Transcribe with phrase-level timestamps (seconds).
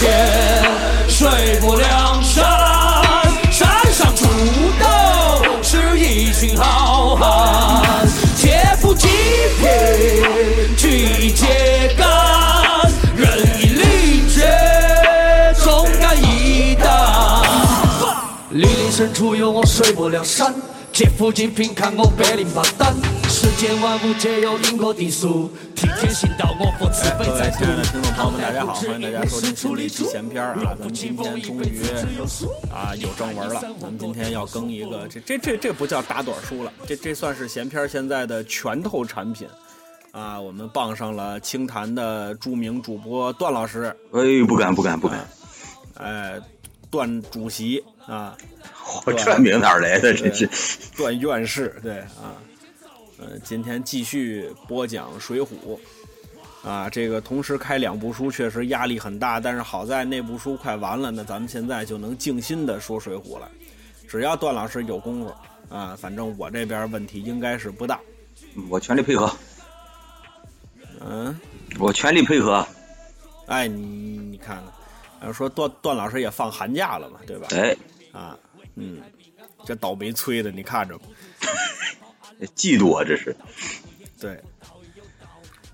[0.00, 0.64] 说从前
[1.08, 2.42] 水泊梁山，
[3.52, 4.24] 山上出
[4.78, 9.08] 的是一群好汉，劫富济
[9.58, 14.48] 贫去揭竿，人以礼节
[15.62, 17.42] 忠肝义胆。
[18.50, 20.54] 莅临深处有我水泊梁山，
[20.94, 22.96] 劫富济贫看我百灵巴胆。
[23.28, 25.50] 世间万物皆有因果定数，
[26.20, 30.76] 各位在亲爱的度听众朋友们，大家好，欢迎大家收听新的一期闲篇儿啊！
[30.78, 31.80] 咱们今天终于
[32.70, 39.48] 啊有正文了，咱们今天要更一个，这这这这不叫打盹书了，这这算是闲篇现在的拳头产品
[40.12, 40.38] 啊！
[40.38, 45.26] 我们傍上了清谈的著名主播段老师，哎，不敢不敢不敢，
[45.94, 46.38] 哎，
[46.90, 48.36] 段主席啊，
[49.06, 50.12] 我这名哪来的？
[50.12, 50.46] 这是
[50.98, 52.36] 段院士，对啊，
[53.18, 55.46] 呃，今天继续播讲《水浒》，
[56.62, 63.50] 啊，这个同时开两部书确实压力很大，但是好在那部书快完了，那咱们现在就能静心的说《水浒》了。
[64.08, 65.34] 只要段老师有功夫
[65.74, 67.98] 啊，反正我这边问题应该是不大。
[68.68, 69.32] 我全力配合，
[71.00, 71.38] 嗯，
[71.78, 72.66] 我全力配合。
[73.46, 74.64] 哎，你你看看，
[75.20, 77.48] 呃，说段段老师也放寒假了嘛，对吧？
[77.52, 77.76] 哎，
[78.12, 78.36] 啊，
[78.74, 79.00] 嗯，
[79.64, 81.04] 这倒霉催的，你看着吧。
[82.56, 83.34] 嫉妒啊，这是。
[84.18, 84.42] 对，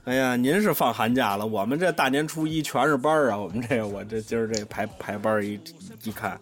[0.06, 3.36] 哎呀，您是放寒假了，我们这大年初一全是班儿啊！
[3.36, 5.58] 我们这，我这今儿这排排班一
[6.04, 6.40] 一看，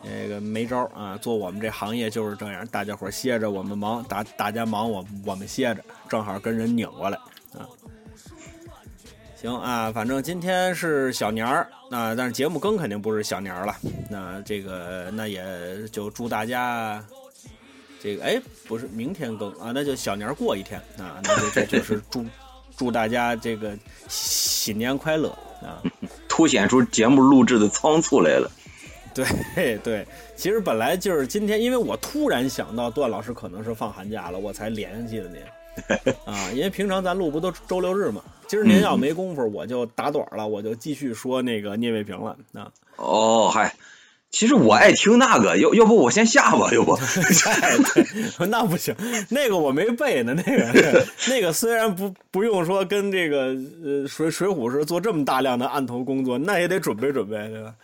[0.00, 7.18] 那个没招啊，做我们这行业就是这样，大家伙歇着我们忙，大大家忙我我们歇着，正好跟人拧过来
[7.58, 7.66] 啊。
[9.34, 13.74] 行啊，反正今天是小年儿啊，但是节目更肯定不是小年儿了。
[14.08, 15.42] 那这个那也
[15.88, 17.04] 就祝大家
[18.02, 22.24] 这个哎，不是明天更啊，那就小年儿过一天啊，那就这就是祝
[22.76, 25.28] 祝大家这个新年快乐
[25.62, 25.78] 啊！
[26.28, 28.50] 凸显出节目录制的仓促来了。
[29.14, 42.72] 对对，其实本来就是今天，因为我突然想到段老师可能是放寒假了，我才联系的您 啊，因为平常咱录不都周六日嘛，今儿您要没工夫，我就打盹儿了，我就继续说那个聂卫平了啊。
[42.96, 43.74] 哦，嗨，
[44.32, 46.94] 其实我爱听那个，要要不我先下吧，要不？
[47.60, 48.04] 哎，对，
[48.48, 48.96] 那不行，
[49.28, 50.34] 那个我没背呢。
[50.34, 53.54] 那个， 那个虽然不不用说跟这个
[53.84, 57.74] 呃水水浒是做这么大量的案头工作，那也得准备准备，对吧？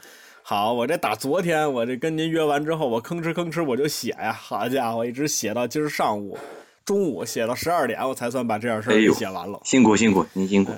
[0.43, 6.39] 好，我这打昨天我这跟您约完之后，我吭哧吭哧我就写呀，好家伙，一直写到今儿上午、
[6.87, 9.61] 中午，写到十二点，我才算把这件事儿写完了。
[9.65, 10.73] 辛苦辛苦，您辛苦。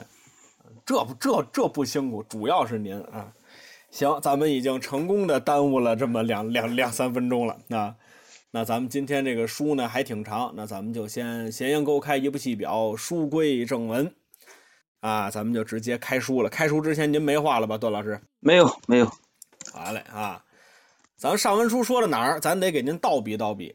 [0.84, 3.28] 这不这这不辛苦，主要是您啊。
[3.90, 7.58] 行，咱们已经成功的耽误了这么两两两三分钟了。
[7.66, 7.94] 那
[8.52, 14.12] 那咱们今天这个书呢还挺长，那咱们就先闲言勾开，一部戏表，书归正文
[15.00, 16.48] 啊，咱们就直接开书了。
[16.48, 18.20] 开书之前您没话了吧，段老师？
[18.38, 19.06] 没有没有，
[19.72, 20.44] 好嘞啊，
[21.16, 23.74] 咱上文书说到哪儿，咱得给您倒笔倒笔。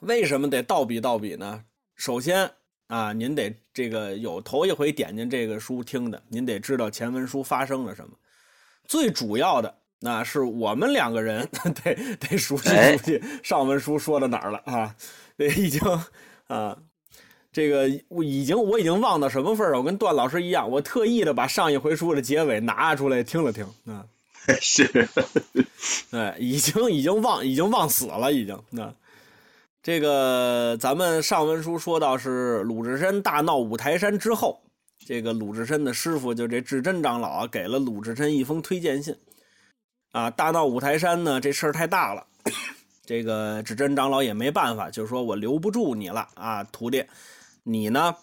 [0.00, 1.64] 为什么得倒笔倒笔呢？
[1.96, 2.50] 首先
[2.86, 8.14] 啊，您得这个有头一回点进这个书听的，您得知道前文书发生了什么。
[8.90, 11.48] 最主要的，那是我们两个人
[11.84, 14.92] 得得熟悉哎熟悉上文书说到哪儿了啊？
[15.38, 15.80] 这已经
[16.48, 16.76] 啊，
[17.52, 19.78] 这个我已经我已经忘到什么份儿了。
[19.78, 24.04] 我跟段老师一样，我特意的把上一回书的结尾拿出来听了听啊。
[24.60, 25.08] 是
[26.10, 28.92] 哎，已经已经忘已经忘死了，已经那。
[29.84, 34.60] 这个咱们上文书说到是鲁智深大闹五台山之后，
[35.10, 39.12] 这个鲁智深的师傅就这智真长老啊，给了鲁智深一封推荐信。
[40.12, 42.24] 啊，大闹五台山呢，这事儿太大了，
[43.04, 47.04] 这个智真长老也没办法，就是说我留不住你了啊，徒弟，
[47.64, 48.14] 你呢，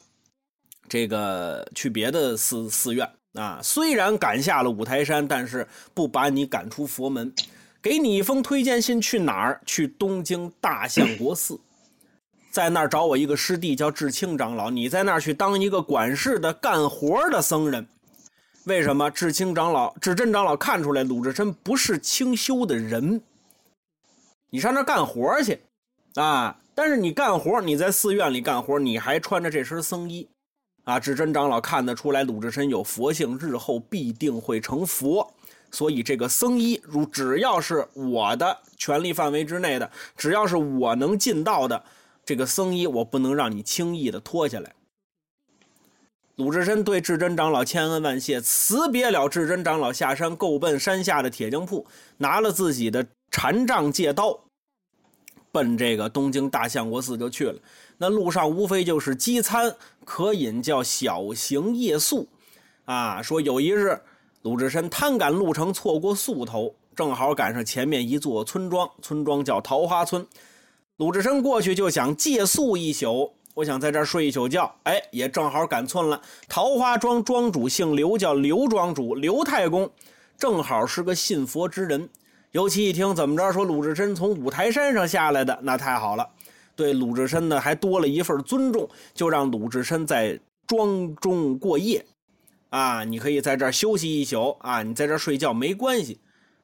[0.87, 7.33] 这个去别的寺寺院啊，虽然赶下了五台山，但是不把你赶出佛门。
[7.81, 9.61] 给你一封推荐信，去哪儿？
[9.65, 11.59] 去东京大相国寺，
[12.49, 17.87] 在那儿找我一个师弟叫智清长老，你在那儿去当一个管事的、干活的僧人。
[18.65, 19.09] 为什么？
[19.09, 23.21] 智清长老、智真长老看出来鲁智深不是清修的人，
[24.49, 25.61] 你上那儿干活去
[26.15, 26.57] 啊！
[26.75, 30.27] 但是你干活，你在寺院里干活，你还穿着这身僧衣
[30.83, 30.99] 啊！
[30.99, 35.33] 智真长老看得出来鲁智深有佛性，日后必定会成佛。
[35.71, 41.83] 所以这个僧衣，如只要是我的权力范围之内的，只要是我能尽到的，
[42.27, 44.73] 这个僧衣我不能让你轻易的脱下来。
[46.35, 51.87] 鲁智深对智真长老千恩万谢，辞别了智真长老，下山够奔山下的铁匠铺，
[52.17, 54.37] 拿了自己的禅杖戒刀，
[55.53, 57.57] 奔这个东京大相国寺就去了。
[57.97, 59.73] 那路上无非就是饥餐
[60.03, 62.27] 可饮，叫小行夜宿。
[62.83, 63.97] 啊，说有一日，
[64.41, 70.27] 鲁智深贪赶路程，错过宿头，正好赶上前面一座村庄，村庄叫桃花村。
[70.97, 74.73] 鲁智深过去就想借宿一宿，我想在这儿睡一宿觉。
[74.81, 76.19] 哎，也正好赶村了。
[76.49, 79.87] 桃花庄庄主姓刘，叫刘庄主，刘太公，
[80.39, 82.09] 正好是个信佛之人。
[82.51, 86.27] 尤其一听怎么着，说鲁智深从五台山上下来的，那太好了。
[86.75, 92.03] 对鲁智深呢，还多了一份尊重，就让鲁智深在庄中过夜。
[92.69, 96.19] 啊，你可以在这儿休息一宿啊，你在这儿睡觉没关系。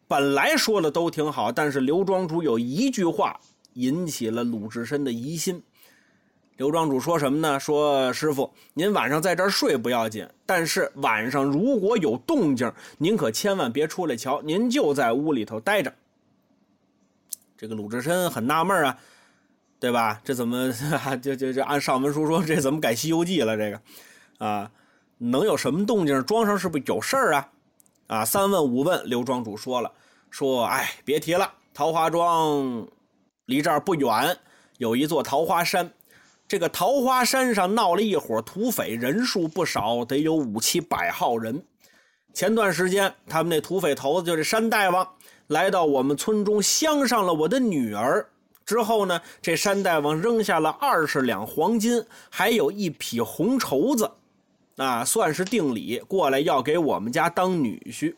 [0.08, 3.40] 本来说的都挺好，但是刘庄主有一句话
[3.74, 5.64] 引起了鲁智深的疑心。
[6.58, 7.60] 刘庄主说什么呢？
[7.60, 15.94] 说师傅，您晚上在这儿睡不要紧，但是晚上如果有动静，您可千万别出来瞧，您就在屋里头待着。
[17.58, 18.98] 这个鲁智深很纳闷啊，
[19.80, 20.22] 对吧？
[20.24, 20.72] 这怎么
[21.22, 23.58] 就就就按上文书说，这怎么改《西游记》了？
[23.58, 24.72] 这个啊。
[25.20, 26.22] 能有什么动静？
[26.26, 27.50] 庄上是不是有事儿啊？
[28.08, 29.90] 啊，三问五问，刘庄主说了，
[30.30, 32.86] 说，哎，别提了，桃花庄
[33.54, 34.36] 离这儿不远，
[34.80, 35.92] 有一座桃花山，
[36.48, 41.64] 这个桃花山上闹了一伙土匪，人数不少，得有五七百号人。
[42.34, 45.08] 前段时间，他们那土匪头子就是山大王，
[45.50, 48.28] 来到我们村中，相上了我的女儿。
[48.66, 54.10] 之后呢，这山大王扔下了二十两黄金，还有一匹红绸子。
[54.78, 58.16] 啊，算是定礼过来要给我们家当女婿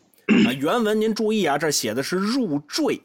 [0.48, 0.54] 啊。
[0.54, 3.02] 原文您注意啊，这写的是入赘。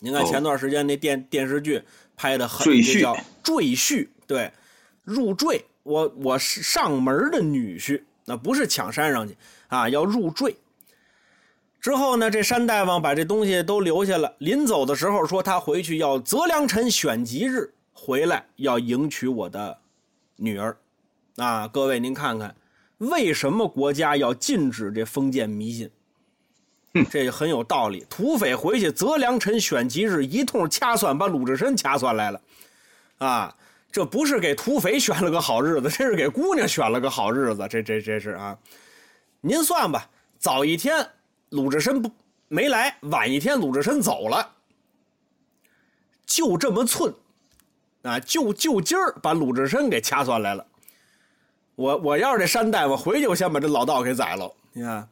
[0.00, 1.82] 您看前段时间那电电视剧
[2.16, 4.52] 拍的很，这叫赘婿，对，
[5.04, 5.64] 入赘。
[5.82, 9.36] 我我是上门的女婿，那不是抢山上去
[9.68, 10.56] 啊，要入赘。
[11.80, 19.78] 之后呢，这山大王把这东西都留下了，临走的时候说他回去要择良辰选吉日回来，要迎娶我的
[20.36, 20.76] 女儿。
[21.36, 22.54] 啊，各位您看看，
[22.98, 25.90] 为什么国家要禁止这封建迷信？
[27.10, 28.04] 这很有道理。
[28.10, 32.40] 土匪回去择良辰选吉日，一通掐算，把鲁智深掐算来了。
[33.18, 33.54] 啊，
[33.90, 37.66] 这不是给土匪选了个好日子，这是给姑娘选了个好日子。
[37.68, 38.56] 这这这是啊，
[39.40, 40.08] 您算吧，
[40.38, 41.06] 早一天
[41.50, 42.10] 鲁智深不
[42.48, 44.52] 没来，晚一天鲁智深走了，
[46.26, 47.14] 就这么寸，
[48.02, 50.66] 啊，就就今儿把鲁智深给掐算来了。
[51.74, 54.52] 我我要是这山大夫回去，我先把这老道给宰了。
[54.72, 55.08] 你看，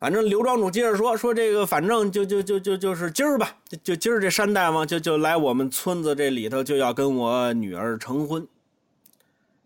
[0.00, 8.48] 反正刘庄主接着说说这个，反正就就就就就是今儿吧，就就今儿这山大王就就来我们村子这里头，就要跟我女儿成婚。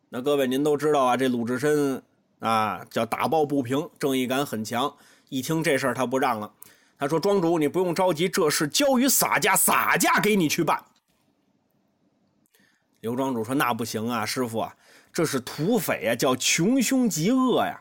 [0.08, 2.02] 那各位您都知道啊，这鲁智深
[2.40, 4.92] 啊叫打抱不平，正义感很强。
[5.28, 6.52] 一听这事儿，他不让了，
[6.98, 10.84] 他说：“庄主，你不用着急，这事交于洒家，洒家给你去办。”
[13.02, 14.74] 刘庄主说：“那不行啊，师傅啊，
[15.12, 17.80] 这是土匪啊，叫穷凶极恶呀！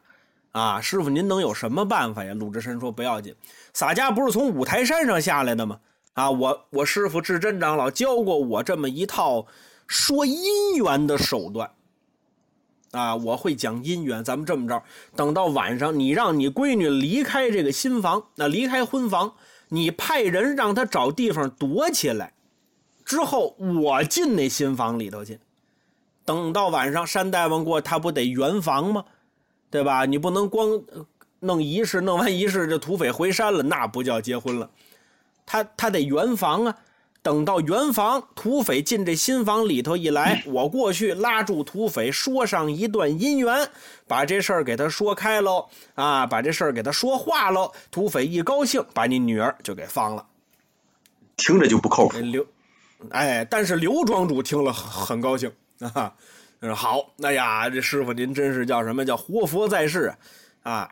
[0.53, 3.35] 啊师傅您能有什么办法呀？”鲁智深说：“不要紧，
[3.73, 5.79] 洒家不是从五台山上下来的吗？
[6.13, 9.45] 啊，我我师傅智真长老教过我这么一套
[9.87, 11.69] 说姻缘的手段。
[12.91, 14.23] 啊，我会讲姻缘。
[14.23, 14.83] 咱们这么着，
[15.15, 19.33] 等到晚上，你让你闺女离开这个新房，那离开婚房，
[19.69, 22.33] 你派人让她找地方躲起来。”
[23.03, 25.39] 之后我进那新房里头去，
[26.23, 29.03] 等到晚上山大王过，他不得圆房吗？
[29.73, 30.05] 对吧？
[30.05, 30.79] 你不能光
[31.39, 34.69] 弄仪式，弄完仪式这土匪回山了，那不叫结婚了。
[35.47, 36.77] 他他得圆房啊。
[37.23, 43.67] 等到圆房，土匪进这新房里头一来，我过去拉住土匪，说上一段姻缘，
[44.07, 47.71] 把这事儿给他说开喽啊，把这事儿给他说化喽。
[47.89, 50.23] 土匪一高兴，把你女儿就给放了。
[51.37, 52.17] 听着就不靠谱。
[52.19, 52.45] 刘。
[53.09, 55.49] 哎，但是刘庄主听了很高兴
[55.79, 56.13] 啊，
[56.67, 60.13] 说好，哎呀，这师傅您真是叫什么叫活佛在世
[60.63, 60.89] 啊！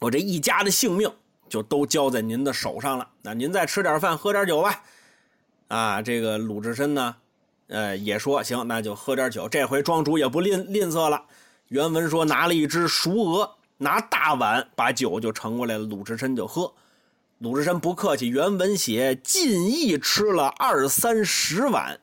[0.00, 1.12] 我这一家的性命
[1.48, 3.08] 就都交在您的手上了。
[3.22, 4.82] 那您再吃点饭，喝点酒吧。
[5.68, 7.16] 啊，这个鲁智深呢，
[7.66, 9.48] 呃，也说行，那就喝点酒。
[9.48, 11.24] 这回庄主也不吝吝啬了。
[11.68, 16.72] 原文说拿了一只熟鹅，拿大碗把酒就盛过来了，鲁智深就喝。
[17.38, 22.00] 鲁智深不客气，原文写尽意吃了二三十碗，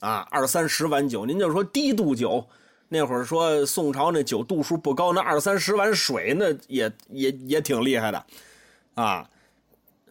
[0.00, 2.46] 啊，二三十碗酒，您就说低度酒，
[2.88, 8.26] 那会儿说宋朝那酒度数不高，那二三十碗水那也也也挺厉害的，
[8.94, 9.28] 啊，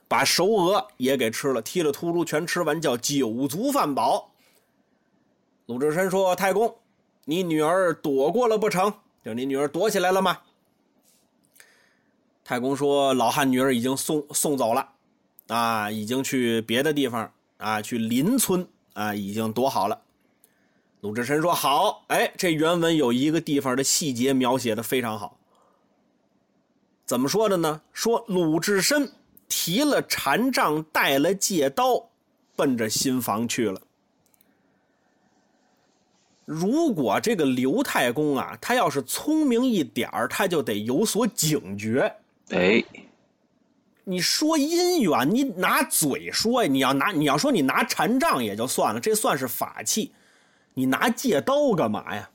[0.08, 4.32] 把熟鹅也给吃了，踢了秃噜全吃完，叫酒足饭饱。
[5.66, 6.76] 鲁智深说：“太公，
[7.26, 8.92] 你女儿躲过了不成？
[9.24, 10.40] 就你女儿躲起来了吗？”
[12.44, 14.90] 太公说：“老汉女儿已经送送走了，
[15.48, 18.68] 啊，已经去别的地方啊，去邻村
[19.00, 20.00] 啊，已经躲好了。”
[21.02, 25.38] 鲁智深说：“好，哎，这原文有一个地方的细节描写的非常好。
[27.06, 27.82] 怎么说的呢？
[27.94, 29.10] 说鲁智深
[29.48, 32.10] 提了禅杖，带了戒刀，
[32.56, 33.82] 奔着新房去了。
[36.44, 42.14] 如果这个刘太公啊，他要是聪明一点，他就得有所警觉。
[42.50, 42.84] 哎，
[44.10, 50.12] 你说姻缘，你拿嘴说呀，你要拿你要说你拿禅杖也就算了，这算是法器。”
[50.74, 52.30] 你拿戒刀干嘛呀？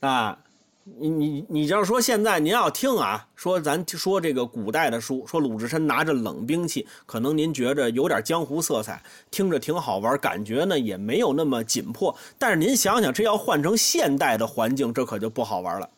[0.00, 0.38] 啊，
[0.84, 12.16] 你你你就是说现在您要听啊，说咱说这个古代的书，说鲁智深拿着冷兵器，可能您觉着有点江湖色彩，听着挺好玩，感觉呢也没有那么紧迫。
[12.38, 15.90] 但是您想想，这要换成现代的环境，这可就不好玩了。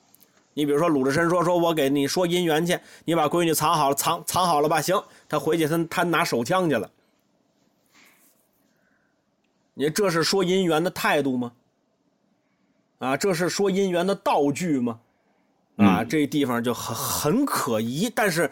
[0.58, 4.80] 你比如说鲁智深说说我给你说姻缘去，你把闺女藏好了，藏藏好了吧？
[4.80, 6.90] 行，他回去他他拿手枪去了。
[9.74, 11.52] 你这是说姻缘的态度吗？
[12.98, 14.98] 啊，这是说姻缘的道具吗？
[15.76, 18.10] 啊，这地方就很很可疑。
[18.12, 18.50] 但是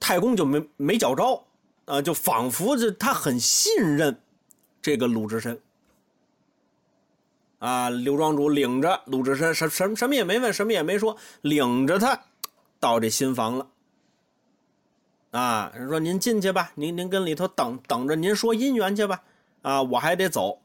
[0.00, 1.44] 太公就没没觉着，
[1.84, 4.20] 啊，就仿佛就他很信任
[4.82, 5.56] 这个鲁智深。
[7.60, 12.18] 啊，刘庄主领着鲁智深，什什什么也没问，什么也没说，领着他
[12.80, 13.66] 到这新房了。
[15.30, 19.22] 啊，说您进去吧，您您跟里头等等着，您说姻缘去吧。
[19.62, 20.58] 啊，我还得走，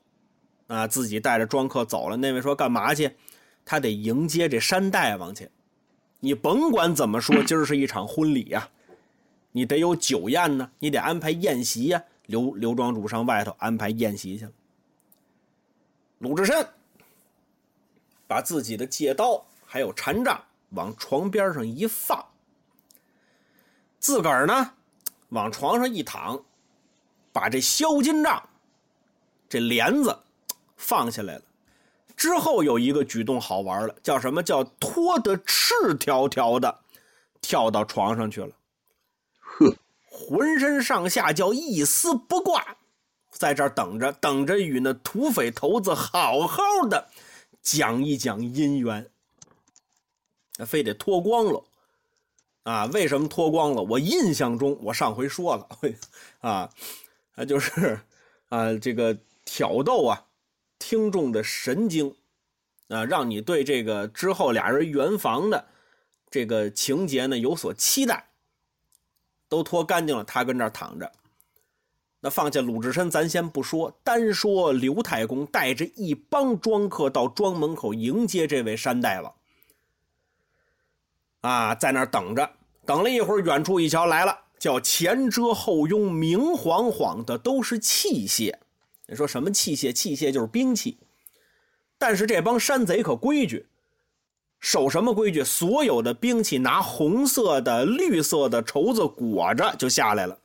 [0.68, 2.16] 啊，自己带着庄客走了。
[2.16, 3.12] 那位说干嘛去？
[3.66, 5.50] 他得迎接这山大王去。
[6.22, 8.70] 你甭管怎么说，今儿是一场婚礼呀，
[9.52, 12.02] 你得有酒宴呢，你得安排宴席呀。
[12.28, 14.52] 刘刘庄主上外头安排宴席去了。
[16.20, 16.66] 鲁智深
[18.28, 22.26] 把自己的戒刀还有禅杖往床边上一放，
[24.00, 24.74] 自个儿呢
[25.30, 26.44] 往床上一躺，
[27.32, 28.50] 把这销金杖。
[29.48, 30.18] 这帘子
[30.76, 31.42] 放下来了，
[32.18, 36.80] 之后有一个举动好玩了，叫什么叫脱得赤条条的，
[37.42, 38.50] 跳到床上去了。
[39.40, 39.76] 呵，
[40.10, 42.76] 浑身上下叫一丝不挂，
[43.32, 47.10] 在这儿等着，等着与那土匪头子好好的
[47.66, 49.10] 讲一讲姻缘。
[50.56, 51.66] 那非得脱光了
[52.64, 52.86] 啊？
[52.86, 53.84] 为什么脱光了？
[53.84, 55.68] 我印象中，我上回说了
[56.40, 56.70] 啊，
[57.36, 58.00] 啊，就是
[58.48, 59.18] 啊，这个。
[59.48, 60.26] 挑逗啊，
[60.80, 62.16] 听众的神经，
[62.88, 65.68] 啊，让你对这个之后俩人圆房的
[66.32, 68.32] 这个情节呢有所期待。
[69.48, 71.12] 都脱干净了，他跟这儿躺着。
[72.26, 79.32] 那放下鲁智深，咱先不说，单说刘太公带着一帮庄客到庄门口迎接这位山大王。
[81.42, 82.50] 啊，在那儿等着，
[82.84, 88.56] 等了一会儿，远处一瞧来了，叫前遮后拥，明晃晃的都是器械。
[89.06, 89.94] 你说什么器械？
[89.94, 90.98] 器械就是兵器。
[92.00, 93.68] 但是这帮山贼可规矩，
[94.60, 95.44] 守什么规矩？
[95.44, 100.40] 所有的兵器拿红色的、绿色的绸子裹着就下来了。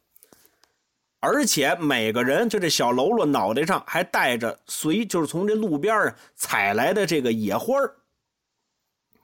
[1.20, 7.74] 而且每个人就这小喽啰脑袋上还带着随，就是从这路边啊采来的这个野花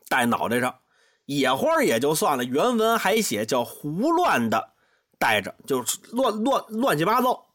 [0.09, 0.79] 戴脑袋上。
[1.25, 4.75] 野花也就算了，原文还写叫胡乱的
[5.19, 7.47] 带着，就是乱乱乱七八糟。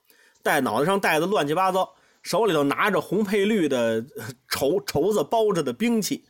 [0.43, 4.03] 戴脑袋上戴的乱七八糟，手里头拿着红配绿的
[4.49, 6.25] 绸绸子包着的兵器，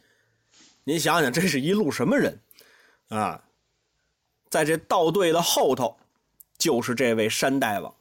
[0.83, 2.39] 您想想，这是一路什么人
[3.07, 3.41] 啊？
[4.49, 5.97] 在这道队的后头，
[6.59, 7.95] 就是这位山大王。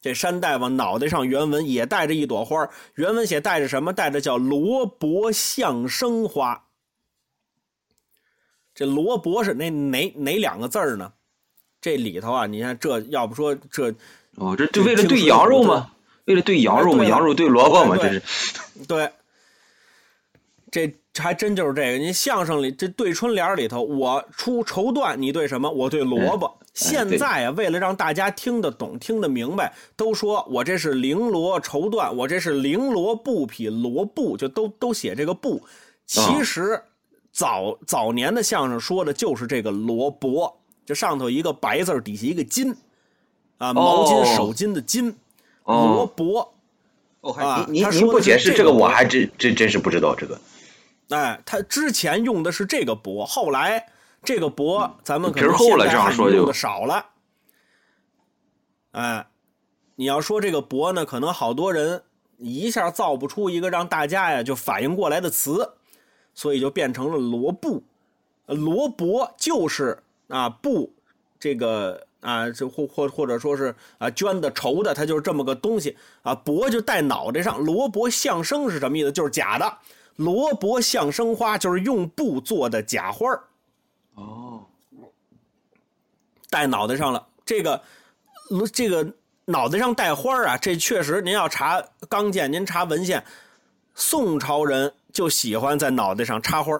[0.00, 3.92] 这山大王脑袋上原文也带着一朵花，原文写带着什么？
[3.92, 6.64] 带着叫罗伯相生花。
[8.74, 11.12] 这罗伯是哪哪哪两个字呢？
[11.82, 13.94] 这里头啊，你看这要不说这。
[14.36, 15.92] 哦，这就为了对羊肉吗？
[16.26, 17.04] 为了对羊肉吗？
[17.04, 17.96] 羊肉对萝卜吗？
[17.96, 18.22] 这是，
[18.86, 19.12] 对，
[20.70, 21.98] 这还真就是这个。
[21.98, 25.68] 您相声里这对春联里头，我出绸缎，你对什么？
[25.68, 26.59] 我对萝卜。
[26.80, 35.62] 现在啊，为了让大家听得懂、听得明白，都说我这是绫罗绸缎，我这是绫罗布匹罗布，就都都写这个布。
[36.06, 36.82] 其实
[37.30, 40.52] 早早年的相声说的就是这个罗帛，
[40.86, 42.74] 就上头一个白字，底下一个金。
[43.58, 45.14] 啊，毛巾、手巾的巾，
[45.64, 46.48] 罗帛。
[47.20, 50.40] 哦，您您您不解释这个，我还真真真是不知道这个。
[51.10, 53.84] 哎，他之前用的是这个帛，后来
[54.22, 57.06] 这个帛咱们可能现在用的少了。
[58.92, 59.26] 哎，
[59.96, 62.02] 你要说这个帛呢，可能好多人
[62.38, 65.74] 一下造不出一个让大家呀就反应过来的词，
[66.34, 67.82] 所以就变成了罗布。
[68.46, 70.92] 罗帛就是啊布。
[71.38, 76.34] 这个啊，这或或或者说是啊捐的筹的，它就是这么个东西啊。
[76.34, 79.10] 帛就戴脑袋上，罗帛相生是什么意思？
[79.10, 79.78] 就是假的。
[80.16, 83.26] 罗帛相生花就是用布做的假花
[84.20, 84.66] 哦，
[86.50, 87.26] 戴脑袋上了。
[87.46, 87.82] 这个
[88.72, 89.14] 这个
[89.46, 93.24] 脑袋上戴花啊，这确实您要查刚健，您查文献，
[93.94, 96.78] 宋朝人就喜欢在脑袋上插花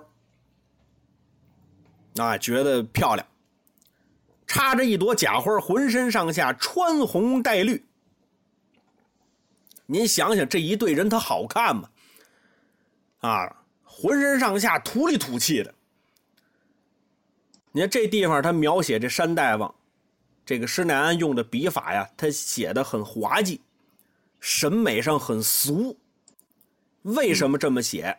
[2.17, 3.27] 啊，觉得漂亮。
[4.47, 7.87] 插着一朵假花，浑身上下穿红带绿。
[9.87, 11.89] 您想想，这一对人他好看吗？
[13.21, 15.75] 啊，浑身上下土里土气的。
[17.73, 19.75] 你看这地方，他描写这山大王，
[20.45, 23.61] 这个施耐庵用的笔法呀，他写的很滑稽，
[24.41, 25.97] 审美上很俗。
[27.03, 28.19] 为什么这么写？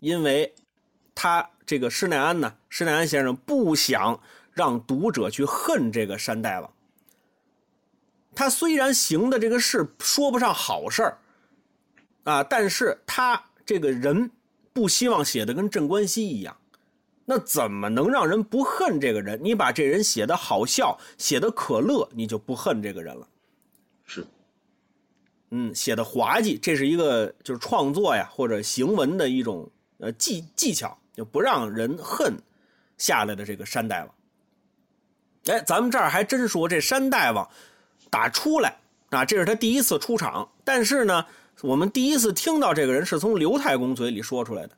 [0.00, 0.54] 因为
[1.14, 4.20] 他这个施耐庵呢，施耐庵先生不想
[4.52, 6.72] 让读者去恨这个山大王。
[8.34, 11.18] 他虽然行的这个事说不上好事儿，
[12.24, 13.42] 啊，但是他。
[13.66, 14.28] 这个人
[14.72, 16.56] 不希望写的跟镇关西一样，
[17.32, 19.38] 那怎么能让人不恨这个人？
[19.40, 23.28] 你把这人写的好笑，写的可乐，你就不恨这个人了。
[24.04, 24.26] 是，
[25.50, 32.34] 嗯，写的滑稽，这是一个就是创作呀或者行文的一种呃技技巧，就不让人恨
[32.98, 34.14] 下来的这个山大王。
[35.44, 37.48] 哎，咱们这儿还真说这山大王
[38.10, 38.76] 打出来
[39.10, 41.24] 啊，这是他第一次出场，但是呢。
[41.62, 44.70] 我们第一次听到这个人是从刘太公嘴里说出来的，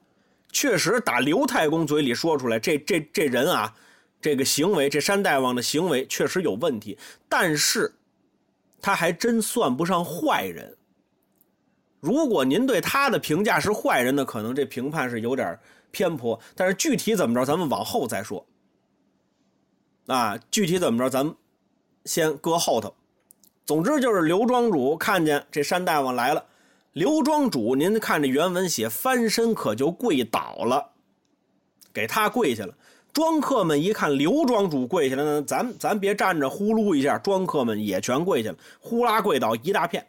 [0.53, 3.75] 确实打刘太公嘴里说出来，这这这人啊，
[4.21, 6.97] 这个行为，这山大王的行为确实有问题，
[7.29, 7.93] 但是
[8.81, 10.77] 他还真算不上坏人。
[12.01, 15.59] 如果您对他的评价是坏人呢，可能这评判是有点
[15.91, 18.45] 偏颇，但是具体怎么着，咱们往后再说。
[20.07, 21.35] 啊，具体怎么着，咱们
[22.05, 22.95] 先搁后头。
[23.65, 26.45] 总之就是刘庄主看见这山大王来了。
[26.93, 30.91] 刘庄主，您看这原文写翻身可就跪倒了，
[31.93, 32.75] 给他跪下了。
[33.15, 40.07] 庄客们一看刘庄主跪下了，那咱咱别站着呼噜一下，庄客们也全跪下了，呼啦跪倒一大片。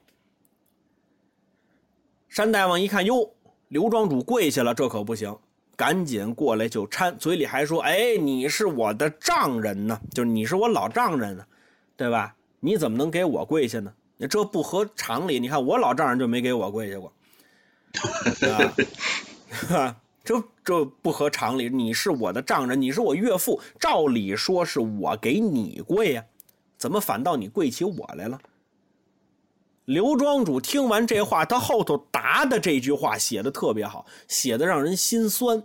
[2.27, 3.29] 山大王一看，哟，
[3.69, 5.37] 刘庄主跪下了，这可不行，
[5.77, 11.45] 赶紧过来就搀，嘴里还说：“哎，你是我的丈人呢，就是你是我老丈人呢，
[11.95, 12.35] 对吧？
[12.59, 13.93] 你怎么能给我跪下呢？”
[14.29, 17.11] 这不合常理，你看我老丈人就没给我跪下过，
[19.75, 21.67] 啊， 这这不合常理。
[21.67, 26.23] 你是我的丈人，你是我岳父，照理说是我给你跪呀，
[26.77, 28.39] 怎么反倒你跪起我来了？
[29.85, 35.61] 刘庄主听完这话，他后头答的这句话写的特别好，写的让人心酸。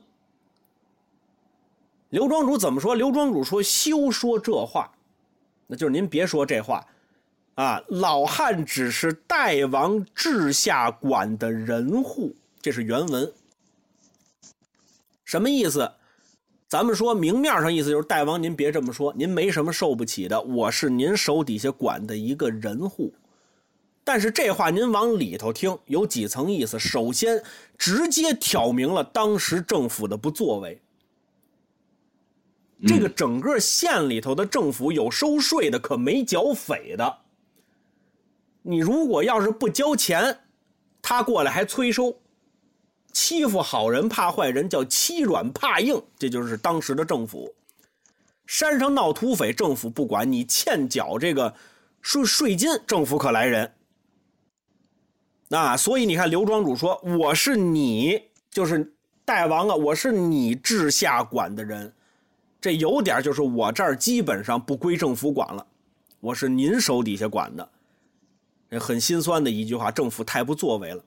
[2.11, 2.97] 刘庄主怎么说？
[2.97, 4.91] 刘庄主说：“休说这话，
[5.69, 6.85] 那就是您别说这话。”
[7.59, 13.33] 啊，老汉只是代王治下管的人户，这是原文。
[15.25, 15.91] 什么意思？
[16.69, 23.13] 咱们说明面上意思就是代王，您别这么说，您没什么受不起的，我是您手底下管的一个人户。
[24.05, 26.79] 但是这话您往里头听，有几层意思。
[26.79, 27.43] 首先，
[27.77, 30.81] 直接挑明了当时政府的不作为。
[32.87, 37.19] 这个整个县里头的政府有收税的，可没剿匪的。
[38.71, 40.41] 你如果要是不交钱，
[41.01, 42.15] 他过来还催收，
[43.15, 47.55] 欺负好人怕坏人，叫欺软怕硬，这就是当时的政府。
[48.47, 51.55] 山上闹土匪，政府不管你欠缴这个
[52.03, 53.73] 税税金，政府可来人。
[55.49, 61.91] 那所以你看，刘庄主说：“我是你，就是大王啊，我是你治下管的人。”
[62.61, 65.67] 这有点就是我这儿基本上不归政府管了，
[66.21, 67.67] 我是您手底下管的。
[68.77, 71.05] 很心酸的一句话，政府太不作为了。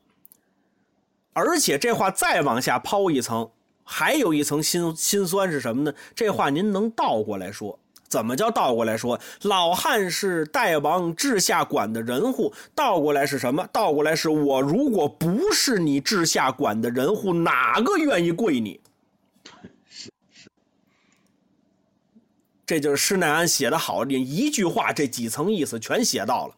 [1.33, 3.49] 而且这话再往下抛一层，
[3.83, 5.93] 还有一层心心酸是什么呢？
[6.15, 7.77] 这话您能倒过来说？
[8.07, 9.17] 怎么叫倒过来说？
[9.43, 13.65] 老汉是代王治下管的人户，倒过来是什么？
[13.71, 18.81] 倒过来是我如果不是你治下管的人户，哪个愿意跪你？
[19.87, 20.49] 是是，
[22.65, 26.55] 这就是施耐庵写的好，你一句话这几层意思全写到了。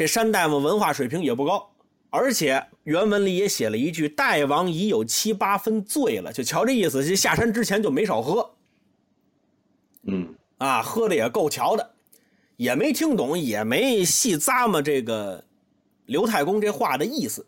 [0.00, 1.70] 这山大夫文化水平也不高，
[2.08, 8.50] 而且原文里也写了一句：“大王已有七八分醉了。”就瞧这意思，这下山之前就没少喝。
[10.04, 11.90] 嗯，啊，喝的也够瞧的，
[12.56, 15.44] 也没听懂，也没细咂摸这个
[16.06, 17.44] 刘太公这话的意思，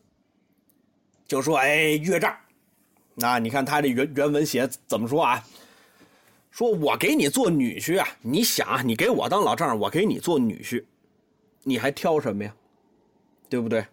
[1.27, 2.37] 就说：“哎，岳丈，
[3.15, 5.43] 那你看他这原原文写怎么说啊？
[6.51, 10.85] 说我给你做女婿啊，你想啊，你给我当老丈人，我给你做女婿，
[11.63, 12.55] 你还挑什么呀？
[13.49, 13.87] 对不对？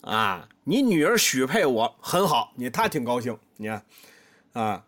[0.00, 3.84] 啊，你女儿许配我很好，你他挺高兴，你看，
[4.54, 4.82] 啊，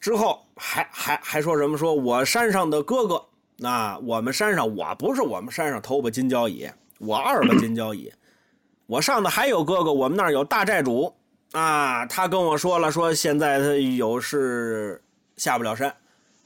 [0.00, 1.78] 之后还还还说什么？
[1.78, 3.24] 说我山上的哥哥，
[3.58, 6.68] 那我们山上我不是我们山上头把金交椅，
[6.98, 8.12] 我二把金交椅，
[8.86, 11.14] 我上的还有哥哥，我们那儿有大寨主
[11.52, 15.00] 啊，他跟我说了，说现在他有事
[15.36, 15.94] 下不了山，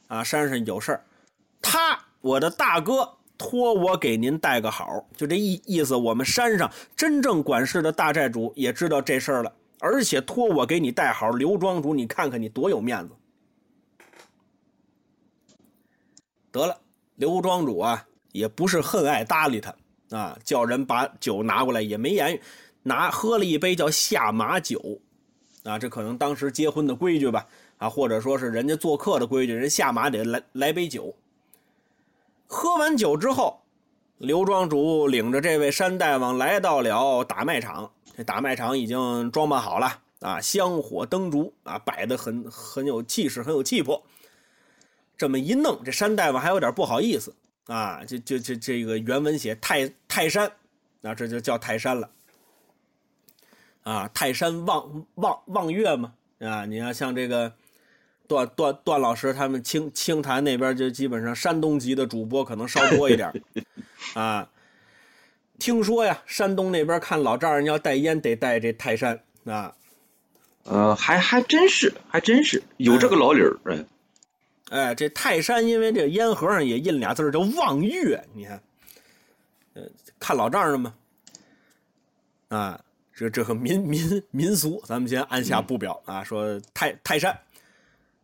[0.09, 1.03] 啊，山上有事儿，
[1.63, 3.15] 他我的大哥。
[3.43, 5.97] 托我给您带个好，就这意意思。
[5.97, 11.29] 我们山上真正管事的大寨主也知道这事儿了，而且托我给你带好。
[11.31, 13.15] 刘庄主，你看看你多有面子。
[16.53, 16.79] 得了，
[17.17, 19.75] 刘庄主啊，也不是恨爱搭理他
[20.17, 22.41] 啊，叫人把酒拿过来也没言语，
[22.85, 24.81] 拿喝了一杯叫下马酒，
[25.65, 27.45] 啊，这可能当时结婚的规矩吧，
[27.79, 31.13] 啊，或者说是人家做客的规矩，人下马得来来杯酒。
[32.53, 33.63] 喝完酒之后，
[34.19, 37.91] 刘庄主领着这位山大王来到了打卖场。
[38.15, 44.05] 这打卖场已经装扮好了啊，香火灯烛啊，摆的很很有气势，很有气魄。
[45.17, 47.35] 这么一弄，这山大王还有点不好意思
[47.69, 50.53] 啊，就就就这个原文写泰泰山，
[51.01, 52.11] 那这就叫泰山了
[53.83, 57.51] 啊，泰山望望望月嘛啊，你要像这个。
[58.33, 63.31] 段段段老师他们青青潭那边就基本上山东籍的主播可能稍多一点
[64.15, 64.49] 啊。
[65.59, 69.75] 听说呀，山东那边看老丈人要带烟得带这泰山啊。
[70.65, 73.59] 呃，还还真是，还真是有这个老理儿。
[73.67, 73.85] 哎，
[74.71, 78.63] 哎，这泰山因为这烟盒上也印俩字叫望月，你看，
[79.75, 79.83] 呃，
[80.19, 80.95] 看老丈人嘛。
[82.49, 82.81] 啊，
[83.15, 86.25] 这这个民民民俗，咱们先按下不表啊。
[86.25, 87.39] 说泰泰山。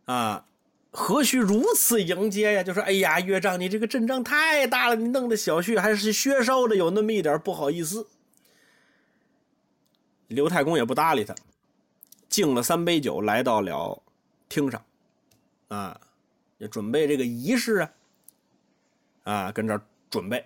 [0.08, 0.46] 啊，
[0.90, 2.62] 何须如此迎接呀？
[2.62, 8.08] 就说，哎呀，岳丈，你这个阵仗太大了，你弄得小婿还是削烧的，有那么一点不好意思。
[10.28, 11.34] 刘太公也不搭理他，
[12.30, 14.02] 敬了三杯酒，来到了
[14.48, 14.82] 厅上，
[15.68, 16.00] 啊，
[16.56, 17.90] 也准备这个仪式啊，
[19.24, 20.42] 啊，跟这准备。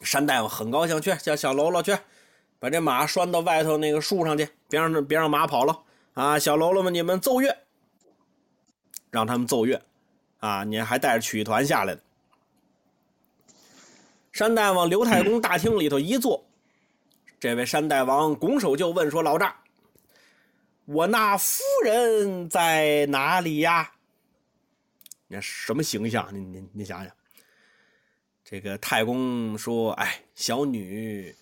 [0.00, 1.94] 山大夫很高兴，去叫小喽啰去，
[2.58, 5.82] 把这马拴到外头那个树上去，别让别让马跑了
[6.14, 6.38] 啊！
[6.38, 7.65] 小喽啰们，你们奏乐。
[9.16, 9.82] 让他们奏乐，
[10.40, 12.02] 啊，你还带着曲艺团下来的。
[14.30, 16.46] 山大王刘太公大厅里头一坐，
[17.40, 19.56] 这位山大王拱手就问说：“老丈，
[20.84, 23.90] 我那夫人在哪里呀？”
[25.28, 26.28] 你看什么形象？
[26.34, 27.10] 你你你想想，
[28.44, 31.34] 这个太公说：“哎，小女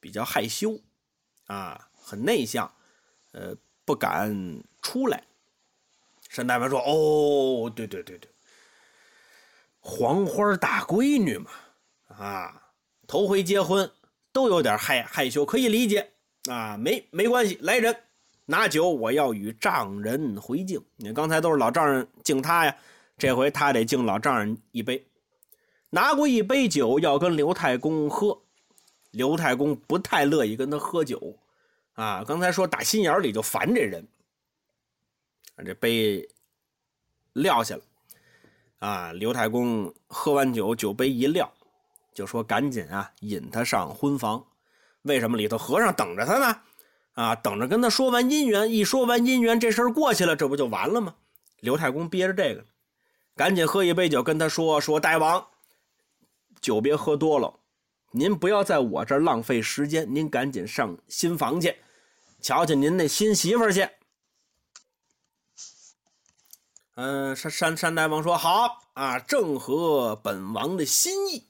[0.00, 0.78] 比较害羞，
[1.46, 2.70] 啊，很内向，
[3.30, 5.24] 呃，不敢出来。”
[6.32, 8.30] 沈大王说：“哦，对对对对，
[9.80, 11.50] 黄花大闺女嘛，
[12.08, 12.70] 啊，
[13.06, 13.90] 头回结婚
[14.32, 16.10] 都有点害害羞，可以理解
[16.48, 17.94] 啊，没没关系，来人，
[18.46, 20.82] 拿酒，我要与丈人回敬。
[20.96, 22.74] 你刚才都是老丈人敬他呀，
[23.18, 25.06] 这回他得敬老丈人一杯。
[25.90, 28.40] 拿过一杯酒要跟刘太公喝，
[29.10, 31.38] 刘太公不太乐意跟他喝酒，
[31.92, 34.08] 啊，刚才说打心眼里就烦这人。”
[35.54, 36.26] 把这杯
[37.34, 37.82] 撂下了，
[38.78, 39.12] 啊！
[39.12, 41.52] 刘太公喝完酒，酒杯一撂，
[42.14, 44.44] 就说：“赶紧啊，引他上婚房。
[45.02, 46.60] 为什么里头和尚等着他呢？
[47.14, 48.70] 啊，等着跟他说完姻缘。
[48.70, 51.14] 一说完姻缘，这事儿过去了，这不就完了吗？”
[51.60, 52.64] 刘太公憋着这个，
[53.36, 55.46] 赶紧喝一杯酒，跟他说：“说大王，
[56.60, 57.60] 酒别喝多了，
[58.10, 61.76] 您不要在我这儿浪费时间，您赶紧上新房去，
[62.40, 63.88] 瞧瞧您那新媳妇去。”
[66.94, 71.46] 嗯，山山山大王说：“好啊，正合本王的心意。”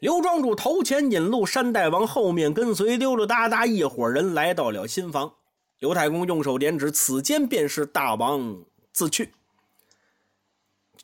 [0.00, 5.34] 刘庄主头前引路，山大王后面跟随，溜溜达达，一伙人来到了新房。
[5.78, 9.34] 刘太公用手点指：“此间便是大王自去。”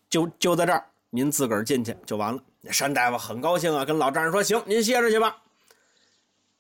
[0.09, 2.43] 就就在这儿，您自个儿进去就完了。
[2.71, 5.43] 山大王很高兴啊，跟老丈人说：“行，您歇着去吧。”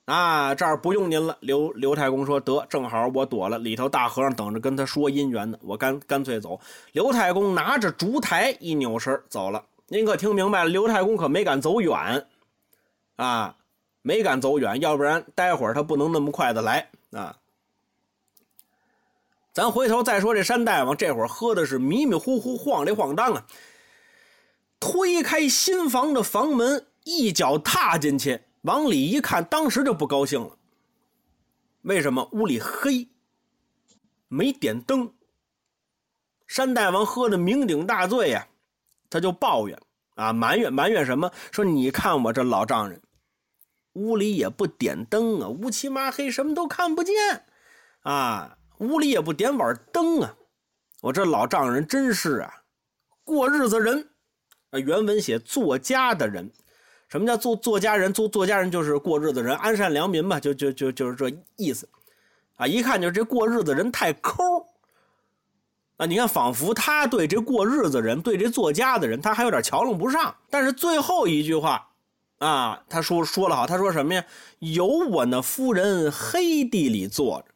[0.07, 1.37] 啊，这儿不用您了。
[1.41, 6.61] 刘刘太公说：“得，正好我躲了，里头大和尚等着跟他说姻缘呢，我干干脆走。”
[6.93, 9.65] 刘太公拿着烛台一扭身走了。
[9.89, 10.69] 您可听明白了？
[10.69, 12.27] 刘太公可没敢走远，
[13.17, 13.57] 啊，
[14.03, 17.37] 没敢走远，要不然待会儿他不能那么快的来啊。
[19.55, 23.47] 咱回头再说这山大王，这会儿喝的是迷迷糊糊、晃里晃荡啊。
[24.81, 28.43] 推开新房的房门，一脚踏进去。
[28.65, 30.59] 往里一看，当时就不高兴了。
[31.83, 32.29] 为什么？
[32.33, 33.09] 屋里黑，
[34.29, 35.13] 没点灯。
[36.47, 38.47] 山大王喝的酩酊大醉呀，
[39.11, 39.79] 他就抱怨
[40.15, 41.31] 啊，埋怨埋怨什么？
[41.53, 43.03] 说你看我这老丈人，
[43.93, 47.15] 屋里也不点灯啊，乌漆麻黑，什么都看不见
[48.01, 50.37] 啊，屋里也不点碗灯啊，
[51.03, 52.63] 我这老丈人真是啊，
[53.25, 54.09] 过日子人
[54.71, 54.79] 啊。
[54.79, 56.51] 原文写作家的人，
[57.15, 58.13] 什么叫做作家人？
[58.13, 61.89] 做作家人就是过日子人，安善良民嘛，就就就就是这意思
[62.57, 62.67] 啊。
[62.67, 64.43] 一看就是这过日子人太抠。
[65.97, 70.35] 啊，你看，仿佛他对这过日子人，对这作家的人，他还有点瞧弄不上。
[70.51, 71.89] 但是最后一句话，
[72.39, 74.25] 啊，他说说了好，他说什么呀？
[74.59, 77.55] 有我那夫人黑地里坐着。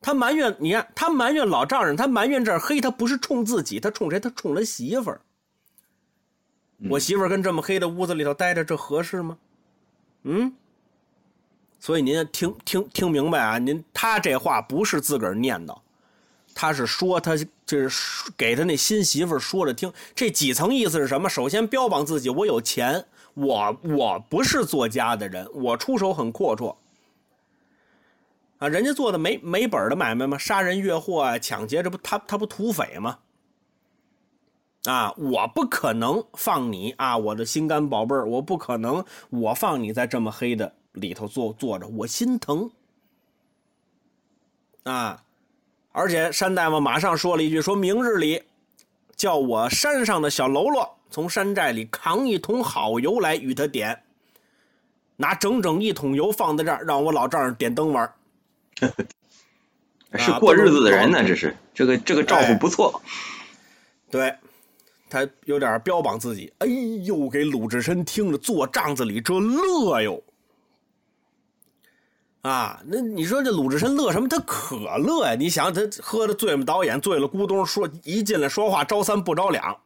[0.00, 4.18] 他埋怨，你看，他埋怨老丈人，他埋怨这黑，他不是冲自己，他冲谁？
[4.18, 5.20] 他冲他媳妇儿。
[6.88, 9.36] 我媳妇跟这么黑的屋子里头待着，这合适吗？
[10.22, 10.52] 嗯。
[11.78, 13.58] 所以您听听听明白啊？
[13.58, 15.78] 您他这话不是自个儿念叨。
[16.54, 19.92] 他是说，他就是给他那新媳妇说着听。
[20.14, 21.28] 这几层意思是什么？
[21.28, 26.76] 首先标榜自己，我有钱，我我不是作家的人，我出手很阔绰。
[28.58, 30.36] 啊，人家做的没没本的买卖吗？
[30.36, 33.18] 杀人越货啊，抢劫，这不他他不土匪吗？
[34.84, 42.70] 啊，我不可能放你啊，我的心肝宝贝儿，我不可能，我放你在这么黑的里头坐坐着，我心疼。
[44.84, 45.22] 啊。
[45.92, 48.44] 而且山大王马上说了一句：“说明日里，
[49.16, 54.00] 叫我山上的小喽啰从山寨里扛一桶好油来与他点，
[55.16, 58.14] 拿整整一桶油放在这儿，让我老丈人点灯玩。
[60.14, 63.02] 是过日子的人呢，这是这个这个照顾不错。
[64.08, 64.32] 对，
[65.10, 66.50] 他有点标榜自己。
[66.58, 66.66] 哎
[67.04, 70.22] 呦，给鲁智深听着坐帐子里这乐哟。
[72.42, 74.26] 啊，那你说这鲁智深乐什么？
[74.26, 75.34] 他可乐呀！
[75.34, 79.76] 你想他喝的醉嘛导演醉了咕咚说一进来说话招三不着两，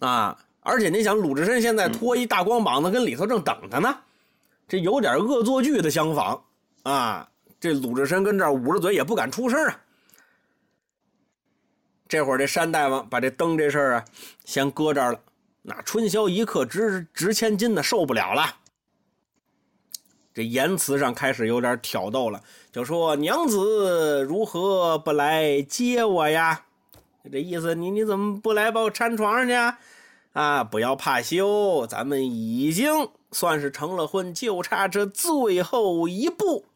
[0.00, 0.38] 啊！
[0.60, 3.96] 而且你想鲁智深现在脱一大光膀子跟里头正等他呢，
[4.68, 6.44] 这有点恶作剧的相仿
[6.82, 7.26] 啊！
[7.58, 9.80] 这鲁智深跟这捂着嘴也不敢出声啊。
[12.12, 14.04] 这会儿这山大王把这灯这事儿啊
[14.44, 15.20] 先搁这儿了，
[15.62, 18.56] 那春宵一刻值值千金呢，受不了了。
[20.34, 26.66] 这言辞上开始有点挑逗了，就说娘子如何不来接我呀？
[27.32, 29.54] 这意思，你你怎么不来把我搀床上去？
[29.54, 29.78] 啊，
[30.34, 36.66] 啊不要怕羞，咱们已经算是成了婚，就差这最后一步。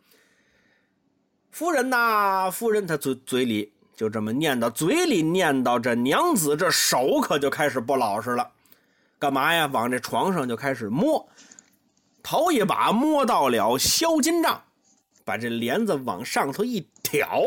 [1.51, 8.53] 夫人呐，夫人，他嘴嘴里就这么念叨，嘴里念叨这娘子，这手可就开始不老实了，
[9.19, 9.67] 干嘛呀？
[9.67, 11.27] 往这床上就开始摸。
[12.23, 14.63] 头一把摸到了销金帐，
[15.25, 17.43] 把这帘子往上头一挑，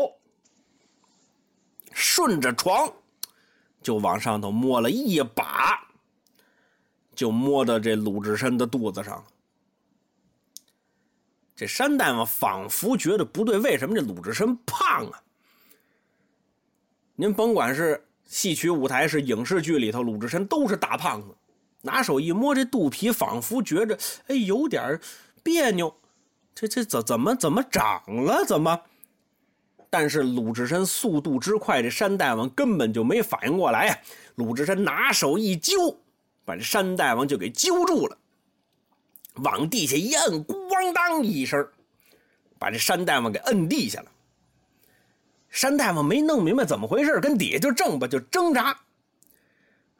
[1.92, 2.92] 顺着床
[3.80, 5.78] 就往上头摸了一把，
[7.14, 9.24] 就摸到这鲁智深的肚子上。
[11.54, 15.22] 这山大王仿佛觉得不对，为什么这鲁智深胖啊？
[17.20, 21.36] 您甭管是戏曲、舞台、是影视剧里头，鲁智深都是大胖子。
[21.82, 24.98] 拿手一摸这肚皮，仿佛觉着哎有点
[25.42, 25.94] 别扭，
[26.54, 28.42] 这这怎怎么怎么长了？
[28.46, 28.80] 怎么？
[29.90, 33.98] 但是鲁智深速度之快，这山大王根本就没反应过来呀！
[34.36, 36.00] 鲁智深拿手一揪，
[36.46, 38.16] 把这山大王就给揪住了，
[39.34, 41.68] 往地下一摁，咣当一声，
[42.58, 44.10] 把这山大王给摁地下了。
[45.50, 48.78] 山大王没弄明白怎么回事，跟底下就挣吧，就挣扎。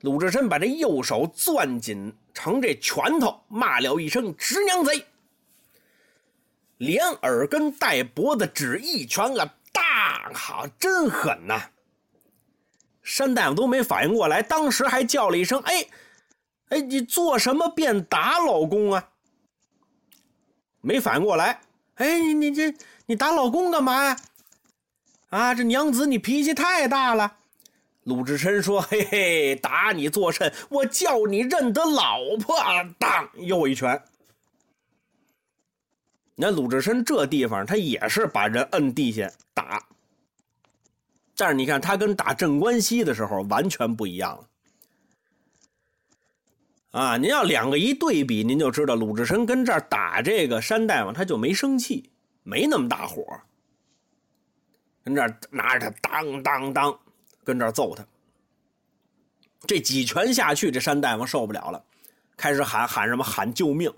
[0.01, 5.05] 鲁智深把这右手攥紧成这拳头，骂了一声“直娘贼”，
[6.79, 9.55] 连耳根带脖子只一拳啊！
[9.73, 11.61] 大，好，真狠呐！
[13.03, 15.87] 山大夫都没反应过来，当时还叫了一声：“哎，
[16.69, 19.11] 哎，你做什么便打老公啊？”
[20.81, 21.61] 没反应过来，
[21.97, 22.75] 哎，你你这
[23.07, 24.17] 你打老公干嘛呀？
[25.31, 27.39] 啊，这娘子你脾气太大了。
[28.05, 30.53] 鲁智深说：“嘿嘿，打你作甚？
[30.69, 32.57] 我叫你认得老婆。”
[32.99, 34.01] 当，又一拳。
[36.35, 39.87] 那鲁智深这地方，他也是把人摁地下打，
[41.37, 44.49] 但是你看他跟打镇关西的时候完全不一样了。
[46.99, 52.11] 啊，您要两个一对比，您就知道鲁智深跟这儿打这个山大王，他就没生气，
[52.43, 53.23] 没那么大火，
[55.15, 56.99] 跟这拿着他当当当。
[57.43, 58.05] 跟这儿揍他，
[59.67, 61.83] 这几拳下去，这山大王受不了了，
[62.37, 63.93] 开始喊喊什么喊救命？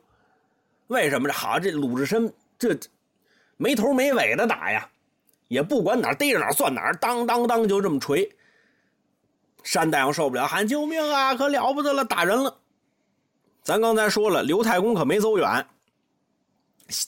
[0.86, 2.78] 为什么这好这鲁智深这
[3.56, 4.88] 没头没尾的打呀？
[5.48, 8.30] 也不管哪儿逮着哪儿算哪儿，当当当就这么锤。
[9.64, 11.34] 山大王受不了，喊救命啊！
[11.34, 12.56] 可了不得了，打人了。
[13.62, 15.66] 咱刚才说了，刘太公可没走远，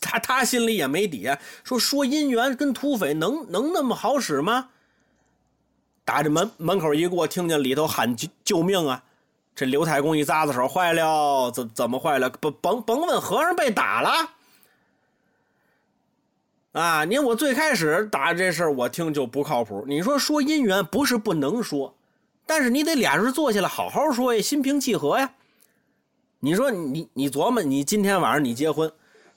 [0.01, 1.29] 他他心里也没底，
[1.63, 4.71] 说说姻缘跟土匪能能那么好使吗？
[6.05, 9.05] 打着门门口一过，听见里头喊救救命啊！
[9.55, 12.29] 这刘太公一咂子手，坏了，怎怎么坏了？
[12.29, 14.31] 甭甭甭问，和尚被打了。
[16.73, 17.05] 啊！
[17.05, 19.85] 您我最开始打这事儿，我听就不靠谱。
[19.87, 21.95] 你说说姻缘不是不能说，
[22.45, 25.35] 但是你得俩人坐下来好好说呀，心平气和呀。
[26.41, 28.93] 你说你你琢磨，你今天晚上你结婚，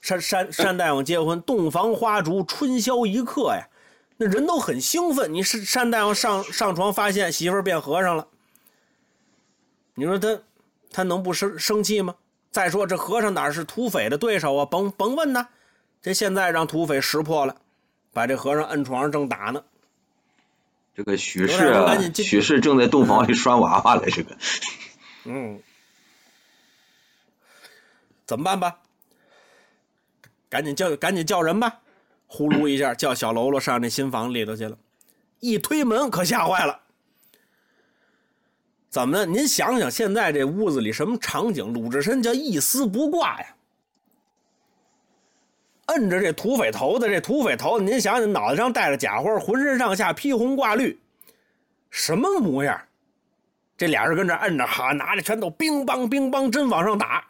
[0.08, 3.68] 山山山大王结婚，洞房花烛，春宵一刻呀。
[4.16, 8.26] 那人都很兴奋，你是山大王上上床发现媳妇变和尚了，
[9.94, 10.40] 你说他
[10.90, 12.14] 他能不生生气吗？
[12.50, 14.64] 再说这和尚哪是土匪的对手啊？
[14.64, 15.48] 甭甭问呐，
[16.00, 17.56] 这现在让土匪识破了，
[18.14, 19.62] 把这和尚摁床上正打呢。
[20.96, 24.36] 这个许氏啊，许氏正在洞房里拴娃娃呢，这个，
[25.24, 25.60] 嗯，
[28.24, 28.78] 怎么办吧？
[30.48, 31.80] 赶紧叫赶紧叫人吧。
[32.26, 34.76] 呼噜一下，叫小喽啰上那新房里头去了。
[35.40, 36.80] 一推门，可吓坏了。
[38.90, 39.26] 怎么呢？
[39.26, 41.72] 您想想，现在这屋子里什么场景？
[41.74, 43.46] 鲁智深叫一丝不挂呀，
[45.86, 47.06] 摁着这土匪头子。
[47.06, 50.98] 这土匪头子，您想想，脑袋上戴着假花，浑身上下披红挂绿，
[51.90, 52.80] 什么模样？
[53.76, 57.27] 这俩人跟这摁着，哈，拿着拳头，乒乓乒乓，真往上打。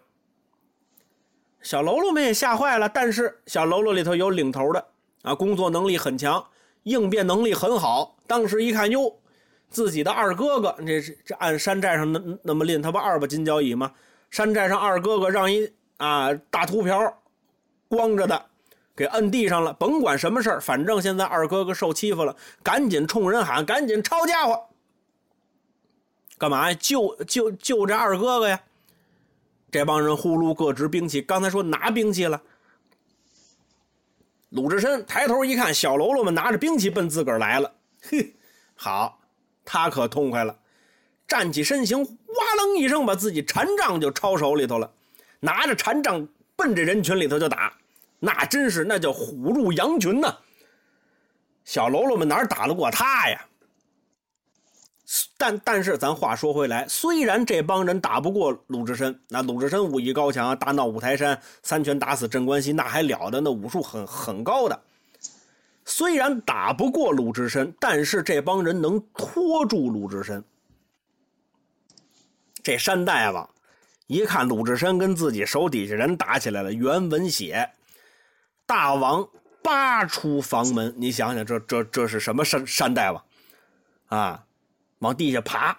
[1.69, 4.83] 小喽啰们也吓坏了，但是小喽啰里头有领头的
[5.21, 6.43] 啊，工作能力很强，
[6.85, 8.17] 应变能力很好。
[8.27, 9.19] 当时一看，哟，
[9.69, 13.93] 自己的二哥哥，这是这按山寨上那那么拎，他不二把金交椅吗？
[14.31, 17.19] 山寨上二哥哥让一啊大秃瓢，
[17.87, 18.47] 光着的，
[18.97, 19.75] 给摁地上了。
[19.75, 24.59] 甭管什么事反正现在二哥哥受欺负了，赶紧冲人喊：“赶紧抄家伙！”
[26.39, 26.79] 干嘛呀？
[26.81, 28.59] 救救救这二哥哥呀！
[29.71, 32.41] 这帮人呼噜各执兵器，刚才说拿兵器了。
[34.51, 37.71] 鲁智深抬头一看，小喽啰们拿着兵器奔自个儿来了。
[38.03, 38.35] 嘿，
[38.75, 39.21] 好，
[39.65, 40.59] 他可痛快了，
[41.27, 44.91] 站起身形，哇楞一声，把自己禅杖就抄手里头了，
[45.41, 46.27] 拿着禅杖
[46.57, 47.75] 奔这人群里头就打。
[48.21, 50.35] 那真是那叫虎入羊群呐！
[51.65, 53.47] 小喽啰们哪打得过他呀？
[55.40, 64.79] 但但是咱话说回来，虽然这帮人打不过鲁智深，那鲁智深武艺高强，大闹五台山三拳打死镇关西，那还了得，那武术很很高的。
[65.85, 70.42] 虽然打不过鲁智深，但是这帮人能拖住鲁智深。
[72.61, 73.48] 这山大王
[74.09, 77.70] 一看鲁智深跟自己手底下人打起来了，原文写：
[78.66, 79.27] 大王
[79.62, 83.24] 八出房门，你想想，这这这是什么山山大王
[84.09, 84.44] 啊？
[85.01, 85.79] 往地下爬，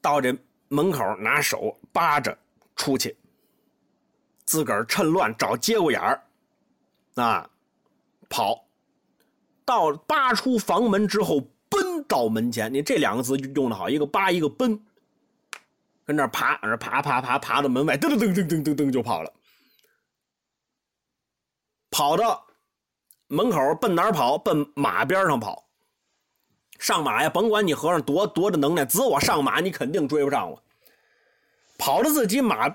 [0.00, 0.36] 到这
[0.68, 2.36] 门口拿手扒着
[2.74, 3.16] 出去，
[4.44, 6.22] 自个儿趁乱找节骨眼儿，
[7.14, 7.48] 啊，
[8.28, 8.64] 跑
[9.64, 12.72] 到扒出房门之后，奔到门前。
[12.72, 14.84] 你这两个字用的好，一个扒，一个奔，
[16.04, 19.32] 跟那爬，那爬爬爬爬到门外，噔噔噔噔噔噔噔就跑了，
[21.90, 22.44] 跑到
[23.28, 24.36] 门口奔哪儿跑？
[24.36, 25.61] 奔马边上跑。
[26.82, 27.30] 上马呀！
[27.30, 30.60] 甭管你和尚多多的能耐，只我上马，你肯定追不上我。
[31.78, 32.68] 跑到自己马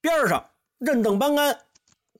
[0.00, 1.58] 边上，认凳搬鞍，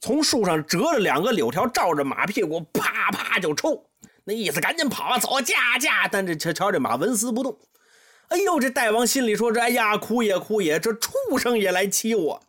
[0.01, 3.87] 从树上折了两个柳条，照着马屁股啪啪就抽。
[4.25, 6.09] 那意思赶紧跑啊，走驾驾！
[6.09, 7.57] 但这瞧瞧这马纹丝不动。
[8.27, 12.43] 哎呦，这大王心里说：这哎呀，哭也哭也，这畜生也来欺我，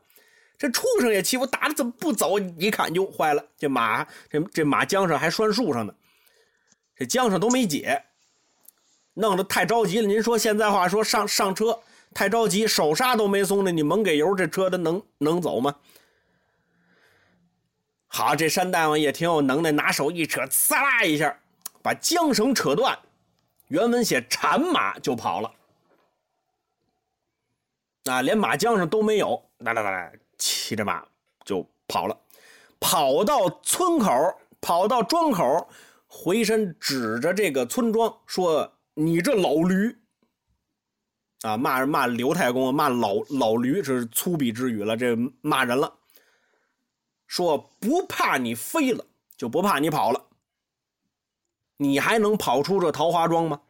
[0.57, 2.39] 这畜生也欺我，打的怎么不走？
[2.39, 5.93] 一看哟，坏了，这马这这马缰绳还拴树上呢，
[6.95, 8.05] 这缰绳都没解。
[9.13, 11.77] 弄得太着急了，您说现在话说上上车
[12.13, 15.75] 太着急，手刹都没松呢，你猛给油，这车它能能走吗？
[18.07, 21.37] 好，这山大王也挺有能耐，拿手一扯，呲啦一下
[21.81, 22.97] 把缰绳扯断，
[23.67, 25.51] 原文写缠马就跑了，
[28.05, 31.05] 啊，连马缰绳都没有，来来来来，骑着马
[31.43, 32.17] 就跑了，
[32.79, 34.09] 跑到村口，
[34.61, 35.69] 跑到庄口，
[36.07, 38.73] 回身指着这个村庄说。
[38.93, 39.97] 你这老驴
[41.43, 41.57] 啊！
[41.57, 44.97] 骂骂刘太公，骂老老驴，这是粗鄙之语了。
[44.97, 45.99] 这骂人了，
[47.25, 49.05] 说不怕你飞了，
[49.37, 50.27] 就不怕你跑了。
[51.77, 53.61] 你还能跑出这桃花庄吗？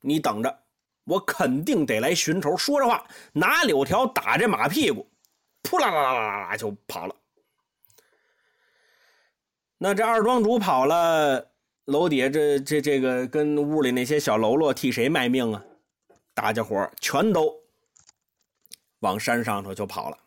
[0.00, 0.64] 你等着，
[1.04, 2.56] 我肯定得来寻仇。
[2.56, 5.10] 说着话，拿柳条打这马屁股，
[5.62, 7.16] 扑啦啦啦啦啦就跑了。
[9.78, 11.49] 那这二庄主跑了，
[11.86, 15.64] 楼底下这这这个跟屋里那些小喽啰替谁卖命啊？
[16.34, 17.54] 大家伙全都
[19.00, 20.18] 往山上头就跑了。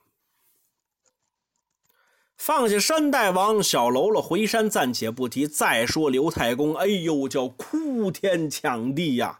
[2.36, 5.47] 放下山大王，小喽啰回山暂且不提。
[5.47, 9.39] 再说刘太公，哎呦，叫哭天抢地呀！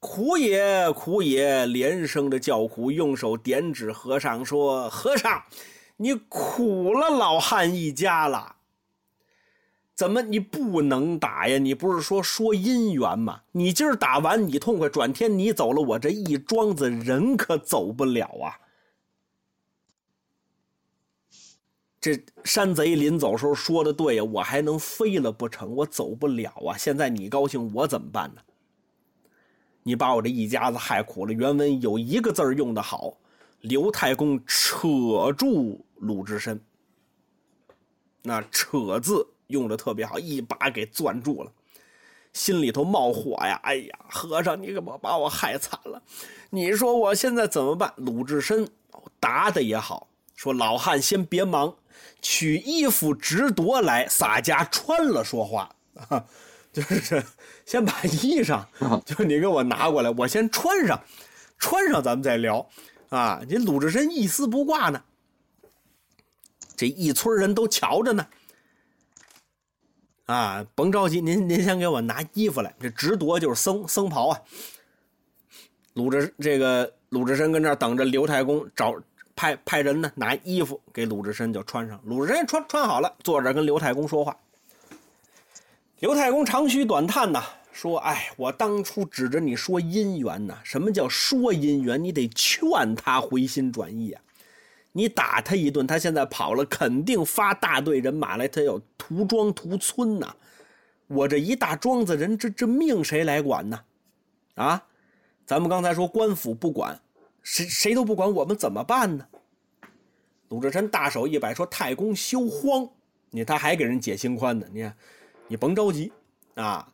[0.00, 5.44] 苦也苦也，连声的叫苦，用手点指和尚说：“和尚，
[5.98, 8.56] 你苦了老汉一家了。
[10.02, 11.58] 怎么你不能打呀？
[11.58, 13.42] 你不是说说姻缘吗？
[13.52, 18.58] 你今儿打完你痛快，转天你走了，我这一庄子人可走不了啊！
[22.00, 25.72] 这山贼临走时候说的对呀，我还能飞了不成？
[25.72, 26.76] 我走不了啊！
[26.76, 28.40] 现在你高兴，我怎么办呢？”
[29.84, 31.32] 你把我这一家子害苦了。
[31.32, 33.18] 原文有一个字用的好，
[33.60, 36.60] 刘太公扯住鲁智深。
[38.22, 41.52] 那“扯”字用的特别好，一把给攥住了，
[42.32, 43.60] 心里头冒火呀！
[43.62, 46.02] 哎呀，和尚，你可把把我害惨了！
[46.50, 47.92] 你说我现在怎么办？
[47.96, 48.68] 鲁智深
[49.20, 51.76] 答的也好，说老汉先别忙，
[52.20, 55.70] 取衣服直夺来，洒家穿了说话
[56.08, 56.24] 啊。
[56.72, 57.22] 就是
[57.66, 58.64] 先把衣裳，
[59.04, 60.98] 就你给我拿过来，我先穿上，
[61.58, 62.66] 穿上咱们再聊，
[63.10, 65.02] 啊，你鲁智深一丝不挂呢，
[66.74, 68.26] 这一村人都瞧着呢，
[70.32, 74.40] 啊，甭着急，您您先给我拿衣服来，这直夺就是僧僧袍啊。
[75.92, 78.94] 鲁智这个鲁智深跟这儿等着刘太公找
[79.36, 84.34] 派派人呢，拿衣服给鲁智深就穿上，鲁智深穿穿好了，坐这跟刘太公说话。
[86.00, 90.56] 刘太公长吁短叹呐，说：“哎，我当初指着你说姻缘呢。
[90.64, 92.02] 什么叫说姻缘？
[92.02, 94.22] 你得劝他回心转意啊！
[94.92, 100.34] 你打他一顿，他现在跑了，肯定发大队人马来，他要屠庄屠村呐。
[101.08, 103.80] 我这一大庄子人，这这命谁来管呢？
[104.54, 104.82] 啊，
[105.44, 107.00] 咱们刚才说官府不管，
[107.42, 109.26] 谁谁都不管，我们怎么办呢？”
[110.48, 112.88] 鲁智深大手一摆，说：“太公休慌，
[113.30, 114.94] 你他还给人解心宽呢，你看。”
[115.48, 116.10] 你甭着急，
[116.54, 116.88] 啊！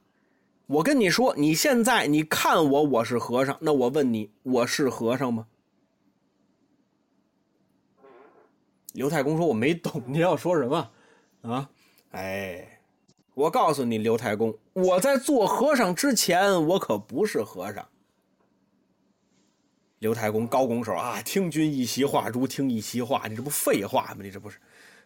[0.67, 5.47] 我跟你说，你现在你看我，我是和尚，那我问你，我是和尚吗？
[8.99, 10.91] 刘太公说：“我没懂你要说什么
[11.43, 11.71] 啊？”
[12.11, 12.81] 哎，
[13.33, 17.87] 我告诉你，刘太公，我在做和尚之前，我可不是和尚。
[20.01, 24.17] 刘太公高拱手啊，听君一席话，如听一席话，你这不废话吗？
[24.19, 24.59] 你这不是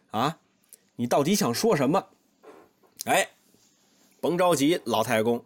[0.09, 0.39] 啊？
[0.95, 2.03] 你到底想说什么？
[3.05, 3.29] 哎。
[4.19, 5.45] 甭着急，老太公，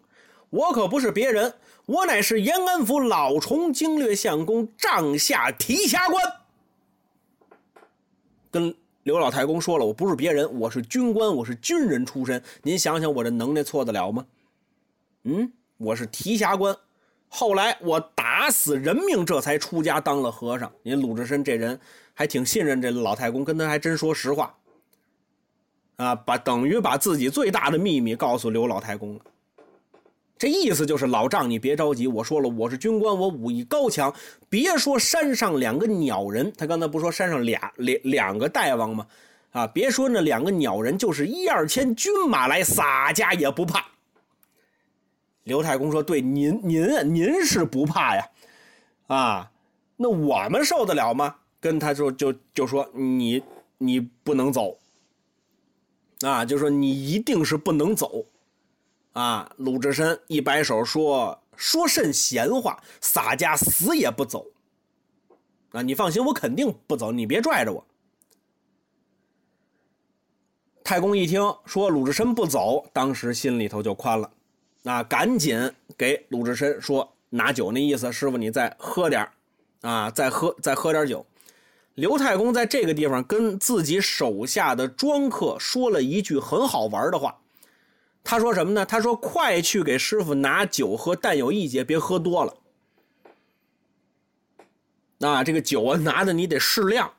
[0.52, 6.24] 我可不是别人，我乃是延安府老崇经略相公帐下提辖官。
[8.52, 8.74] 跟
[9.04, 12.42] 刘老太公说了，我不是别人，我是军官，我是军人出身。
[12.64, 14.26] 您想想，我这能耐错得了吗？
[15.24, 16.76] 嗯，我是提辖官，
[17.28, 20.72] 后来我打死人命，这才出家当了和尚。
[20.84, 21.80] 您鲁智深这人
[22.14, 24.56] 还挺信任这老太公，跟他还真说实话。
[25.98, 29.22] 啊，把等于把自己最大的秘密告诉刘老太公了。
[30.38, 32.08] 这意思就是老丈，你别着急。
[32.08, 34.14] 我说了，我是军官，我武艺高强。
[34.50, 39.08] 别说山上两个鸟人，他刚才不说山上俩两两个大王吗？
[39.52, 43.84] 啊，别说那两个鸟人，就是一二千军马来洒家也不怕。
[45.44, 48.30] 刘太公说：“对，您您您是不怕呀，
[49.08, 49.52] 啊，
[49.96, 53.42] 那我们受得了吗？”跟他说就就说你
[53.80, 54.78] 你不能走。
[56.22, 58.26] 啊，就说你一定是不能走，
[59.18, 59.52] 啊！
[59.58, 64.46] 鲁智深一摆手说：“说甚闲话，洒家死也不走。”
[65.74, 67.84] 啊，你放心，我肯定不走，你别拽着我。
[70.84, 74.32] 太公一听说鲁智深不走，当时心里头就宽了，
[74.84, 79.28] 啊，赶紧给鲁智深说拿酒，那意思，师傅你再喝点
[79.82, 81.26] 啊，再喝再喝点酒。
[81.96, 87.36] 刘太公在这个地方跟自己手下的庄客说了一句很好玩的话，
[88.30, 88.86] 他说什么呢？
[88.86, 92.54] 他说：“快去给师傅拿酒喝，但有一节，别喝多了。
[95.18, 97.10] 那这个酒啊，拿的你得适量。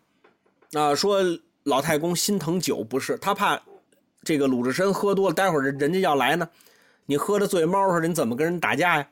[0.72, 1.20] 啊，说
[1.62, 3.58] 老太公心疼酒不是，他怕
[4.22, 6.46] 这个鲁智深喝多了，待会儿人家要来呢，
[7.06, 9.08] 你喝的醉猫似的，你怎么跟人打架呀？”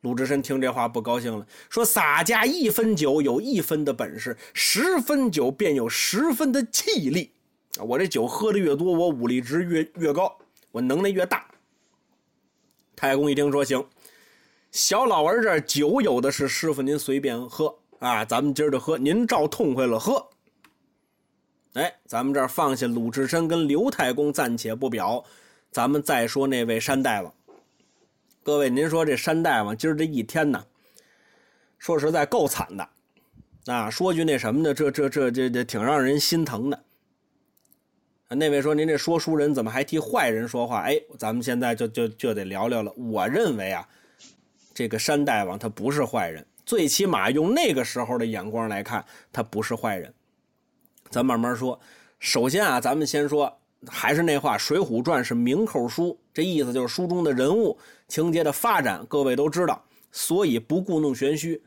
[0.00, 7.34] 鲁智深听这话不高兴了，说：“洒家一分酒有一分的本事，十分酒便有十分的气力。
[7.78, 10.38] 我这酒喝的越多，我武力值越越高，
[10.72, 11.46] 我能耐越大。”
[12.96, 13.84] 太公一听说行，
[14.70, 20.28] 小老儿这酒有的是，师傅您随便喝啊，咱们今儿就喝，您照痛快了喝。
[21.74, 25.24] 哎，咱们这儿放下鲁智深跟刘太公暂且不表，
[25.70, 27.34] 咱们再说那位山大王。
[28.42, 30.64] 各位，您说这山大王今儿这一天呢，
[31.78, 32.88] 说实在够惨的，
[33.72, 36.84] 啊，说句那什么的，这这这这这挺让人心疼的。
[38.34, 40.82] 那位说您这说书人怎么还替坏人说话？
[40.82, 42.92] 哎，咱们现在就就就得聊聊了。
[42.92, 43.86] 我认为啊，
[44.72, 50.12] 这个山大王他不是坏人，最起码用那个时候的眼光来看，他不是坏人。
[51.10, 51.78] 咱慢慢说。
[52.18, 53.52] 首先啊，咱们先说，
[53.86, 57.76] 还是那话，《水浒传》是名口书，这意思就是书中的人物
[58.08, 61.60] 情节的发展，各位都知道，所以不故弄玄虚。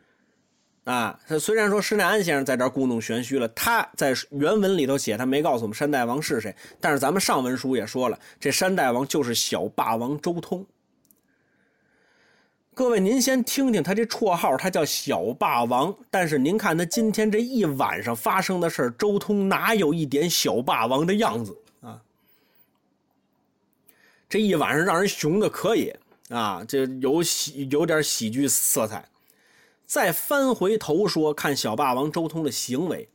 [0.86, 10.66] 啊，他虽然说施耐庵先生在这故弄玄虚了，他在原文里头写他没告诉我们山大王是谁，但是咱们上文书也说了，这山大王就是小霸王周通。
[12.76, 22.00] 各位，您先听听他这绰号，他叫小霸王，但是您看他今天这一晚上发生的事周通哪有一点小霸王的样子啊？
[24.30, 25.92] 这一晚上让人熊的可以
[26.30, 29.04] 啊，这有喜有点喜剧色彩。
[29.86, 33.10] 再翻回头说，看小霸王周通的行为，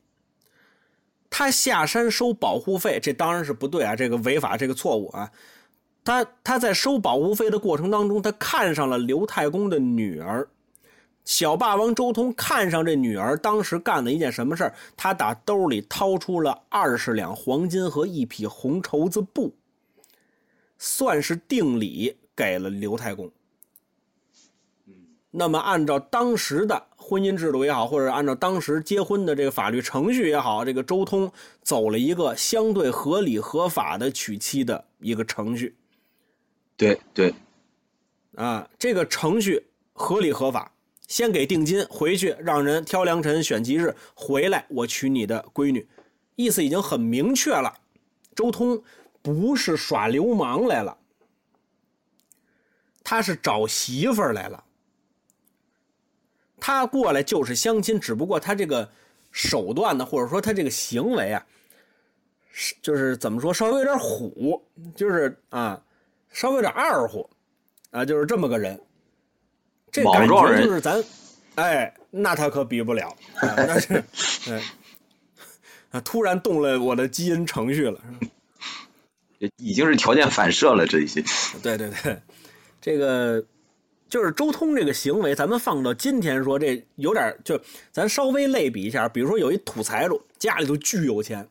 [1.29, 5.31] 他下山收保护费，这当然是不对啊，这个违法，这个错误啊。
[6.03, 10.47] 他他在收保护费的过程当中，他看上了刘太公的女儿。
[11.23, 14.73] 小霸王周通看上这女儿，当时干了一件什么事？
[14.97, 19.53] 他打兜里掏出了二十两黄金和一匹红绸子布，
[20.79, 23.31] 算是定礼给了刘太公。
[25.33, 31.31] 那么，按照当时的婚姻制度也好，或者按照当时结婚的这个法律程序也好，这个周通
[31.63, 35.73] 走了一个相对合理合法的娶妻的一个程序。
[36.75, 37.33] 对对，
[38.35, 40.73] 啊，这个程序合理合法，
[41.07, 45.87] 先给定金，回去让人挑良辰选吉日，回来我娶你的闺女，
[46.35, 47.73] 意思已经很明确了。
[48.35, 48.83] 周通
[49.21, 50.97] 不是耍流氓来了，
[53.01, 54.65] 他是找媳妇儿来了。
[56.61, 58.87] 他过来就是相亲，只不过他这个
[59.31, 61.43] 手段呢，或者说他这个行为啊，
[62.51, 64.63] 是就是怎么说，稍微有点虎，
[64.95, 65.81] 就是啊，
[66.31, 67.27] 稍微有点二乎，
[67.89, 68.79] 啊，就是这么个人。
[69.91, 71.03] 这感觉就是咱，
[71.55, 73.09] 哎，那他可比不了，
[73.41, 74.03] 啊、那是，
[74.47, 74.63] 哎，
[75.89, 77.99] 啊，突然动了我的基因程序了，
[79.57, 81.23] 已经是条件反射了，这些。
[81.63, 82.21] 对对对，
[82.79, 83.43] 这个。
[84.11, 87.57] 就是周通这个行为，咱们放到今天说，这有点就
[87.93, 91.47] 咱稍微类比一下，比如说有一土财主，家里头巨有钱，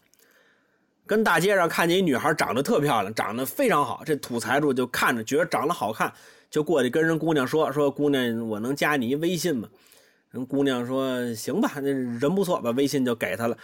[1.07, 6.13] 跟大街上看见一女孩长得特漂亮，长得非常好，这土财主就看着觉得长得好看，
[6.51, 9.67] 就过去跟人姑娘说说姑娘，我能加你一微信吗？
[10.31, 13.57] 人姑娘说行吧，那人不错，把微信就给他了。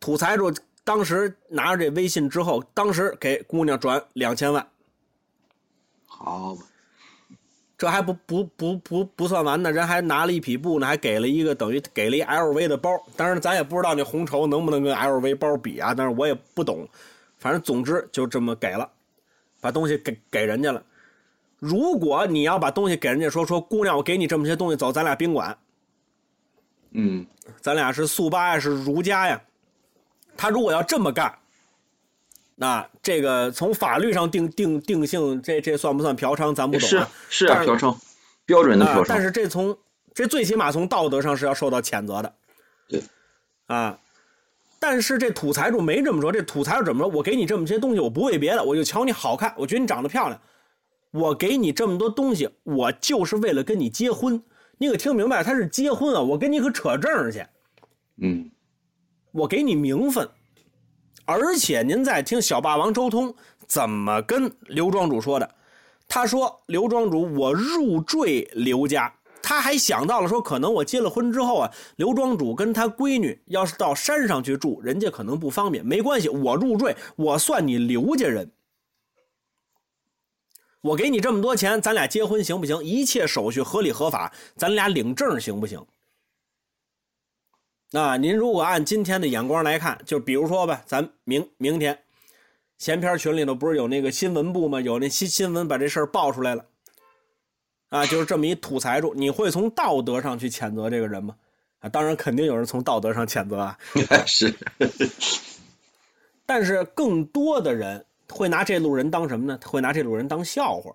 [0.00, 0.52] 土财主
[0.82, 4.66] 当时拿着这微信之后，当时给姑娘转两千万，
[6.06, 6.62] 好吧。
[7.80, 12.90] 这还不不不不不算完呢，人还拿了一匹布呢，还给了一个等于给了一 LV 的包。
[13.16, 16.86] 当然，咱也不知道那红绸能不能跟 LV 包比啊，但是我也不懂。
[17.38, 18.86] 反正总之就这么给了，
[19.62, 20.82] 把东西给给人家了。
[21.58, 25.56] 如果你要把东西给人家，说说姑娘，我给你这么些东西，走，咱俩宾馆。
[26.90, 27.26] 嗯，
[27.62, 29.40] 咱俩是速八呀，是如家呀。
[30.36, 31.34] 他如果要这么干。
[32.62, 36.54] 那这个从法律上定定定性，这这算不算嫖娼？
[36.54, 36.86] 咱不懂。
[36.86, 37.00] 是
[37.30, 37.96] 是啊，嫖娼，
[38.44, 39.06] 标准的嫖娼。
[39.08, 39.74] 但是这从
[40.12, 42.34] 这最起码从道德上是要受到谴责的。
[42.86, 43.02] 对，
[43.64, 43.98] 啊，
[44.78, 46.30] 但是这土财主没这么说。
[46.30, 47.10] 这土财主怎么说？
[47.16, 50.38] 我给你这么些东西，我不为别的，我就瞧你好看，我觉得你长得漂亮，
[51.12, 54.42] 我给你这么多东西，我就是为了跟你结婚。
[54.76, 55.42] 你可听明白？
[55.42, 57.42] 他是结婚啊，我跟你可扯证去。
[58.18, 58.50] 嗯，
[59.32, 60.28] 我给你名分。
[61.30, 63.34] 而且您再听小霸王周通
[63.66, 65.54] 怎么跟刘庄主说的，
[66.08, 75.84] 他说：“刘庄主，我入赘刘家。”他还想到了说，可能我结了婚之后啊，刘庄主跟他闺女要是到山上去住，人家可能不方便。
[75.84, 78.52] 没关系，我入赘，我算你刘家人，
[80.82, 82.84] 我给你这么多钱，咱俩结婚行不行？
[82.84, 85.84] 一切手续合理合法，咱俩领证行不行？
[87.92, 92.04] 那您如果按今天的眼光来看，就比如说吧，咱明明天，
[92.78, 94.80] 闲篇群里头不是有那个新闻部吗？
[94.80, 96.64] 有那新新闻把这事儿爆出来了，
[97.88, 101.34] 啊，就是这么一土财主，你会从道德上去谴责这个人吗？
[101.80, 103.78] 啊，当然肯定有人从道德上谴责啊，
[104.24, 104.54] 是，
[106.46, 109.58] 但是更多的人会拿这路人当什么呢？
[109.64, 110.94] 会拿这路人当笑话，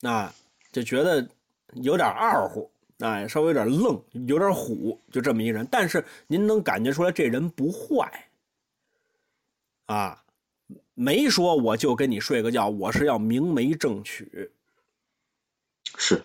[0.00, 0.30] 那
[0.70, 1.26] 就觉得
[1.72, 2.70] 有点二乎。
[3.00, 5.66] 哎，稍微有点愣，有点虎，就这么一人。
[5.70, 8.10] 但是您能感觉出来，这人不坏
[9.86, 10.22] 啊，
[10.94, 14.50] 没说我就跟你睡个觉，我是要明媒正娶。
[15.96, 16.22] 是，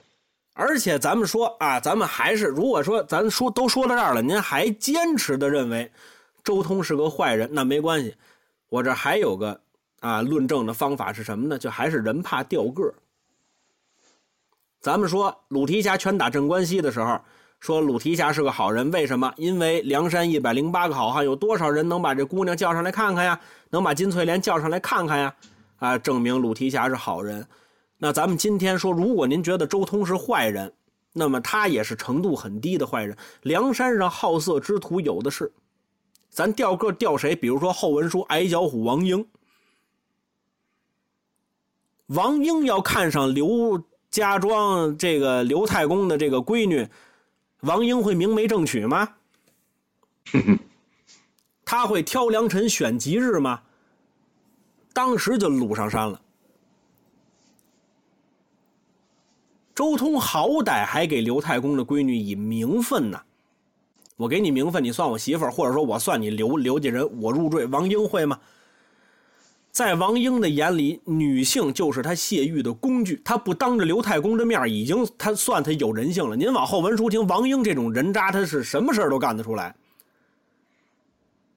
[0.53, 5.91] 而且咱们说啊，咱们还是如果说咱说都说到这儿了，您还坚持的认为
[6.43, 8.15] 周通是个坏人，那没关系，
[8.69, 9.59] 我这还有个
[9.99, 11.57] 啊论证的方法是什么呢？
[11.57, 12.93] 就还是人怕掉个儿。
[14.79, 17.19] 咱们说鲁提辖拳打镇关西的时候，
[17.59, 19.33] 说鲁提辖是个好人，为什么？
[19.35, 23.37] 因为梁山一百零八个好汉，有多少人能把这姑娘叫上来看看呀？
[23.69, 25.35] 能把金翠莲叫上来看看呀？
[25.79, 27.45] 啊，证明鲁提辖是好人。
[27.97, 30.71] 那咱们今天说，如果您觉得周通是坏人，
[31.11, 33.17] 那么他也是程度很低的坏人。
[33.41, 35.51] 梁山上好色之徒有的是，
[36.29, 37.35] 咱调个调谁？
[37.35, 39.27] 比如说后文书矮脚虎王英，
[42.05, 43.83] 王英要看上刘。
[44.11, 46.87] 家庄这个刘太公的这个闺女
[47.61, 49.15] 王英会明媒正娶吗？
[51.63, 53.61] 他会挑良辰选吉日吗？
[54.93, 56.19] 当时就掳上山了。
[59.75, 63.21] 周通好歹还给刘太公的闺女以名分呢，
[64.17, 67.65] 我给你名分，你算我媳妇儿，或者说我算你刘刘家人，我入赘。
[67.67, 68.39] 王英会吗？
[69.71, 73.21] 在王英的眼里，女性就是他泄欲的工具。
[73.23, 76.35] 他不当着刘太公的面，已经他算他有人性了。
[76.35, 79.75] 您往后文书听，王英这种人渣，他是什么事都干得出来。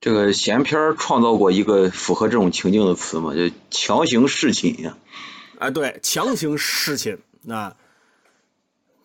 [0.01, 3.35] 这个闲篇创造过一个符合这种情境的词嘛？
[3.35, 4.97] 就强行侍寝呀。
[5.59, 7.75] 哎，对，强行侍寝啊。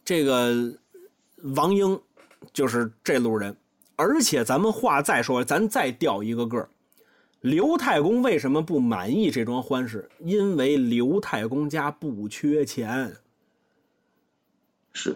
[0.03, 0.73] 这个
[1.55, 1.99] 王英
[2.51, 3.55] 就是这路人，
[3.95, 6.67] 而且咱们话再说，咱再调一个个
[7.41, 10.09] 刘太公为什么不满意这桩婚事？
[10.19, 13.15] 因为刘太公家不缺钱。
[14.91, 15.15] 是，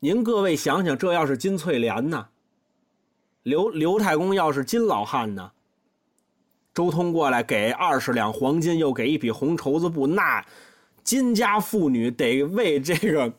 [0.00, 2.28] 您各位想想，这要是金翠莲呢？
[3.42, 5.52] 刘刘太公要是金老汉呢？
[6.72, 10.44] 周通过来给二十两黄金，又给一匹红绸子布，那
[11.02, 13.32] 金家妇女得为这个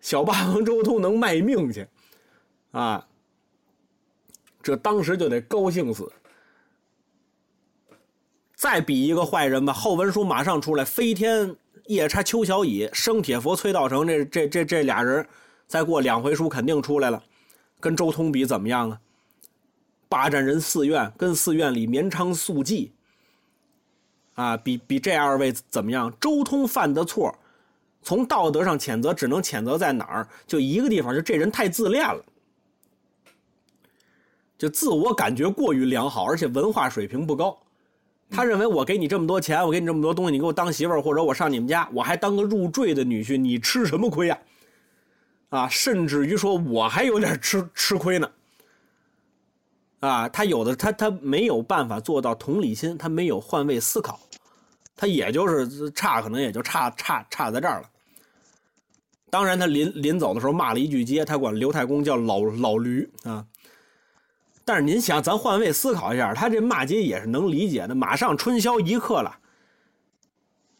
[0.00, 1.86] 小霸王周通能卖命去
[2.72, 3.06] 啊！
[4.62, 6.10] 这当时就得高兴死。
[8.58, 11.54] 再比一个坏人吧，后文书马上出来，飞天
[11.86, 15.24] 夜叉邱小乙、生铁佛崔道成，这这这这俩人，
[15.68, 17.22] 再过两回书肯定出来了，
[17.78, 19.00] 跟周通比怎么样啊？
[20.08, 22.90] 霸占人寺院，跟寺院里绵长宿妓，
[24.34, 26.12] 啊，比比这二位怎么样？
[26.18, 27.32] 周通犯的错，
[28.02, 30.28] 从道德上谴责，只能谴责在哪儿？
[30.48, 32.24] 就一个地方，就这人太自恋了，
[34.58, 37.56] 就自我感觉过于良好，而且文化水平不高。
[38.30, 44.38] 他认为我给你这么多钱，我给你这么多东西，你给我当媳妇儿，或者我上你们家，我还当个入赘的女婿，你吃什么亏呀？
[45.48, 48.30] 啊，甚至于说我还有点吃吃亏呢。
[50.00, 54.20] 啊，他有的他他没有办法做到同理心，他没有换位思考，
[54.94, 57.88] 他也就是差，可能也就差差差在这儿了。
[59.30, 63.44] 当然，他临临走的时候骂了一句街，他管刘太公叫老老驴啊。
[64.68, 67.94] 但是您想，咱换位思考一下，他这骂街也是能理解的。
[67.94, 69.38] 马上春宵一刻了，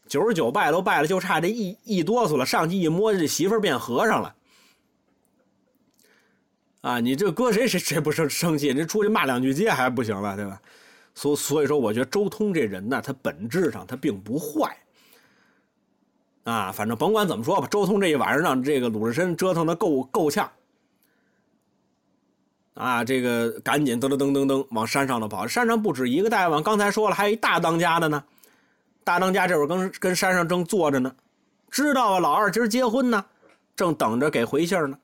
[0.07, 4.35] 九十九拜都拜了，就差这一一哆嗦了，上去一摸，这媳妇变和尚了。
[6.83, 8.75] 啊，你这搁谁谁谁不生生气？
[8.75, 10.61] 你出去骂两句街还不行了，对吧？
[11.15, 14.77] 所所以说，我觉得周通这人呢，他本质上他并不坏。
[16.45, 20.47] 啊，反正甭管怎么说吧，周通这一晚上让这个鲁智深折腾的够够呛。
[22.79, 25.45] 啊，这个赶紧噔噔噔噔噔往山上头跑。
[25.49, 28.23] 山上不止一个大王，刚才说了，还有一大当家的呢。
[29.03, 31.13] 大当家这会儿跟跟山上正坐着呢，
[31.73, 33.25] 知道啊，老二今儿结婚呢，
[33.75, 34.97] 正等着给回信呢。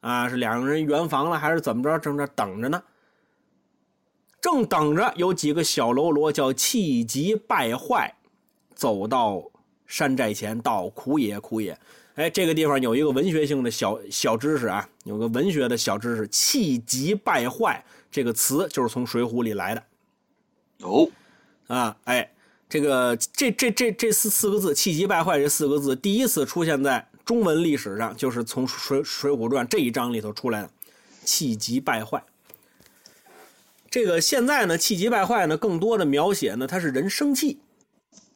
[0.00, 1.96] 啊，是两个人圆房了，还是怎么着？
[2.00, 2.82] 正这等着呢。
[4.40, 8.12] 正等着，有几个小喽啰叫气急败坏，
[8.74, 9.44] 走到
[9.86, 11.78] 山寨前，道：“苦也，苦也。”
[12.20, 19.82] 哎，这个地方有一个文学性的小小知识啊，有个文学的小知识，“气急败坏”这个词就是从《水浒》里来的。
[20.82, 21.08] 哦，
[21.68, 22.30] 啊，哎，
[22.68, 30.70] 这个这这这这四四个字“气急败坏”这四个字，第一次出现在中文历史上，就是从《水水浒传》这一章里头出来的
[31.24, 32.22] ，“气急败坏”。
[33.88, 37.60] 这个现在呢，“气急败坏”呢，更多的描写呢，它是人生气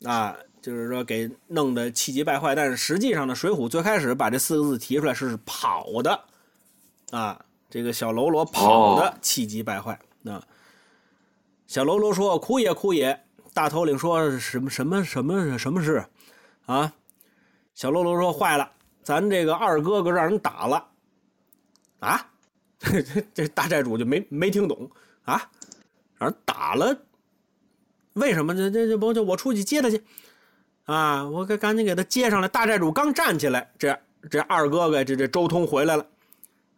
[0.05, 0.35] 啊。
[0.65, 6.19] 就是说，给弄得气急败坏，但是实际上呢，《水浒》最开始把这四个字提出来是跑的，
[7.11, 10.43] 啊，这个小喽啰跑的气急败坏啊。
[11.67, 16.03] 小喽啰说：“哭也，哭也。”大头领说：“什么什么什么什么事？”
[16.65, 16.95] 啊，
[17.75, 20.89] 小喽啰说：“坏了，咱这个二哥哥让人打了，
[21.99, 22.27] 啊，
[22.81, 23.03] 这
[23.35, 24.91] 这大寨主就没没听懂
[25.25, 25.51] 啊，
[26.17, 27.03] 让人打了，
[28.15, 30.03] 为什么这这这不就我出去接他去
[30.85, 31.25] 啊？
[31.25, 32.49] 我赶赶紧给他接上来。
[32.49, 33.99] 大寨主刚站起来，这
[34.31, 36.07] 这二哥哥这这周通回来了，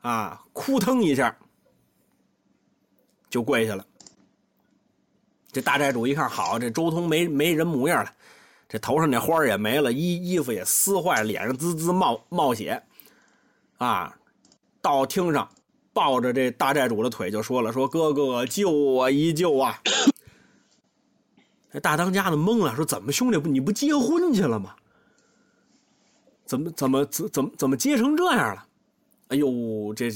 [0.01, 1.37] 啊，扑腾一下
[3.31, 3.85] 就跪下了。
[5.53, 8.13] 这大寨主一看，好，这周通没没人模样了，
[8.69, 12.83] 这头上那花也没了，衣衣服也撕坏了，脸上滋滋冒冒血，
[13.79, 14.15] 啊，
[14.83, 15.49] 到厅上
[15.93, 19.81] 抱着这大寨主的腿就说了：“说哥哥救我一救啊！”
[21.77, 24.75] 这大当家的懵了，说：“怎么兄弟不你不结婚去了吗？
[26.47, 28.65] 怎么怎么怎怎么怎么结成这样了？”
[29.29, 30.11] 哎呦，这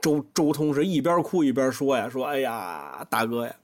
[0.00, 3.54] 周周通是一边哭一边说呀：“说哎呀，大哥呀。”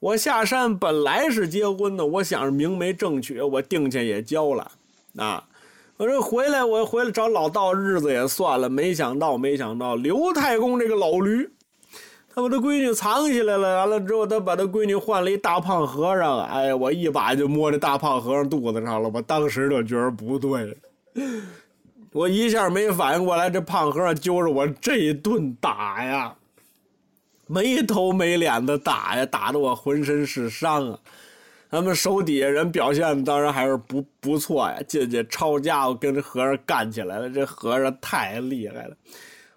[0.00, 4.72] 我下山本来是结婚的，我想着明媒正娶，我定钱也交了，
[5.18, 5.46] 啊，
[5.98, 11.48] 我这回来我回来找老道日子也算了，没想到没想到刘太公这个老驴，
[12.34, 20.76] 他把他闺女藏起来了，完了之后他把他闺女换了一大胖和尚，哎呀，我一把就摸这大胖和尚肚子上了，我 当时就觉得不对，
[22.12, 26.34] 我一下没反应过来，这胖和尚揪着我这一顿打呀。
[27.48, 30.98] 没头没脸的打呀，打得我浑身是伤啊！
[31.70, 37.28] 他们手底下人表现当然还是不不错呀，进去抄家伙跟这和尚干起来了。
[37.28, 38.96] 这和尚太厉害了，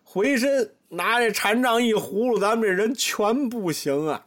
[0.03, 4.25] 回身拿这禅杖一葫芦，咱们这人全不行啊！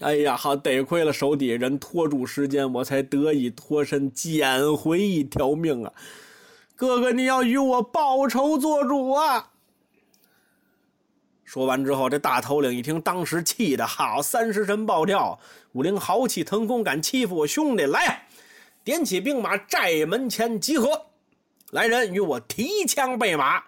[0.00, 5.92] 哎呀，好得亏了手底下人拖住时间，我才得以脱身，捡回一条命啊！
[6.74, 9.52] 哥哥，你要与我报仇做主啊！
[11.44, 15.38] 说完之后，这大头领一听，当时气的好，三十神暴跳，
[15.72, 18.22] 武陵豪气腾空，敢欺负我兄弟，来呀！
[18.84, 21.06] 点起兵马，寨门前集合，
[21.70, 23.64] 来人与我提枪备马，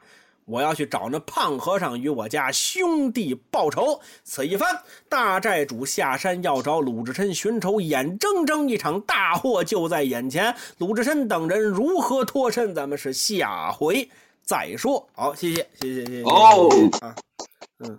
[0.48, 4.00] 我要去找那胖和尚与我家兄弟报仇。
[4.24, 14.08] 此一番，大寨主下山要找鲁智深寻仇，眼睁睁一场大祸就在眼前，鲁智深等人如何脱身，咱们是下回
[14.42, 15.06] 再说。
[15.12, 16.22] 好，谢谢，谢谢，谢谢。
[16.22, 16.68] 哦
[17.02, 17.14] 啊。
[17.80, 17.98] 嗯，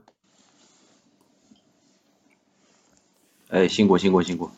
[3.49, 4.49] 哎，辛苦辛苦辛苦，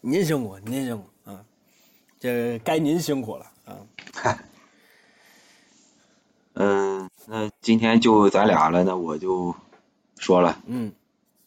[0.00, 1.44] 您辛苦您辛苦啊，
[2.18, 4.36] 这该您辛苦了啊。
[6.56, 9.54] 嗨，嗯，那今天就咱俩了，那我就
[10.18, 10.56] 说了。
[10.66, 10.92] 嗯，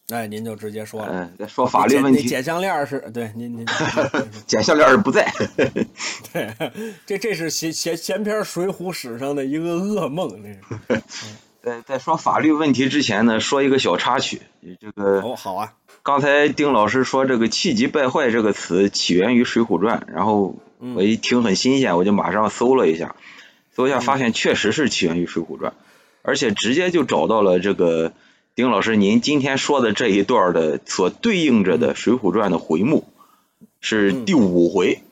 [0.09, 1.09] 哎，您就直接说了。
[1.11, 2.27] 嗯，再说法律问题。
[2.27, 3.65] 剪项链是对，您您。
[4.45, 5.31] 剪项链不在。
[6.33, 6.53] 对，
[7.05, 10.49] 这这是闲闲闲篇水浒史上的一个噩梦，这
[10.97, 11.01] 是。
[11.63, 14.41] 在在说法律问题之前呢，说一个小插曲。
[14.79, 15.73] 这个哦，好啊。
[16.03, 20.55] 刚才丁老师说这个“气急败坏”这个词起源于《水浒传》，然后
[20.95, 23.17] 我一听很新鲜，我就马上搜了一下，
[23.77, 25.71] 搜一下发现确实是起源于《水浒传》，
[26.23, 28.11] 而且直接就找到了这个
[28.55, 33.07] 丁老师您今天说的这一段的所对应着的《水浒传》的回目
[33.79, 35.03] 是第五回。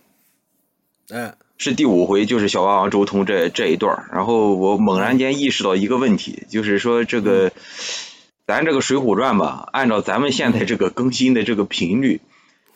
[1.10, 1.36] 嗯。
[1.58, 7.54] 是第五回，就是小霸王周通这这一段然后我猛然间意识到一个问题，就是说这个
[8.46, 12.20] 咱这个《水浒传》吧，按照咱们现在这个更新的这个频率，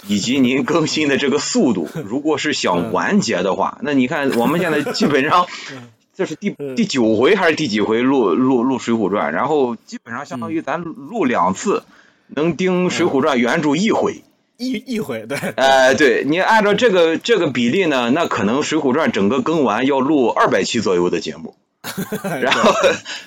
[0.07, 5.47] 以及您更新的这个速度， 如果是想完结的话，那你看我们现在基本上
[6.15, 11.83] 这是第第九回还是第几回录录录《水浒传》，然后基本上相当于咱录两次，
[12.27, 14.21] 能盯《水浒传》原著一回。
[14.57, 21.55] 一一回对，哎，对你按照这个这个比例呢，那可能《水浒传》整个更完要录二百期左右的节目，
[22.41, 22.75] 然后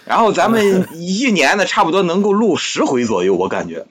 [0.05, 3.86] 然后咱们一年呢，差不多能够录十回左右，我感觉。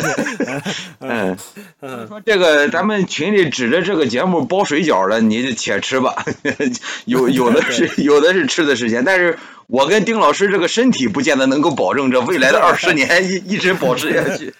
[1.00, 1.38] 嗯，
[1.80, 6.24] 说这个咱们群里指着这个节目包水饺的，你就且吃吧，
[7.06, 14.54] 有有的是 有的是吃的时间，但是我跟丁老师这个身体不见得能够保证这未来的二十年一一直保持下去。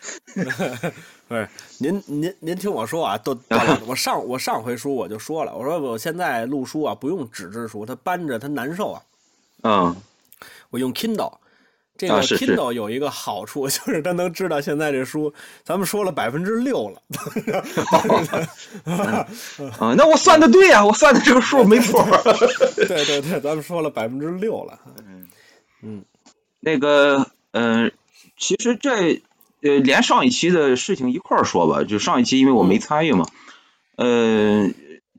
[1.27, 1.49] 不是
[1.85, 3.39] 您您您听我说啊，都
[3.87, 9.03] 我上我上回书我就说了，我说我现在录书啊不用纸质书，它搬着它难受啊。
[9.65, 9.95] 嗯，
[10.71, 11.35] 我用 Kindle，
[11.99, 15.31] 这个 Kindle 有一个好处就是它能知道现在这书，
[15.63, 17.03] 咱们说了百分之六了。
[19.79, 22.03] 啊，那我算的对呀，我算的这个数没错。
[22.77, 24.81] 对对对，咱们说了百分之六了。
[25.07, 25.29] 嗯
[25.83, 26.03] 嗯，
[26.61, 27.93] 那个嗯，
[28.39, 29.23] 其实这。
[29.65, 33.27] 呃，连上一期的事情一块儿说吧，就上一期因为我没参与嘛，
[33.97, 34.71] 呃，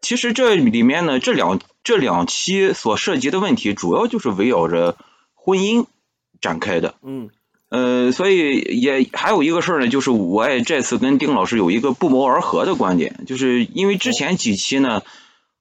[0.01, 4.95] 其实这里面呢，这两这两期所涉及的问题，主要就是围绕着
[5.33, 5.87] 婚姻
[6.39, 7.29] 展开的，嗯，
[7.69, 15.01] 呃，所以也还有一个事儿呢，就是我也这次跟丁老师有一个不谋而合的观点，就是因为之前几期呢，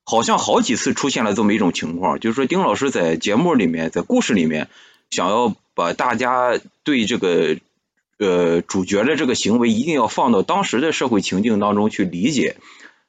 [0.04, 4.68] 好像好几次出现了这么一种情况，就是说丁老师在节目里面，在故事里面。
[5.10, 7.56] 想要把大家对这个
[8.18, 12.56] 呃主角的这个行为一定要放到当时的社会情境当中去理解，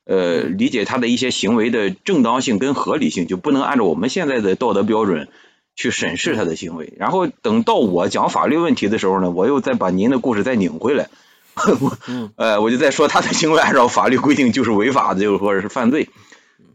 [0.06, 5.28] 呃，理解他的一些行为的正当性跟合理性，就不能按照我们现在的道德标准
[5.76, 6.93] 去审视他的行为。
[6.97, 11.10] 然后等到我讲法律问题的时候呢，我又再把您的故事再拧回来，
[11.56, 11.97] 我
[12.36, 16.10] 呃，我就再说他的行为按照法律规定就是违法的，就或者是犯罪。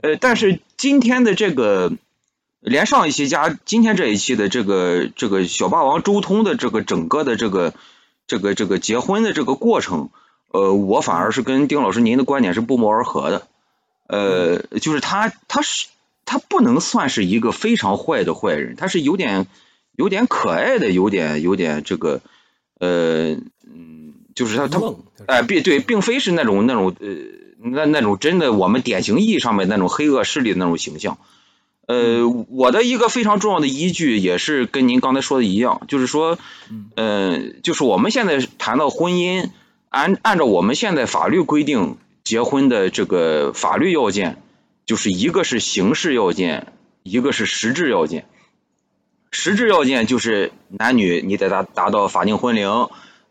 [0.03, 1.93] 呃，但是今天的这个。
[2.62, 7.72] 连上一期加今天这一期的这个这个小霸王周通的这个整个的这个
[8.31, 10.11] 这个这个结婚的这个过程，
[10.53, 13.49] 呃，我反而是跟丁老师您的观点是不谋而合的，
[14.07, 15.89] 呃，就是他他是
[16.24, 19.49] 他不能算是一个非常坏的坏人，他是有点
[19.97, 22.20] 有点可爱的，有点有点这个
[22.78, 23.33] 呃
[23.66, 24.78] 嗯，就是他他
[25.26, 27.09] 哎并对，并非是那种那种呃
[27.59, 31.18] 那那种真的我们典型意义上面那种黑恶势力的那种形象。
[31.91, 36.38] 呃，我的一个非常重要的依据也是跟您刚才说的一样，就是说，
[36.95, 39.51] 呃，就是我们现在谈到婚姻，
[39.88, 44.41] 按按照我们现在法律规定结婚的这个法律要件，
[44.86, 46.72] 就是一个是形式要件，
[47.03, 48.24] 一个是实质要件。
[49.32, 52.68] 实质要件就是男女你得达达到法定婚龄，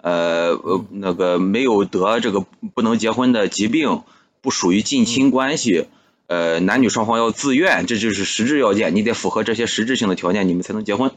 [0.02, 4.02] 呃呃那个没有得这个不能结婚的疾病，
[4.42, 5.86] 不属于近亲关系。
[6.30, 11.10] 呃，男女双方要自愿，这就是实质要件，你得符合这些实质性的条件，你们才能结婚。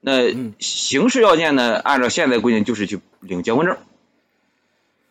[0.00, 1.76] 那形式要件呢？
[1.76, 3.76] 按照现在规定，就是去领结婚证。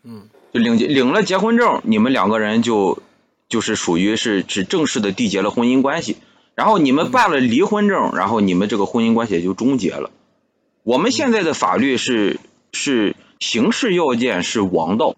[0.03, 3.01] 嗯，就领领了结婚证，你们两个人就
[3.47, 6.17] 就是属于是是正式的缔结了婚姻关系。
[6.53, 10.11] 然后你们办了离婚证，然后你们这个婚姻关系也就终结了。
[10.83, 12.41] 我们现在的法律是
[12.73, 15.15] 是形式要件是王道，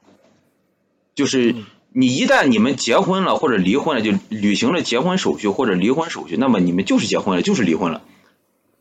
[1.16, 1.56] 就是。
[1.92, 8.04] 你一旦你们结婚了或者离婚了，就履行了结婚手续或者离婚手续，那么你们就是结婚了，就是离婚了。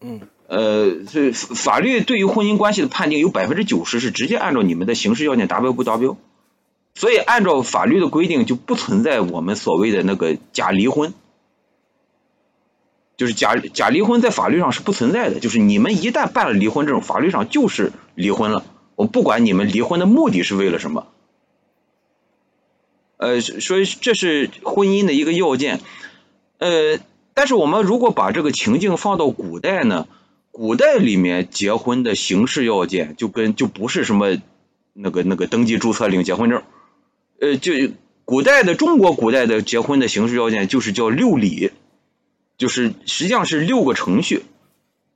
[0.00, 6.18] 嗯，呃，所以法律对于婚姻关系的判定有百分之九十是直接按照你们的刑事要件达标不达标，
[6.94, 11.14] 所以按照法律的规定就不存在我们所谓的那个假离婚，
[13.16, 18.64] 就是假假离婚在法律上是不存在的，就是你们一旦办了离婚证，法律上就是离婚了，
[18.96, 21.06] 我不管你们离婚的目的是为了什么。
[23.18, 25.80] 呃，所以这是婚姻的一个要件，
[26.58, 27.00] 呃，
[27.34, 30.06] 但是我们如果把这个情境放到古代呢，
[30.52, 34.38] 古代里面结婚的形式要件就跟就不是什么
[34.92, 36.62] 那个那个登记注册领结婚证，
[37.40, 37.72] 呃，就
[38.24, 41.72] 古代的中国古代的结婚的形式要件就是叫六礼，
[42.56, 44.42] 就是实际上是六个程序，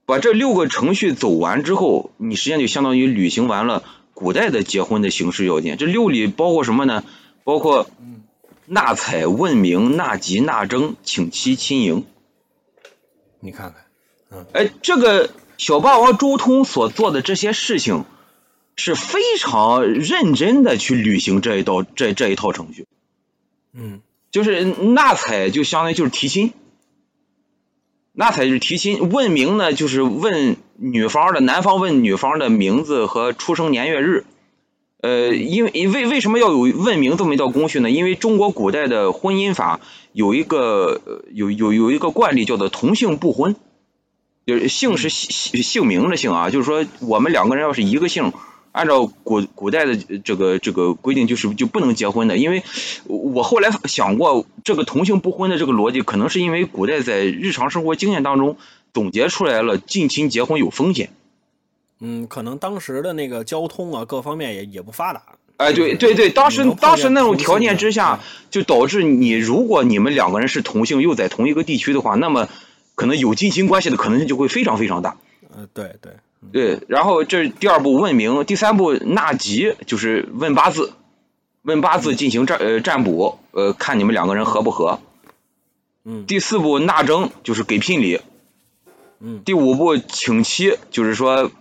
[0.06, 5.76] 把这六个程序走完之后，你实际上就相当于履行完了古代的结婚的形式要件。
[5.76, 7.04] 这六礼包括什么呢？
[7.44, 7.88] 包括
[8.66, 12.04] 纳采、问名、纳吉、纳征、请期、亲迎。
[13.40, 13.84] 你看看，
[14.30, 18.04] 嗯，哎，这个小霸王周通所做的这些事情，
[18.76, 22.86] 是非常认真的去履行这一道这这一套程序。
[23.72, 26.52] 嗯，就是纳采就相当于就是提亲，
[28.12, 34.24] 纳采就是提亲，问名呢就是问女方的男方问女方的名字和出生年月日。
[35.02, 37.90] 呃，因为为为什么要有问名这么一道工序呢？
[37.90, 39.80] 因为中国古代的婚姻法
[40.12, 41.00] 有一个
[41.32, 43.56] 有有有一个惯例叫做同姓不婚，
[44.46, 48.32] 就是姓是姓姓名的姓啊，就是说我们两个人要是一个姓，
[48.70, 52.38] 按照古古代的这个这个规定，就是就不能结婚的。
[52.38, 52.62] 因为
[53.06, 58.56] 我后来想过，这个同姓不婚的这个逻辑，可能是因为古代在日常生活经验当中
[58.94, 61.10] 总结出来了近亲结婚有风险。
[62.04, 65.22] 嗯，可能当时的那个交通啊，各方面也也不发达。
[65.58, 68.18] 哎，对对对，当时当时那种条件之下，
[68.50, 72.48] 就导致你如果你们两个人是同性，又在同一个地区的话，那么
[72.96, 75.16] 可能有近亲关系的可能性就会非常非常大。
[75.54, 76.12] 呃，对对
[76.50, 76.80] 对。
[76.88, 80.94] 然后这第二步问名，第三步纳吉，就是问八字，
[81.62, 84.98] 问八字进行占呃占卜，呃看你们两个人合不合。
[86.04, 86.26] 嗯。
[86.26, 88.20] 第四步纳征，就是给聘礼。
[89.20, 89.42] 嗯。
[89.44, 91.52] 第五步请妻，就是说。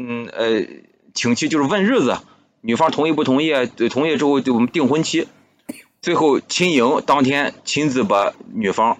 [0.00, 0.64] 嗯呃，
[1.12, 2.18] 请期就是问日子，
[2.60, 3.50] 女方同意不同意？
[3.90, 5.26] 同意之后就我们订婚期，
[6.00, 8.98] 最后亲迎当天亲自把女方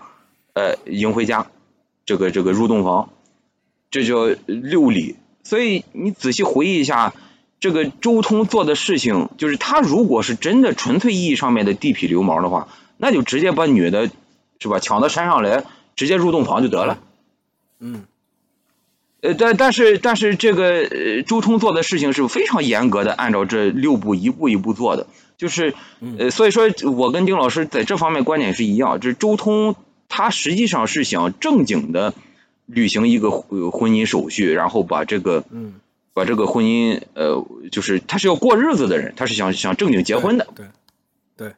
[0.55, 1.47] 呃迎回家，
[2.05, 3.11] 这个这个入洞房，
[3.93, 5.15] 这叫六礼。
[5.45, 7.15] 所以你仔细回忆一下，
[7.61, 14.11] 这个周通做的事情，就是他如果是真的纯粹意义上面的地痞流氓的话，那就直接把女的
[14.59, 16.99] 是吧抢到山上来，直接入洞房就得了。
[17.79, 18.05] 嗯。
[19.21, 25.07] 呃，但但是但是这个呃，周通做的事情是非常严格的，按照这六步一步一步做的，
[25.37, 25.75] 就是
[26.19, 29.75] 呃，所以说我跟丁老师在这方面观点是一样，就是周通
[30.09, 32.15] 他实际上是想正经的
[32.67, 35.75] 履行一个婚婚姻手续，然后把这个嗯，
[36.15, 40.47] 把这个婚姻呃，就是他是要过日子的人，他是想想正经结婚的。
[40.55, 40.67] 对，
[41.37, 41.53] 对，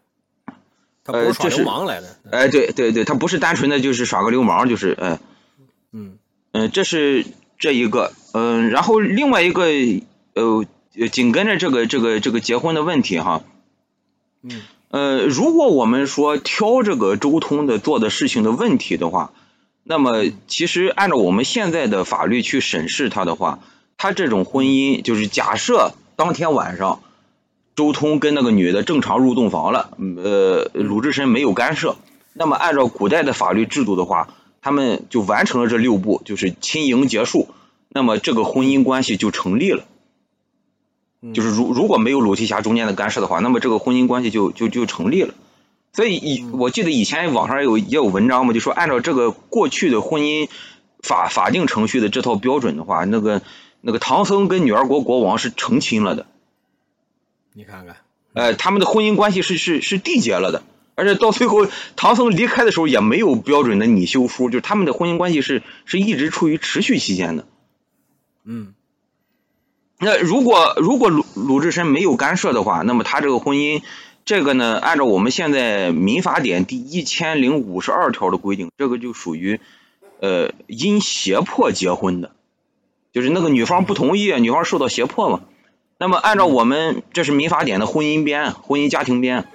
[1.04, 2.16] 他不是耍流氓来的。
[2.30, 5.18] 哎，对对对，他不是单纯的就是耍个流氓，就是哎，
[5.92, 6.18] 嗯
[6.52, 7.26] 嗯、这是
[7.60, 9.66] 这一个，嗯、然后另外一个
[10.34, 10.64] 呃，
[10.98, 13.42] 呃紧跟着这个这个这个结婚的问题哈，
[14.42, 14.62] 嗯。
[14.88, 19.30] 呃，如果我们说挑这个周通的做的事情的问题的话，
[19.84, 23.60] 那么其实按照我们现在的法律去审视他的话，
[23.96, 27.02] 他这种婚姻就是假设当天晚上
[27.76, 31.94] 周通跟那个女的正常入洞房了，嗯呃，鲁智深没有干涉，
[32.32, 37.48] 那么按照古代的法律制度的话，他们就完成了这六步，就是亲迎结束，
[37.88, 39.84] 那么这个婚姻关系就成立了。
[41.22, 45.34] 嗯，就是如如果没有鲁提辖中间的干涉的话，那么这个婚姻关系就就就成立了。
[45.92, 50.48] 所以以嗯我记得以前网上有也有文章嘛，就说按照这个过去的婚姻
[51.00, 53.42] 法法定程序的这套标准的话，那个
[53.80, 56.26] 那个唐僧跟女儿国国王是成亲了的，
[57.54, 57.96] 你看看，
[58.34, 60.62] 呃，他们的婚姻关系是是是缔结了的，
[60.94, 61.66] 而且到最后
[61.96, 67.46] 唐僧离开的时候也没有标准的拟修书，就是他们的婚姻关系是是一直处于持续期间的。
[68.44, 68.74] 嗯
[70.02, 73.82] 那如果如果鲁鲁智深没有干涉的话，那么他这个婚姻，
[74.24, 79.60] 这个呢，按照我们现在民法典第一千零五十二条的规定，这个就属于
[80.20, 82.30] 呃因胁迫结婚的，
[83.12, 85.42] 就是那个女方不同意，女方受到胁迫嘛。
[85.98, 89.48] 那么按照我们这是民法典的婚姻编、婚姻家庭编，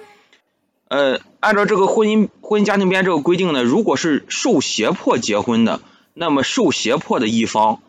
[0.88, 5.81] 呃，按照这个婚姻婚姻家庭编这个规定呢，如果是受胁迫结婚的，
[6.13, 7.81] 那么受胁迫的一方。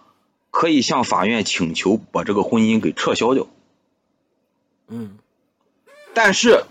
[0.53, 3.47] 可以向法院请求把这个婚姻给撤销掉，
[4.89, 5.19] 嗯
[6.15, 6.65] 但是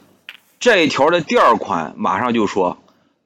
[0.59, 2.79] 这一条的第二款马上就说，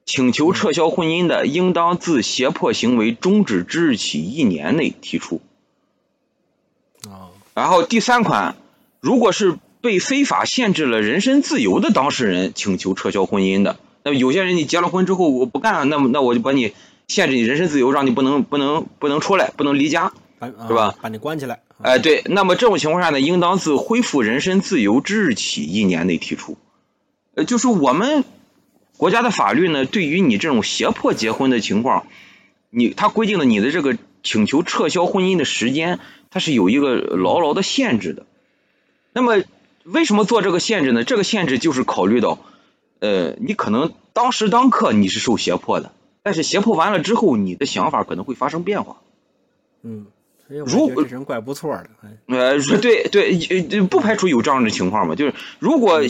[0.04, 5.40] 请求撤销婚姻的，应当自胁迫行为终止之日起一年内提出。
[7.08, 8.54] 啊然后第三款，
[9.00, 16.72] 如果是被非法限制了人身自由的当事人请求撤销婚姻的，那么有些人你结了婚之后我不干了，那么那我就把你
[17.08, 20.12] 限制你人身自由，让你不能不能不能出来，不能离家。
[20.38, 21.60] 把是吧啊把你关起来。
[21.82, 26.56] 哎，对，那么这种情况下呢，应当自恢复人身自由之日起一年内提出。
[27.34, 28.24] 呃，就是我们
[28.96, 32.06] 国家的法律呢，对于你这种胁迫结婚的情况，
[32.70, 36.00] 你它规定了你的这个请求撤销婚姻的时间，
[36.30, 38.24] 它是有一个牢牢的限制的。
[39.12, 39.42] 那么
[39.92, 41.04] 为什么做这个限制呢？
[41.04, 42.38] 这个限制就是考虑到，
[43.00, 48.98] 呃，你可能当时当刻你是受胁迫的，但是胁迫完了之后，你的想法可能会发生变化。
[49.82, 50.06] 嗯，
[50.48, 51.90] 如果人怪不错的。
[52.02, 53.38] 哎呃，对对，
[53.70, 56.02] 呃不排除有这样的情况嘛，就是如果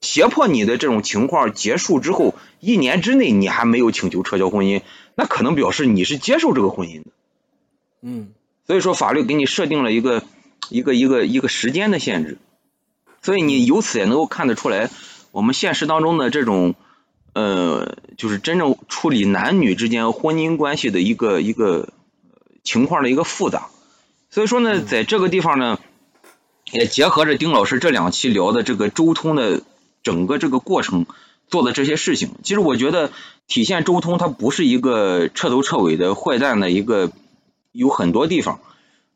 [0.00, 4.82] 胁迫你的这种情况结束之后，一年之内你还没有请求撤销婚姻，
[5.14, 7.10] 那可能表示你是接受这个婚姻的。
[8.00, 8.28] 嗯
[8.66, 10.22] 所以说，法律给你设定了一个
[10.68, 12.38] 一个一个一个时间的限制，
[13.22, 14.90] 所以你由此也能够看得出来，
[15.30, 16.74] 我们现实当中的这种
[17.32, 21.88] 呃，就是真正处理男女之间婚姻关系的一个一个
[22.64, 23.68] 情况的一个复杂。
[24.30, 25.78] 所以说呢，在这个地方呢，
[26.72, 29.62] 也结合着丁老师这两期聊的这个周通的
[30.02, 31.06] 整个这个过程
[31.48, 33.10] 做的这些事情，其实我觉得
[33.46, 37.10] 体现周通他不是一个彻头彻尾的坏蛋的一个。
[37.70, 38.60] 有很多地方，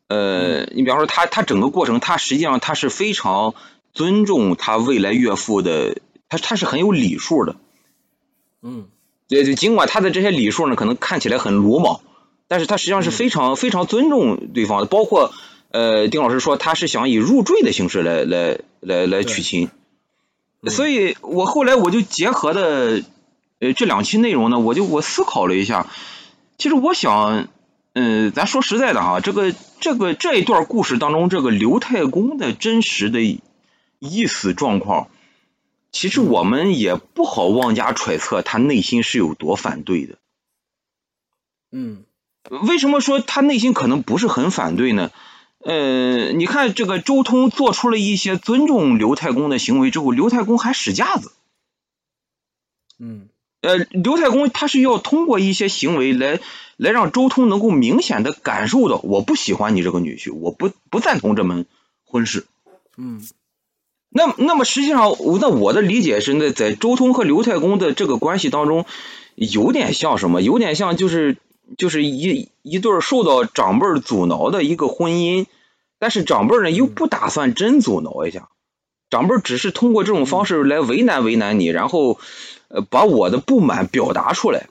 [0.07, 3.55] 呃，你比方说他他整个过程，他实际上他是非常
[3.93, 5.97] 尊重他未来岳父的，
[6.29, 7.55] 他他是很有礼数的。
[8.61, 8.87] 嗯
[9.27, 12.01] 对对，尽管他的这些礼数呢，可能看起来很鲁莽，
[12.47, 14.85] 但是他实际上是非常非常尊重对方的。
[14.85, 15.33] 包括
[15.71, 19.69] 呃，丁老师说他是想以入赘的形式来来来来娶亲，
[20.61, 23.03] 嗯所以我后来我就结合的
[23.59, 25.87] 呃这两期内容呢，我就我思考了一下，
[26.57, 27.47] 其实我想。
[27.95, 33.19] 嗯，咱说实在的哈，这个这个这一段故事当中，这个刘太公的真实的
[34.03, 35.07] 意思状况，
[35.91, 40.17] 其实我们也不好妄加揣测他内心是有多反对的。
[41.71, 42.03] 嗯
[42.49, 45.11] 为什么说他内心可能不是很反对呢？
[45.59, 51.31] 呃，你看这个周通做出了一些尊重刘太公的行为之后，刘太公还使架子。
[52.99, 53.29] 嗯
[53.61, 56.41] 呃，刘太公他是要通过一些行为来
[56.75, 61.65] 来让周通能够明显的感受到，我不喜欢你这个女婿，我不不赞同这门
[62.03, 62.45] 婚事。
[62.97, 63.25] 嗯
[64.15, 68.85] 那那么实际上，那我的理解是，那在周通和刘太公的这个关系当中，
[69.35, 70.41] 有点像什么？
[70.41, 71.37] 有点像就是
[71.77, 75.47] 就是一一对受到长辈阻挠的一个婚姻，
[75.97, 78.49] 但是长辈呢又不打算真阻挠一下，
[79.09, 82.19] 长辈只是通过这种方式来为难为难你，然后
[82.67, 84.67] 呃把我的不满表达出来。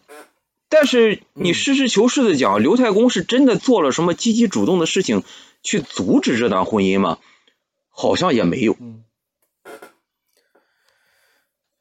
[0.69, 5.25] 但是你实事求是的讲，刘太公是真的做了什么积极主动的事情
[5.63, 7.19] 去阻止这段婚姻吗？
[7.91, 8.77] 好像也没有。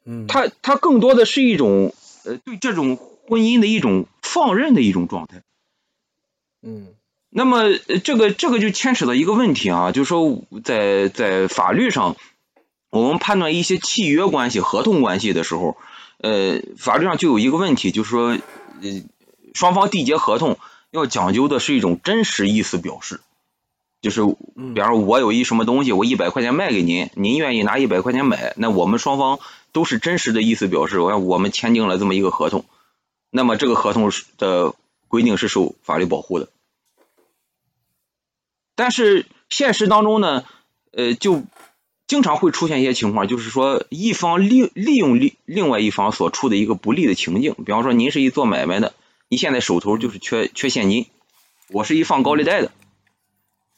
[0.04, 1.94] 嗯嗯，他他更多的是一种
[2.24, 5.42] 呃对这种婚姻的一种放任的一种状态。
[6.62, 6.88] 嗯
[7.30, 12.16] 那么呃这个这个就牵扯到一个问题啊，就是说在在法律上，
[12.90, 15.76] 我们判断一些契约关系、合同关系的时候，
[16.18, 19.02] 呃，法律上就有一个问题，就是说呃
[19.54, 20.58] 双方缔结合同
[20.90, 23.20] 要讲究的是一种真实意思表示。
[24.02, 24.20] 就是，
[24.56, 29.38] 嗯比方说，我有一什么东西，我一百块钱卖给您，您愿意拿一百块钱买，那我们双方
[29.72, 32.64] 都是真实的意思表示，我我们签订了这么一个合同，
[33.30, 34.74] 那么这个合同的
[35.08, 36.48] 规定是受法律保护的。
[38.74, 40.44] 但是现实当中呢，
[40.92, 41.42] 呃，就
[42.06, 48.94] 经常会出现一些情况，就是说一方利利用另另外一方所处的一个不利的情境，比方说您是一做买卖的，
[49.28, 51.06] 你现在手头就是缺缺现金，
[51.68, 52.70] 我是一放高利贷的。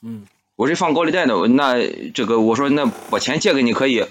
[0.03, 0.27] 嗯
[0.57, 1.75] 我是放高利贷的，那
[2.13, 4.07] 这个我说那把钱借给你可以，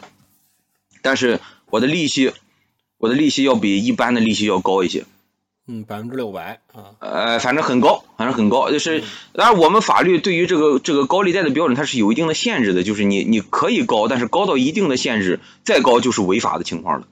[1.02, 1.40] 但是
[1.74, 2.32] 我的利息，
[3.00, 5.06] 我的利息要比一般的利息要高一些，
[5.68, 9.04] 嗯，百分之六百啊，呃，反正很高，反正很高，就是嗯
[9.34, 17.08] 当然我们法律对于这个这个高利贷的标准它是有一定的限制的，就是你你可以高，但是高到一定的限制，再高就是违法的情况了。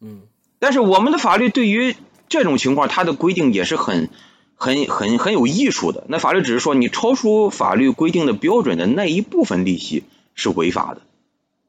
[0.00, 0.22] 嗯
[0.58, 1.94] 但是我们的法律对于
[2.30, 4.08] 这种情况，它的规定也是很、
[4.54, 6.04] 很、很、很有艺术的。
[6.08, 10.04] 那法律只是说，你超出法律规定的标准的那一部分利息
[10.34, 11.02] 是违法的，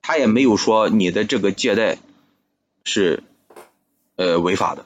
[0.08, 1.98] 它也没有说你的这个借贷
[2.86, 3.24] 是
[4.16, 4.86] 呃违法的。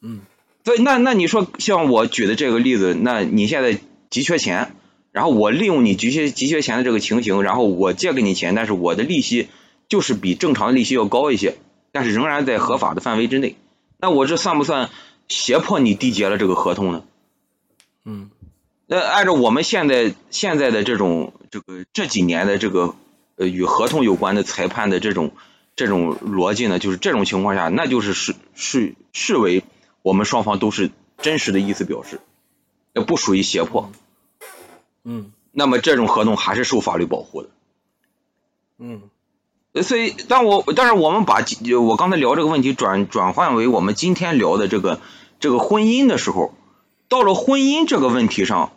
[0.00, 0.22] 嗯
[0.64, 3.78] 所以那那你说像我举的这个例子，那你现在
[4.08, 4.74] 急缺钱，
[5.10, 9.48] 然后我利用你急缺急缺钱的这个情形，然后我借给你钱，但是我的利息
[9.86, 11.58] 就是比正常的利息要高一些，
[11.90, 13.56] 但是仍然在合法的范围之内，
[13.98, 14.88] 那我这算不算
[15.28, 17.04] 胁迫你缔结了这个合同呢？
[18.06, 18.30] 嗯
[18.86, 22.94] 那按照我们现在现在的这种这个这几年的这个
[23.36, 25.32] 呃与合同有关的裁判的这种
[25.76, 29.62] 这种逻辑呢，就是这种情况下，那就是视视视为
[30.02, 32.20] 我们双方都是真实的意思表示，
[32.94, 33.90] 呃不属于胁迫，
[35.04, 37.48] 嗯那么这种合同还是受法律保护的。
[38.78, 39.02] 嗯
[39.72, 41.42] 呃所以，当我但是我们把
[41.80, 45.00] 我刚才聊这个问题转转换为我们今天聊的这个
[45.40, 46.52] 这个婚姻的时候，
[47.08, 48.72] 到了婚姻这个问题上，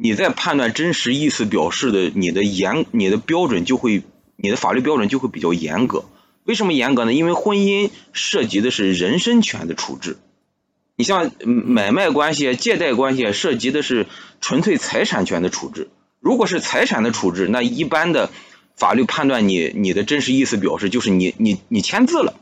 [0.00, 4.04] 你在判断真实意思表示的你的严你的标准就会
[4.36, 6.04] 你的法律标准就会比较严格。
[6.44, 7.12] 为什么严格呢？
[7.12, 10.16] 因为婚姻涉及的是人身权的处置。
[10.94, 14.06] 你像买卖关系、借贷关系，涉及的是
[14.40, 15.88] 纯粹财产权的处置。
[16.20, 18.30] 如果是财产的处置，那一般的
[18.76, 22.34] 法律判断你你的真实意思表示就是你你你签字了，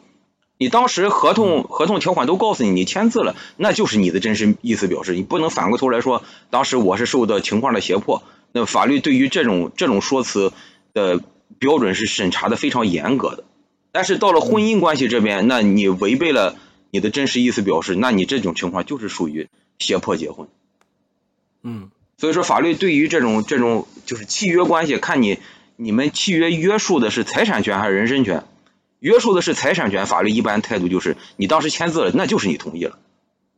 [0.58, 8.22] 你当时合同合同条款都告诉你你签字了，那就是你的真实意思表示，你不能反过头来说当时我是受到情况的胁迫。
[8.52, 10.52] 那法律对于这种这种说辞
[10.94, 11.20] 的
[11.58, 13.44] 标准是审查的非常严格的。
[13.92, 16.56] 但是到了婚姻关系这边，那你违背了
[16.90, 19.48] 你的真实意思表示，那你这种情况就是属于
[19.78, 20.48] 胁迫结婚。
[21.62, 25.38] 嗯所以说，法律对于这种这种就是契约关系，看你
[25.76, 28.44] 你们契约约束的是财产权还是人身权。
[29.06, 32.98] 约束的是财产权，法律一般态度就是你当时签字了，那就是你同意了，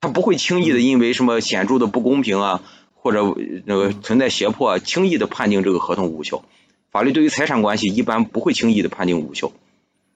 [0.02, 2.62] 他不会轻易的因为什么显著的不公平啊，
[2.92, 3.34] 或者
[3.64, 6.44] 那个存在胁迫啊，轻易的判定这个合同无效。
[6.90, 9.50] 法律对于财产关系一般不会轻易的判定无效，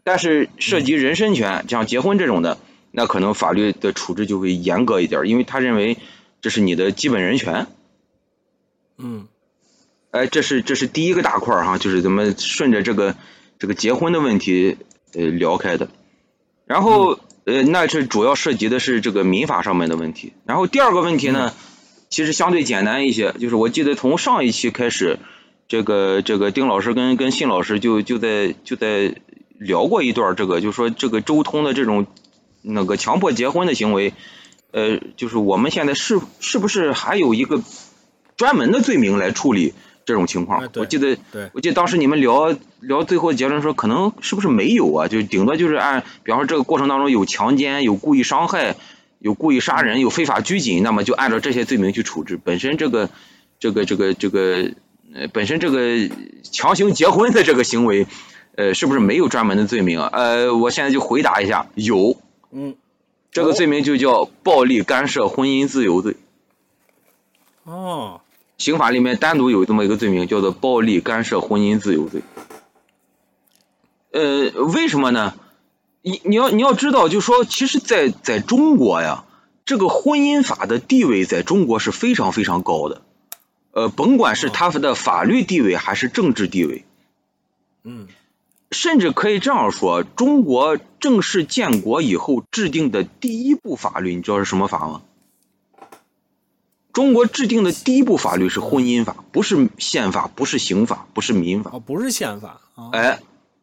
[0.04, 2.58] 但是涉及人身权，像结婚这种的，
[2.90, 5.96] 那可能法律的处置就会严格一点，因为他认为
[6.42, 7.68] 这是你的基本人权。
[8.98, 9.26] 嗯
[10.10, 13.16] 哎，这是这是第一个大块儿哈，就是咱们顺着这个
[13.58, 14.76] 这个结婚的问题
[15.14, 15.88] 呃聊开的，
[16.66, 21.52] 然后呃那是主要涉及的是这个民法上面的问题，然后第二个问题呢，
[22.08, 25.18] 其实相对简单一些，就是我记得从上一期开始，
[25.68, 29.14] 这个这个丁老师跟跟信老师就就在就在
[29.58, 32.06] 聊过一段这个，就说这个周通的这种
[32.62, 34.12] 那个强迫结婚的行为，
[34.70, 37.62] 呃，就是我们现在是是不是还有一个
[38.36, 39.74] 专门的罪名来处理
[40.04, 41.16] 这种情况我记得
[41.52, 45.08] 我记得当时你们聊聊最后的结论说，可能是不是没有啊？
[45.08, 48.76] 就顶多就是按，比方说这个过程当中有强奸、有故意伤害、
[49.18, 52.38] 有故意杀人、有非法拘禁，那么就按照这些罪名去处置。
[52.42, 53.10] 本身这个
[53.60, 54.72] 这个这个这个
[55.14, 56.08] 呃，本身这个
[56.42, 58.06] 强行结婚的这个行为，
[58.56, 60.10] 呃，是不是没有专门的罪名啊？
[60.12, 62.16] 呃，我现在就回答一下，有
[62.50, 62.74] 嗯
[63.30, 66.16] 这个罪名就叫暴力干涉婚姻自由罪。
[67.64, 68.20] 哦
[68.58, 72.22] 刑法里面单独有这么一个罪名，叫做暴力干涉婚姻自由罪。
[74.12, 75.34] 呃，为什么呢？
[76.02, 79.24] 你你要你要知道，就说其实在在中国呀，
[79.64, 83.02] 这个婚姻法的地位在中国是非常非常高的，
[83.70, 86.84] 呃，甭管是它的法律地位还是政治地位，
[87.84, 88.08] 嗯
[88.70, 95.02] 甚至可以这样说，中国正式建国以后制定的第一部法律，你知道是什么法吗？
[96.92, 101.70] 中国制定的第一部法律是婚姻法，不是宪法，不是刑法，不是民法。
[101.74, 103.20] 哦，不是宪法啊，哎，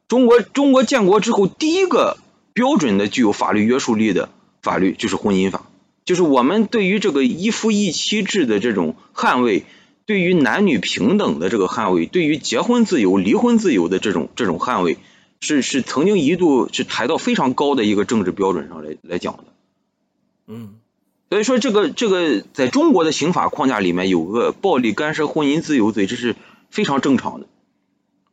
[0.08, 2.18] 中国中国建国之后第一个
[2.54, 4.30] 标准的具有法律约束力的
[4.62, 5.70] 法律就是婚姻法，
[6.06, 9.64] 就是我们对于这个一夫一妻制的这种捍卫，
[10.06, 14.98] 对于男女平等的这个捍卫，对于结婚自由、离婚自由的这种这种捍卫，
[15.40, 19.44] 是是曾经一度是抬到非常高的一个政治标准上来来讲的。
[20.48, 20.74] 嗯
[21.30, 26.36] 所以说，这个这个在中国的刑法框架里面有个暴力干涉婚姻自由罪，这是
[26.72, 27.48] 非常正常的。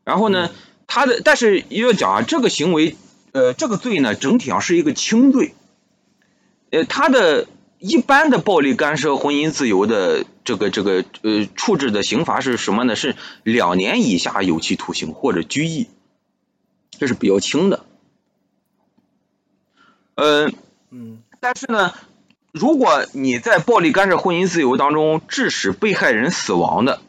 [0.03, 0.51] 然后呢，
[0.87, 2.97] 他的但是要讲啊，这个行为，
[3.33, 5.55] 呃，这个罪呢，整体上是一个轻罪。
[6.71, 7.47] 呃，他的
[7.79, 12.97] 一般的暴力干涉婚姻自由的这个这个呃处置的刑罚是什么呢？
[12.97, 15.89] 是两年以下有期徒刑或者拘役，
[16.99, 17.85] 这是比较轻的。
[20.15, 20.51] 呃，
[20.91, 21.93] 嗯但是呢，
[22.59, 27.03] 如果你在暴力干涉婚姻自由当中致使被害人死亡的，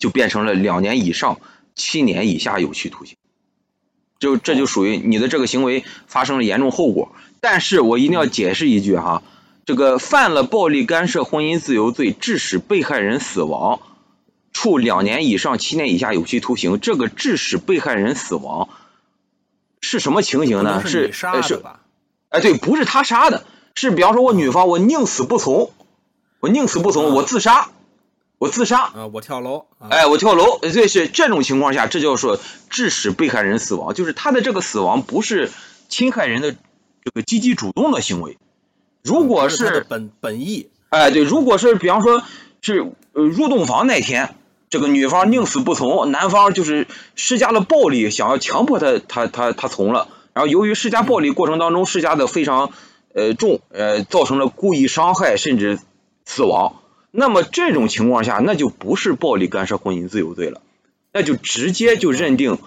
[0.00, 1.38] 就变成了两年以上
[1.76, 3.16] 七年以下有期徒刑。
[4.18, 7.12] 就这就属于你的这个行为发生了严重后果。
[7.40, 9.22] 但是我一定要解释一句哈，
[9.64, 13.78] 这个犯了暴力干涉婚姻自由罪，致使被害人死亡，
[14.52, 16.80] 处两年以上七年以下有期徒刑。
[16.80, 18.68] 这个致使被害人死亡
[19.80, 20.84] 是什么情形呢？
[20.84, 21.78] 是是的吧？
[22.30, 23.44] 哎，对，不是他杀的，
[23.80, 25.70] 是比方说我女方我宁死不从，
[26.40, 27.70] 我宁死不从，啊我自杀，
[28.38, 32.40] 我自杀，啊，我跳楼，啊、哎，我跳楼，这是这种情况下，这叫说
[32.70, 35.52] 致使被害人死亡，就是他的这个死亡不是
[35.88, 36.56] 侵害人的
[37.04, 38.36] 这个积极主动的行为，
[39.04, 42.24] 如果是本本意，哎，对，如果是比方说
[42.60, 44.34] 是呃入洞房那天，
[44.70, 52.72] 这个女方宁死不从，男方就是施加了暴力，想要强迫她她她她从了，然后由于施加暴力过程当中施加的非常
[53.18, 55.78] 呃重，呃造成了故意伤害甚至
[56.24, 56.80] 死亡，
[57.10, 60.60] 那么这种情况下，那就不是暴力干涉婚姻自由罪了，
[61.12, 62.58] 那就直接就认定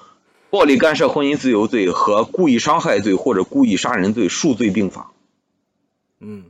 [0.50, 5.12] 暴力干涉婚姻自由罪和故意伤害罪或者故意杀人罪数罪并罚。
[6.20, 6.44] 嗯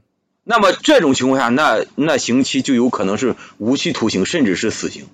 [0.44, 5.06] 那么这种情况下，那那刑期就有可能是无期徒刑，甚至是死刑。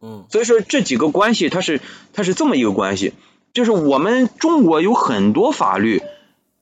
[0.00, 1.80] 嗯所以说这几个关系，它是
[2.14, 3.12] 它是这么一个关系，
[3.52, 6.02] 就是我们中国有很多法律，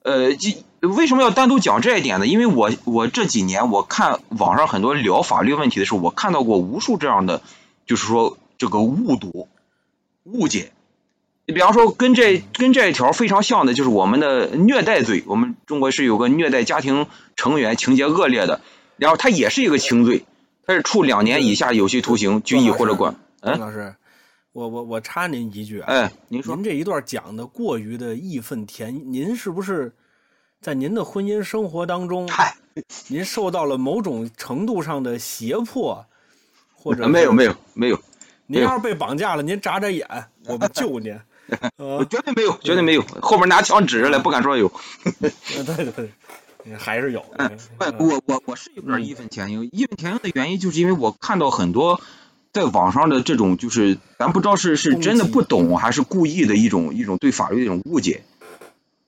[0.04, 0.54] 呃，这
[0.86, 2.26] 为什么要单独讲这一点呢？
[2.26, 7.40] 因为我我这几年我看网上很多聊法律问题的时候，我看到过无数这样的，
[7.86, 9.48] 就是说这个误读、
[10.24, 10.72] 误解。
[11.46, 15.24] 你比方说，跟这跟这一条非常像的，就是我们的虐待罪。
[15.26, 18.60] 我们中国是有个虐待家庭成员情节恶劣的，
[18.96, 20.24] 然后它也是一个轻罪，
[20.66, 23.16] 它是处两年以下有期徒刑、拘役或者管。
[23.40, 23.94] 嗯，老师，
[24.54, 29.92] 我我我插您一句啊，哎，您说您这一段讲的过于的义愤填膺，您是不是
[30.60, 32.54] 在您的婚姻生活当中，嗨，
[33.08, 36.06] 您受到了某种程度上的胁迫，
[36.72, 38.00] 或者没有没有，没有，
[38.46, 40.06] 您要是被绑架了，您眨眨眼，
[40.46, 41.18] 我们救您。
[41.76, 44.70] 我呃，绝对没有，绝对没有，后面拿枪指着来，不敢说有。
[45.20, 47.20] 对对对，还是有。
[47.36, 47.50] 哎，
[47.98, 52.00] 我我我是有点义愤填膺，义愤填膺的原因就是因为我看到很多
[52.54, 58.22] 在网上的这种，就是咱不知道是是真的不懂还是故意的一种一种对法律的一种误解。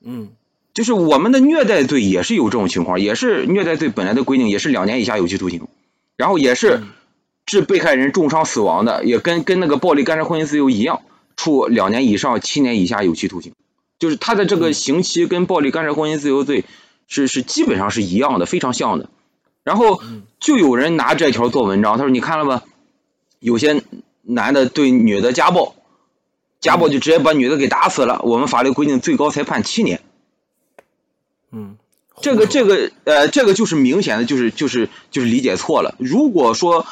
[0.05, 0.29] 嗯。
[0.75, 5.69] 就是我们的虐待罪也是有这种情况，也是虐待罪本来的规定也是两年以下有期徒刑，
[6.17, 6.89] 然后也是嗯。
[7.47, 11.03] 致被害人重伤死亡的，也跟跟那个暴力干涉婚姻自由一样，
[11.37, 13.53] 处两年以上七年以下有期徒刑，
[14.01, 16.65] 就是他的这个刑期跟暴力干涉婚姻自由罪
[17.07, 19.09] 是是基本上是一样的，非常像的。
[19.63, 20.25] 然后嗯。
[20.41, 22.63] 就有人拿这条做文章，他说你看了吧，
[23.39, 23.83] 有些
[24.23, 25.75] 男的对女的家暴，
[26.61, 30.01] 家暴就直接把女的给打死了，我们法律规定最高才判七年。
[31.53, 31.77] 嗯，
[32.21, 35.95] 这个这个呃，这个就是明显的就是就是就是理解错了。
[35.99, 36.87] 如果说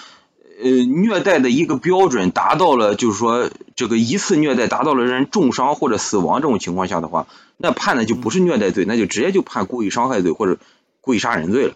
[0.63, 7.27] 呃虐待的一个标准达到了，就是说这个一次虐待达到了让人重伤或者死亡这种情况下的话，
[7.57, 10.59] 那判的就不是虐待罪，那就直接就判故意伤害罪或者
[11.01, 11.75] 故意杀人罪了。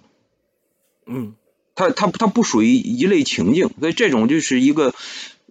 [1.06, 1.34] 嗯
[1.78, 4.92] 它它它不属于一类情境，所以这种就是一个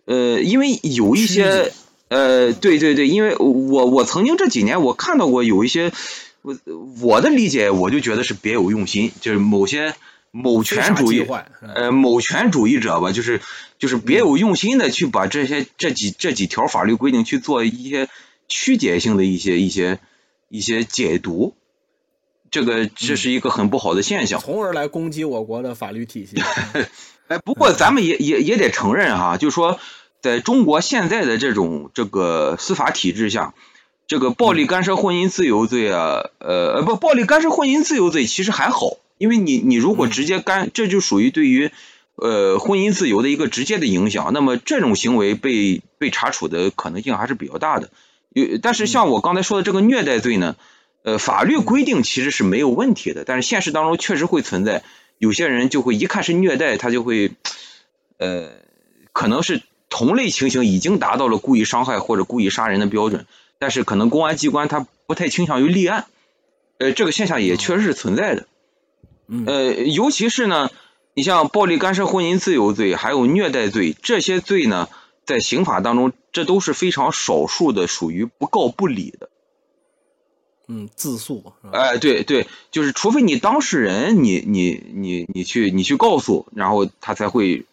[0.03, 1.71] 呃，因为有一些
[2.09, 5.93] 呃，对对对，因为我我曾经这几年我看到过有一些
[6.41, 6.57] 我
[6.99, 9.95] 我的理解，我就觉得是别有用心，就是某些
[10.31, 11.25] 某权主义
[11.73, 13.39] 呃某权主义者吧，就是
[13.79, 18.09] 就是别有用心的去把这些这几这几条法律规定去做一些
[18.49, 19.99] 曲解性的一些一些
[20.49, 21.55] 一些解读。
[22.51, 24.39] 这个这是一个很不好的现象。
[24.39, 26.41] 从而来攻击我国的法律体系。
[27.27, 29.79] 哎，不过咱们也也也得承认哈，就是说，
[30.21, 33.53] 在中国现在的这种这个司法体制下，
[34.07, 41.69] 这个暴力干涉婚姻自由罪啊，呃，不，暴力干涉婚姻自由罪其实还好，因为你你如果直接干，这就属于对于
[42.15, 47.89] 呃婚姻自由的一个直接的影响，那么这种行为被被查处的可能性还是比较大的。
[48.29, 50.55] 有，但是像我刚才说的这个虐待罪呢，
[51.07, 54.83] 呃，法律规定其实是没有问题的，但是现实当中确实会存在。
[55.19, 57.31] 有些人就会一看是虐待，他就会，
[58.17, 58.51] 呃，
[59.13, 63.25] 可能是同类情形已经达到了故意伤害或者故意杀人的标准，
[63.57, 66.07] 但是可能公安机关他不太倾向于立案，
[66.77, 68.45] 呃，这个现象也确实是存在的，
[69.45, 70.69] 呃，尤其是呢，
[71.13, 74.89] 你像暴力干涉婚姻自由罪，还有虐待罪这些罪呢，
[75.25, 79.26] 在刑法当中，这都是非常少数的属于不告不理的。
[80.67, 81.53] 嗯，自诉。
[81.71, 87.65] 哎，对对，就是除非你当事人，你你你你去你去告诉，然后他才会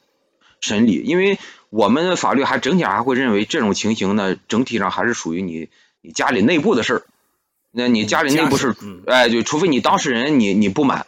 [0.60, 1.02] 审理。
[1.04, 1.38] 因为
[1.70, 5.68] 我们的法律还整体还会认为这种情形呢，整体上还是属于你
[6.02, 7.02] 你家里内部的事儿。
[7.72, 8.76] 那你家里内部是，
[9.06, 11.06] 哎，就除非你当事人你你不满，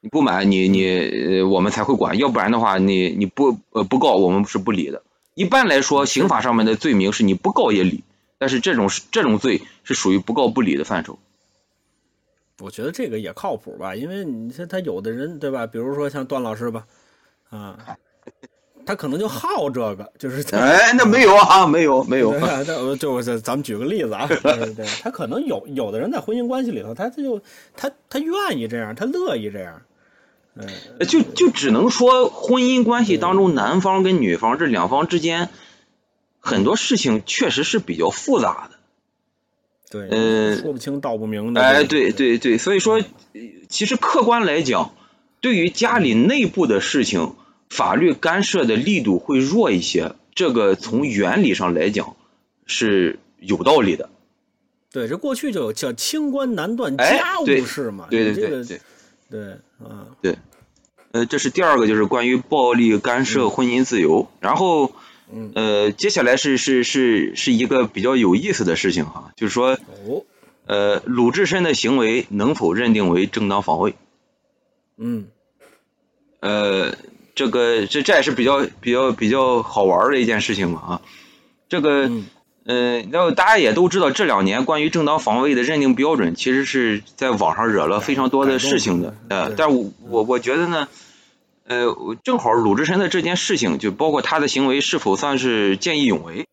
[0.00, 5.02] 你不满你你我们才会管，要不然的话你你不呃不告我们是不理的。
[5.34, 8.02] 一般来说，刑法上面的罪名是你不告也理。
[8.40, 11.18] 但是这种这种罪是属于不告不理的范畴。
[12.58, 15.66] 我觉得这个也靠谱吧，因为你像他有的人对吧？
[15.66, 16.86] 比如说像段老师吧，
[17.50, 17.98] 啊，
[18.86, 22.32] 他可能就好这个，就是哎，那没有啊，没有没有。
[22.40, 27.42] 那就是咱们举个例子啊， 对对，他可能有有的人在婚姻关系里头，他他就
[27.76, 29.82] 他他愿意这样，他乐意这样，
[30.54, 30.66] 嗯，
[31.06, 35.50] 就就只能说婚姻关系当中男方跟女方这两方之间。
[36.40, 38.78] 很多事情确实是比较复杂的，
[39.90, 41.60] 对，嗯，说不清道不明的。
[41.60, 43.02] 哎，对对对，所以说，
[43.68, 44.94] 其实客观来讲，
[45.42, 47.34] 对于家里内部的事情，
[47.68, 50.14] 法律干涉的力度会弱一些。
[50.34, 52.16] 这个从原理上来讲
[52.64, 54.08] 是有道理的。
[54.90, 58.06] 对，这过去就有叫清官难断家务事嘛。
[58.08, 58.80] 对对对对
[59.28, 59.52] 对，
[59.86, 60.38] 啊，对，
[61.12, 64.92] 呃，这是第二个，就是关于暴力干涉婚姻自由，然后。
[65.54, 69.78] 呃，接下来是是是是一个比较有意思的事情哈，就是说，
[70.66, 73.94] 呃，鲁智深的行为能否认定为正当防卫？
[74.98, 75.26] 嗯，
[76.40, 76.94] 呃，
[77.34, 81.02] 这个这这也是比较比较比较好玩的一件事情嘛啊，
[81.68, 82.10] 这个，
[82.64, 90.88] 呃，然后大家也都知道，这两年关于正当防卫的认定标准，其实是在网上惹了非常多的事情的，呃，但我我我觉得呢。
[91.70, 96.48] 呃，正好鲁智深的这件事情，就包括他的行为是否算是见义勇为，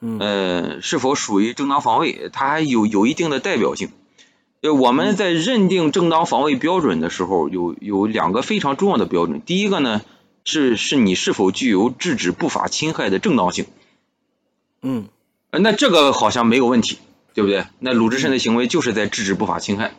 [0.00, 3.90] 嗯，呃，是否属于正当防卫，它还有有一定的代表性。
[4.62, 9.42] 呃，我们在认定正当防卫标准的时候，有有两个非常重要的标准。
[9.42, 10.00] 第一个呢，
[10.44, 13.66] 是是你是否具有制止不法侵害的正当性。
[14.80, 15.08] 嗯，
[15.50, 16.96] 那这个好像没有问题，
[17.34, 17.66] 对不对？
[17.80, 19.92] 那鲁智深的行为就是在制止不法侵害。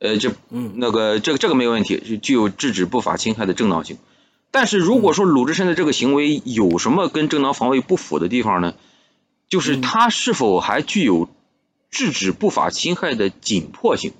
[0.00, 3.98] 呃，这嗯，那个这个这个没有问题，是具有制止不法侵害的正当性。
[4.50, 8.74] 但是如果说鲁智深的这个行为有什么跟正当防卫不符的地方呢？
[9.48, 11.28] 就是他是否还具有
[11.90, 14.12] 制止不法侵害的紧迫性？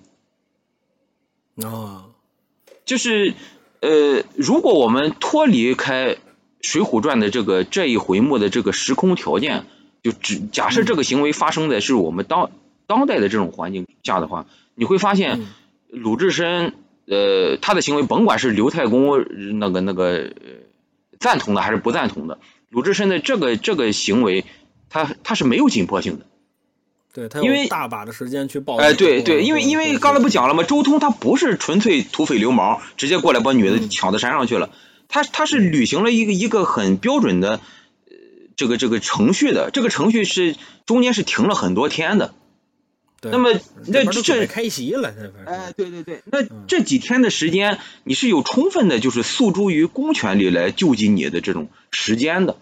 [1.62, 2.04] 啊，
[2.84, 3.32] 就是
[3.80, 6.14] 呃，如果我们脱离开
[6.60, 9.64] 《水浒传》的这个这一回目的这个时空条件，
[10.02, 12.50] 就只假设这个行为发生在是我们当
[12.86, 14.44] 当代的这种环境下的话，
[14.74, 15.46] 你会发现。
[15.90, 16.74] 鲁智深，
[17.06, 19.24] 呃，他的行为甭管是刘太公
[19.58, 20.32] 那个那个
[21.18, 22.38] 赞同的还是不赞同的，
[22.68, 24.44] 鲁智深的这个这个行为，
[24.88, 26.26] 他他是没有紧迫性的。
[27.12, 28.76] 对他因为大把的时间去报。
[28.76, 30.62] 哎，对对，因为因为刚才不讲了吗？
[30.62, 34.70] 周通他不是纯粹土匪流氓，直接过来把女的抢到山上去了，
[35.08, 37.60] 他他是履行了一个一个很标准的
[38.54, 40.54] 这个这个程序的，这个程序是
[40.86, 42.32] 中间是停了很多天的。
[43.22, 43.50] 那么，
[43.86, 45.12] 那这开席了，
[45.44, 52.56] 哎，对对对，那这几天的时间，你是有充分的，就是诉诸于公权力来救济你的这种时间的。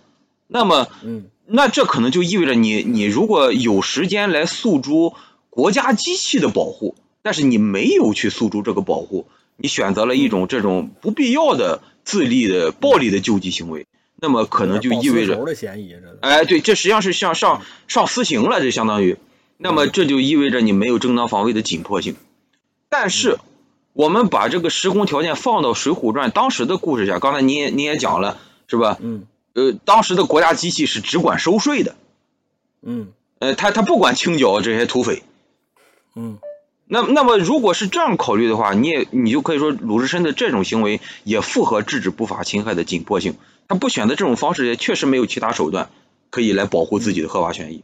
[0.48, 5.14] 那么，嗯，那这可能就意味着你，你如果有时间来诉诸
[5.48, 13.86] 国家机器的保护，但是你没有去诉诸这个保护，你选择了一种这种不必要的自立的暴力的救济行为，
[14.16, 15.38] 那么可能就意味着，
[16.20, 19.16] 哎，对，这实际上是像上上私刑了，这相当于。
[19.60, 22.14] 那么这就意味着你没有正当防卫的紧迫性，
[22.88, 23.38] 但是
[23.92, 28.96] 我们把这个时空条件放到《水浒传》当时的故事下，刚才你也你也讲了，是吧？
[29.00, 29.26] 嗯。
[29.54, 31.96] 呃，当时的国家机器是只管收税的。
[32.82, 33.08] 嗯。
[33.40, 35.24] 呃，他他不管清剿这些土匪。
[36.14, 36.38] 嗯。
[36.86, 43.36] 那那么如果是这样考虑的话，你也你就可以说鲁智深的这种行为也符合制止不法侵害的紧迫性。
[43.66, 45.90] 他不选择这种方式，也确实没有其他手段
[46.30, 47.82] 可以来保护自己的合法权益。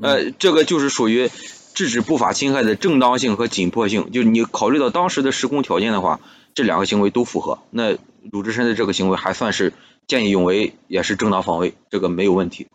[0.00, 1.30] 呃，这个就是属于
[1.74, 4.10] 制止不法侵害的正当性和紧迫性。
[4.12, 6.20] 就是你考虑到当时的时空条件的话，
[6.54, 7.60] 这两个行为都符合。
[7.70, 7.96] 那
[8.30, 9.72] 鲁智深的这个行为还算是
[10.06, 12.68] 见义勇为，也是正当防卫，这个没有问题。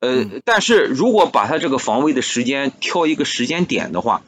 [0.00, 4.22] 呃，但是如果把他这个防卫的时间挑一个时间点的话，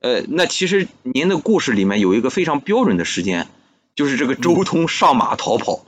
[0.00, 3.48] 呃，那其实您的故事里面有一个非常标准的时间，
[3.94, 5.84] 就是这个周通上马逃跑。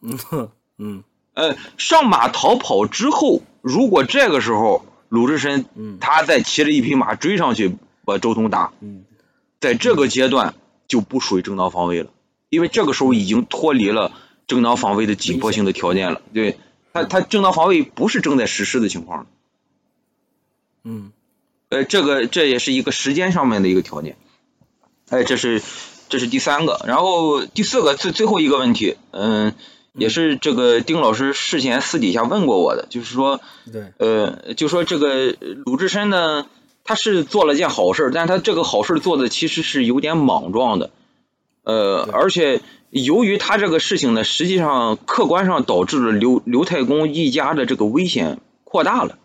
[0.00, 0.48] 嗯
[0.78, 1.04] 嗯
[1.34, 9.04] 呃，上马逃跑之后，如果这个时候鲁智深嗯他再骑着一匹马追上去把周通打，嗯
[9.60, 10.54] 在这个阶段
[10.86, 12.10] 就不属于正当防卫了，
[12.48, 14.12] 因为这个时候已经脱离了
[14.46, 16.22] 正当防卫的紧迫性的条件了。
[16.32, 16.58] 对
[16.92, 19.26] 他，他正当防卫不是正在实施的情况。
[20.84, 21.12] 嗯
[21.68, 24.16] 呃，这个这也是一个时间上面的一个条件。
[25.10, 25.62] 哎，这是
[26.08, 29.54] 这是第三个，然后第四个最最后一个问题，嗯，
[29.92, 33.40] 也是这个丁老师事前私底下问过我的，就是说，
[33.72, 35.34] 对，呃，就说这个
[35.64, 36.46] 鲁智深呢，
[36.84, 40.90] 他是做了件好事，但他这个好事做的其实是有点莽撞的，
[41.64, 42.60] 呃，而且
[42.90, 49.18] 由于他这个事情呢，实际上客观上导致了刘刘太公一家的这个危险扩大了。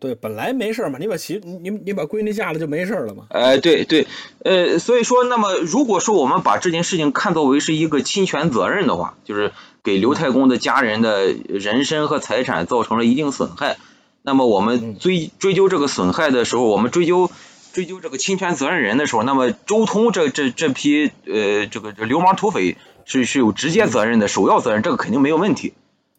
[0.00, 3.24] 对，本来没事儿嘛，你把媳你你你把闺女嫁了就没事儿了嘛。
[3.30, 4.06] 哎，对对，
[4.44, 9.52] 呃，所以说，那么如果说我们把这件事情看作为是一个侵权责任的话，就是
[9.82, 13.78] 给刘太公的家人的人身和财产造成了一定损害，
[14.20, 17.30] 那么我们追追究这个损害的时候，我们追究
[17.72, 25.72] 追究这个侵权责任人的时候，那么周通这这这批呃这个这流氓土匪是是有直接责任的，首要责任，这个肯定没有问题，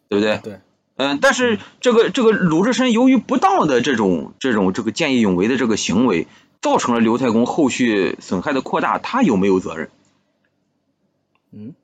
[0.08, 0.40] 对不对？
[0.42, 0.58] 对，
[1.00, 6.26] 嗯，但是这个这个鲁智深由于不当的这种这种这个见义勇为的这个行为，
[6.60, 9.88] 造成了刘太公后续损害的扩大，他有没有责任？
[11.52, 11.74] 嗯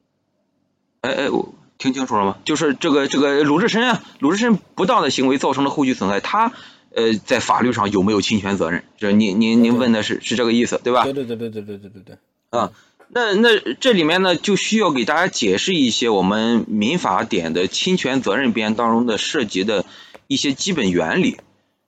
[1.01, 2.37] 哎哎，我听清楚了吗？
[2.45, 6.53] 就是这个这个鲁智深啊，鲁智深不当的行为造成了后续损害，他
[6.95, 8.85] 呃在法律上有没有侵权责任？
[8.99, 11.05] 这您您您问的是是这个意思对吧？
[11.05, 12.17] 对对对对对对对对对。
[12.51, 12.71] 啊，
[13.09, 19.85] 那那这里面呢，就需要给大家解释一些我们民法典的侵权责任编当中的涉及的
[20.27, 21.39] 一些基本原理，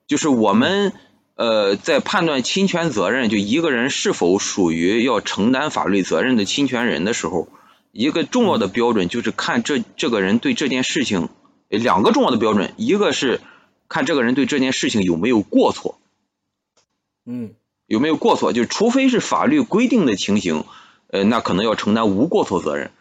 [0.07, 0.93] 就是我们
[1.35, 7.49] 呃在判断侵权责任，就一个人是否属于要承担法律责任的侵权人的时候，
[7.91, 11.29] 一个重要的标准就是看这这个人对这件事情，
[11.69, 13.41] 呃两个重要的标准，一个是
[13.89, 15.99] 看这个人对这件事情有没有过错，
[17.25, 17.51] 嗯
[17.87, 18.53] 有没有过错？
[18.53, 20.63] 就除非是法律规定的情形，
[21.11, 22.91] 呃，那可能要承担无过错责任。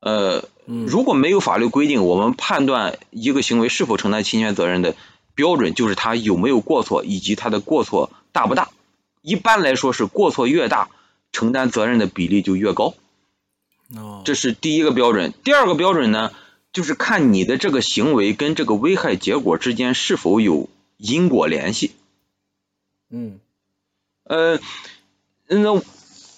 [0.00, 4.94] 呃，嗯如果没有法律规定，我们判断一个行为是否承担侵权责任的
[5.34, 8.70] 标准，就是他有没有过错，以及他的过错大不大。
[9.20, 10.88] 一般来说是过错越大，
[11.32, 12.94] 承担责任的比例就越高。
[13.96, 15.34] 哦，这是第一个标准。
[15.42, 16.30] 第二个标准呢，
[16.72, 21.92] 就是看你的这个行为跟这个危害结果之间是否有因果联系。
[23.10, 23.40] 嗯
[24.24, 24.58] 呃，
[25.48, 25.80] 那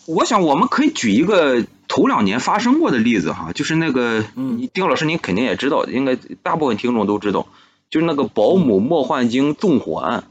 [0.08, 4.66] 我想我们可以举一个头两年发生过的例子哈，就是那个，嗯。
[4.72, 7.46] 丁老师您肯定也知道，应该大部分听众都知道，
[7.90, 10.24] 就是那个保姆莫焕晶纵火案。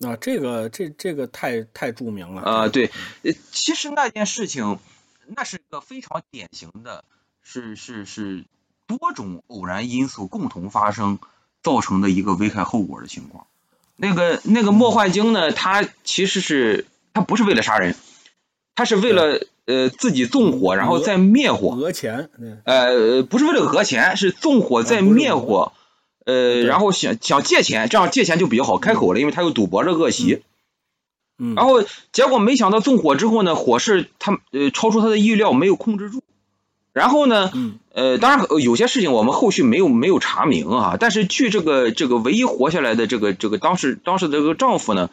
[0.00, 2.42] 啊，这个这这个太太著名了。
[2.42, 2.90] 啊、对，
[3.22, 4.78] 呃，其实那件事情，
[5.26, 7.04] 那是个非常典型的，
[7.42, 8.44] 是是是
[8.86, 11.18] 多种偶然因素共同发生
[11.62, 13.46] 造成的一个危害后果的情况。
[13.96, 17.94] 那个那个莫焕晶呢，他其实是他不是为了杀人，
[18.74, 21.76] 他是为了呃自己纵火，然后再灭火。
[21.76, 22.30] 讹钱，
[22.64, 25.72] 呃，不是为了讹钱，是纵火再灭火，
[26.24, 30.42] 呃，然后想想借钱，这样借钱就比较好开口了，因为他有赌博的恶习。
[31.38, 31.82] 嗯，然后
[32.12, 36.22] 结果没想到纵火之后呢，火势他呃超出他的意料，没有控制住。
[36.92, 45.10] 然后呢，嗯呃，当然呃有些事情我们后续没有没有查明啊，但是据这个这个唯一活下来的这个这个当时当时的这个丈夫呢，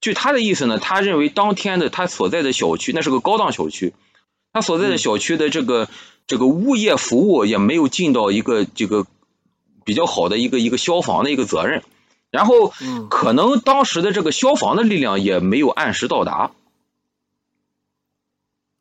[0.00, 3.94] 据他的意思呢，他认为当天的他所在的小区那是个高档小区，
[4.52, 5.88] 他所在的小区的这个
[6.26, 9.06] 这个物业服务也没有尽到一个这个
[9.84, 11.82] 比较好的一个一个消防的一个责任，
[12.30, 13.08] 然后嗯。
[13.08, 16.52] 可能当时的这个消防的力量也没有按时到达，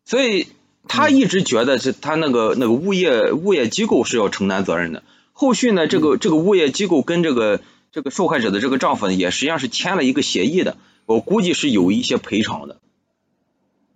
[0.05, 0.47] 所以
[0.87, 5.03] 他一直觉得是他那个那个物业物业机构是要承担责任的。
[5.33, 7.61] 后续呢，这个这个物业机构跟这个
[7.91, 12.77] 这个受害者的这个丈夫呢，也实际上是签了一个协议的，我估计是有一些赔偿的。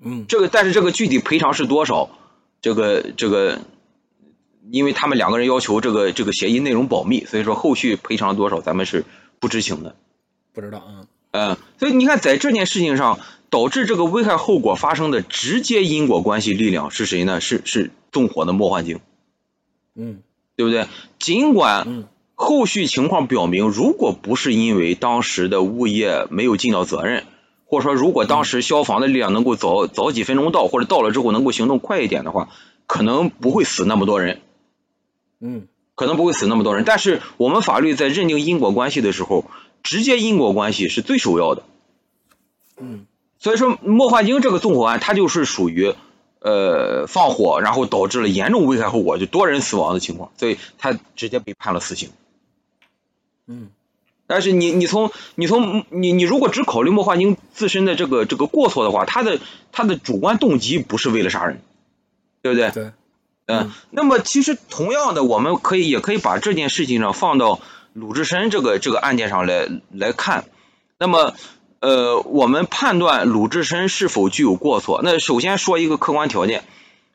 [0.06, 2.10] 嗯这个但是这个具体赔偿是多少，
[2.61, 3.60] 这个这个，
[4.70, 9.06] 因为他们两个人要求这个这个协议内容保密，所以说后续赔偿多少咱们是
[9.40, 9.95] 不知情的。
[10.53, 17.40] 不知道啊，嗯，所以你看，在这件事情上，导致这个危害后果发生的直接因果关系力量是谁呢？
[17.40, 18.99] 是是纵火的莫焕晶，
[19.95, 20.22] 嗯
[20.56, 20.88] 对不对？
[21.18, 27.26] 尽管嗯后续情况表明，如果不是因为当时的物业没有尽到责任，
[27.65, 32.49] 或者说如果当时消防的力量能够早早几分钟到，或者到了之后能够行动快一点的话，
[32.88, 34.41] 可能不会死那么多人。
[35.39, 39.45] 嗯可能不会死那么多人，但是我们法律在认定因果关系的时候，
[39.84, 41.64] 直接因果关系是最首要的。
[42.80, 43.05] 嗯
[43.38, 45.93] 所以说，莫焕晶这个纵火案，它就是属于
[46.39, 52.10] 呃放火，然后导致了严重危害后果，就多人死亡的情况，所以他直接被判了死刑。
[53.48, 53.70] 嗯。
[54.26, 59.40] 但是你你从你从你你如果只考虑莫焕晶自身的这个这个过错的话，他的
[59.72, 61.61] 他的主观动机不是为了杀人，
[62.41, 62.72] 对不对？
[62.72, 62.91] 对，
[63.48, 67.60] 嗯，那么其实同样的，我们可以也可以把这件事情上放到
[67.91, 70.45] 鲁智深这个这个案件上来来看。
[70.98, 71.36] 那么，
[71.82, 76.64] 呃，我们判断鲁智深是否具有过错，那首先说一个客观条件，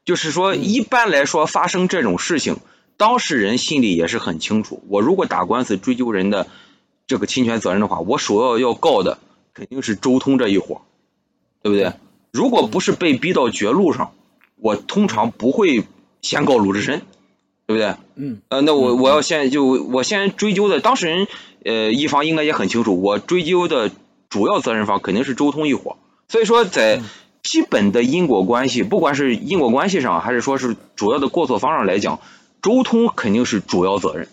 [0.05, 2.59] 就是说一般来说发生这种事情，
[2.99, 6.47] 当事人心里也是很清楚，我如果打官司追究人的
[7.07, 9.19] 这个侵权责任的话，我首要要告的
[9.55, 10.83] 肯定是周通这一伙，
[11.63, 11.95] 对不对？
[12.33, 14.11] 如果不是被逼到绝路上，
[14.57, 15.85] 我通常不会
[16.21, 17.01] 先告鲁智深，
[17.67, 17.95] 对不对？
[18.17, 21.29] 嗯呃，那我我要先就我先追究的当事人，
[21.65, 23.91] 呃，一方应该也很清楚，我追究的
[24.29, 25.97] 主要责任方肯定是周通一伙。
[26.29, 27.01] 所以说，在
[27.43, 32.21] 基本的因果关系，不管是因果关系上，还是说是主要的过错方上来讲，
[32.63, 34.29] 周通肯定是主要责任。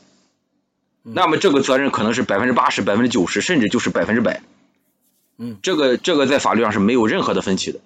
[1.03, 4.41] 那么这个责任可能是百分之八十、百分之九十，甚至就是百分之百。
[5.37, 7.79] 嗯，这个这个在法律上是没有任何的分歧的，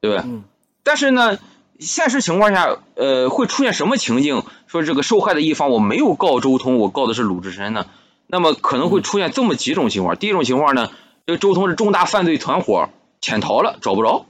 [0.00, 0.24] 对吧？
[0.26, 0.44] 嗯
[0.82, 1.38] 但是呢，
[1.78, 4.42] 现实情况下，呃，会出现什么情境？
[4.66, 7.86] 说这个受害的一方我没有告周通，我告的是鲁智深呢？
[8.26, 10.16] 那么可能会出现这么几种情况。
[10.16, 10.90] 第一种情况呢，
[11.26, 12.88] 这个周通是重大犯罪团伙
[13.20, 14.26] 潜逃了，找不着，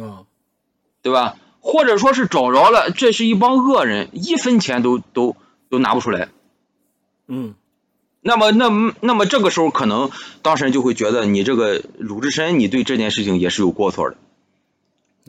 [0.00, 0.24] 啊
[1.02, 1.36] 对吧？
[1.70, 5.36] 或者说是找着了，这是一帮恶人，一分钱都都
[5.68, 6.30] 都拿不出来。
[7.26, 7.54] 嗯
[8.22, 8.70] 那么，那
[9.02, 14.16] 那么这个时候，可能当事人就会觉得你这个鲁智深，你对这件事情也是有过错的。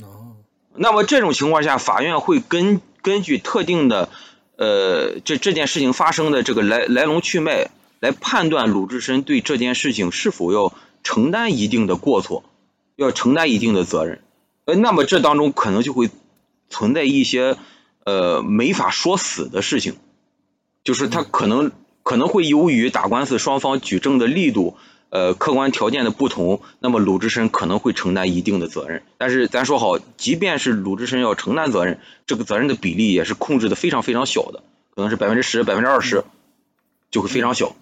[0.02, 0.38] 哦
[0.76, 4.08] 那么这种情况下，法院会根根据特定的
[4.56, 12.46] 呃这这件事情发生的这个来来龙去脉来判断鲁智深对这件事情是否要承担一定的过错，
[12.96, 14.22] 要承担一定的责任。
[14.64, 16.10] 呃，那么这当中可能就会
[16.70, 17.58] 存在一些
[18.04, 19.96] 呃没法说死的事情，
[20.84, 21.72] 就是他可能
[22.04, 24.78] 可能会由于打官司双方举证的力度。
[25.12, 29.02] 呃，客观条件的不同，那么鲁智深可能会承担一定的责任。
[29.18, 34.62] 但是咱说好，即便是鲁智深要承担责任，这个责任的比例也是控制的非常非常小的，
[34.94, 36.26] 可能是百分之十、百分之二十，
[37.10, 37.76] 就会非常小。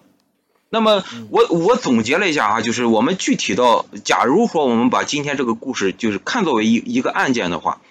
[0.70, 7.82] 那么我我总结了一下啊，就是我们具体到，假如说我们把今天这个故事就是看作为一一个案件的话，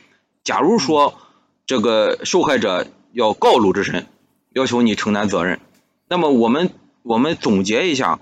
[0.48, 1.20] 假如说
[1.66, 4.08] 这个受害者要告鲁智深，
[4.54, 5.60] 要求你承担责任，
[6.08, 6.72] 那么我们
[7.04, 8.22] 我们总结一下。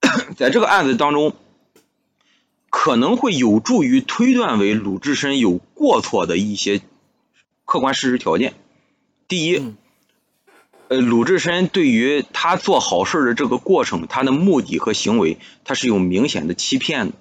[0.38, 1.34] 在这个案子当中，
[2.70, 6.82] 可能会有助于推断为鲁智深有过错的一些
[7.64, 8.54] 客观事实条件。
[9.26, 9.74] 第一，
[10.86, 17.16] 呃，鲁智深对于他做好事的这个过程，他的目的和行为，他是有明显的欺骗的。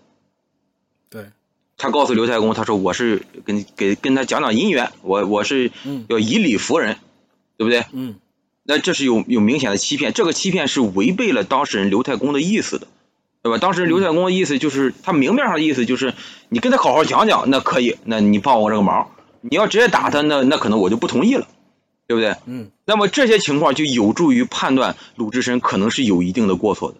[1.09, 1.31] 对，
[1.77, 5.71] 他告诉刘太公，他说我是跟给跟他讲讲姻缘，我我是
[6.07, 6.97] 要以理服人，
[7.57, 7.85] 对不对？
[7.91, 8.15] 嗯。
[8.67, 12.87] 那这是有有明显的欺骗，这个欺骗是违背了当事人刘太公的意思的，
[13.43, 13.59] 对吧？
[13.59, 16.15] 当事人刘太公的意思就是，他明面上的意思就是，
[16.49, 19.11] 你跟他好好讲讲，那可以，那你帮我这个忙。
[19.41, 21.47] 你要直接打他，那那可能我就不同意了，
[22.07, 22.37] 对不对？
[22.47, 22.71] 嗯。
[22.85, 26.97] 那么这些情况就有助于判断鲁智深可能是有一定的过错的，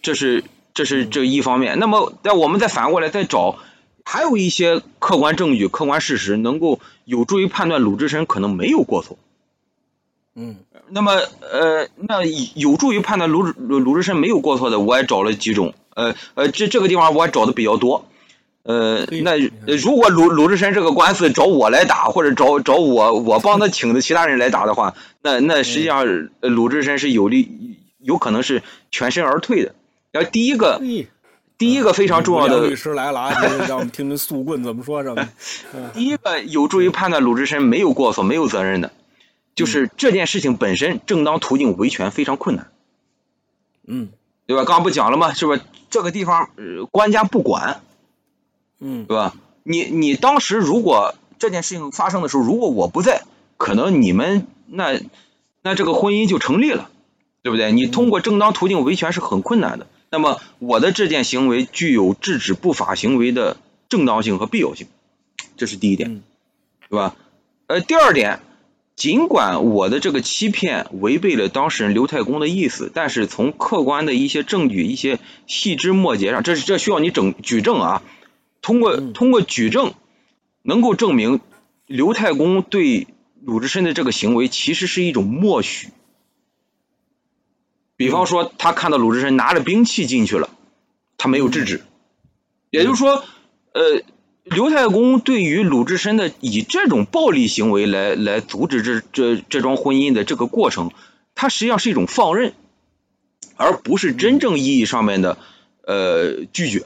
[0.00, 0.44] 这是
[0.74, 1.78] 这是这一方面。
[1.78, 3.58] 那么，但我们再反过来再找，
[4.04, 9.18] 还有一些客观证据、客观事实能够有助于判断鲁智深可能没有过错。
[10.34, 10.56] 嗯，
[10.88, 12.24] 那么呃，那
[12.54, 18.06] 有助于判断鲁鲁鲁智深没有过错的，我也找了几种，呃呃，这这个地方我也找的比较多，
[18.62, 19.36] 呃，那
[19.76, 26.06] 如果鲁鲁智深这个官司找我来打，或者找找我我帮他请的其他人来打的话，那那实际上
[26.40, 29.74] 鲁智深是有利，有可能是全身而退的。
[30.12, 30.80] 然后第一个，
[31.58, 33.32] 第一个非常重要的律师来了啊，
[33.66, 35.28] 让我们听听速棍怎么说什么。
[35.92, 38.92] 第一个有助于判断鲁智深没有过错、没有责任的。
[39.54, 42.70] 就是这件事情本身正当途径维权非常困难，
[43.86, 44.08] 嗯，
[44.46, 44.64] 对吧？
[44.64, 45.34] 刚刚不讲了吗？
[45.34, 45.60] 是不是
[45.90, 47.82] 这个地方、呃、官家不管，
[48.80, 49.34] 嗯，对吧？
[49.62, 53.24] 你你当时如果这件事情发生的时候，如果我不在，
[53.58, 54.98] 可能你们那
[55.60, 56.88] 那这个婚姻就成立了，
[57.42, 57.72] 对不对？
[57.72, 59.86] 你通过正当途径维权是很困难的。
[60.12, 63.56] 那么我的这件行为具有制止不法行为的
[63.88, 64.86] 正当性和必要性，
[65.56, 66.22] 这是第一点，
[66.90, 67.16] 对吧？
[67.66, 68.40] 呃，第二点，
[68.94, 78.02] 尽管我的这个欺骗违背了当事人刘太公的意思，但是从客观的一些证据、一些细枝末节上，这是这需要你整举证啊。
[78.60, 79.94] 通过通过举证，
[80.60, 81.40] 能够证明
[81.86, 83.06] 刘太公对
[83.42, 85.88] 鲁智深的这个行为其实是一种默许。
[88.02, 90.50] 比方说，他看到鲁智深拿着兵器进去了，
[91.18, 91.82] 他没有制止，
[92.70, 93.22] 也就是说，
[93.74, 94.02] 呃，
[94.42, 100.90] 刘太公对于鲁智深的以这种暴力行为来来阻止这这这桩婚姻的这个过程，
[101.36, 102.54] 他实际上是一种放任，
[103.54, 105.38] 而不是真正意义上面的
[105.86, 106.84] 呃拒绝，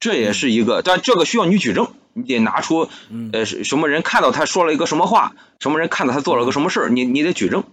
[0.00, 2.90] 这也是一个，但这个需要你举证，你得拿出
[3.32, 7.64] 呃什么人看到他说了一个什么话，什么人看到他做了个什么事儿，你你得举证。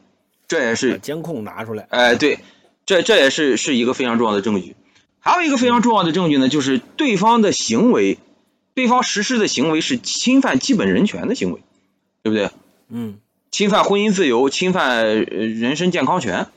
[0.48, 2.40] 这也是监控拿出来，哎，对，
[2.86, 4.76] 这这也是是一个非常重要的证据。
[5.20, 8.18] 还有一个非常重要的证据呢，就是对方的行为，
[8.74, 11.62] 对方实施的行为是侵犯基本人权的行为，
[12.24, 12.50] 对不对？
[12.90, 13.20] 嗯。
[13.50, 16.48] 侵犯婚姻自由，侵犯人身健康权。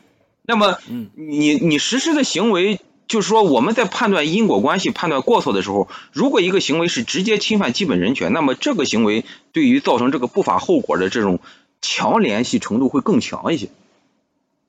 [0.43, 11.39] 那么，嗯，你你实施的行为，就是说我们在判断因果关系、判断过错的时候，如果一个行为是直接侵犯基本人权，那么这个行为对于造成这个不法后果的这种
[11.81, 13.69] 强联系程度会更强一些。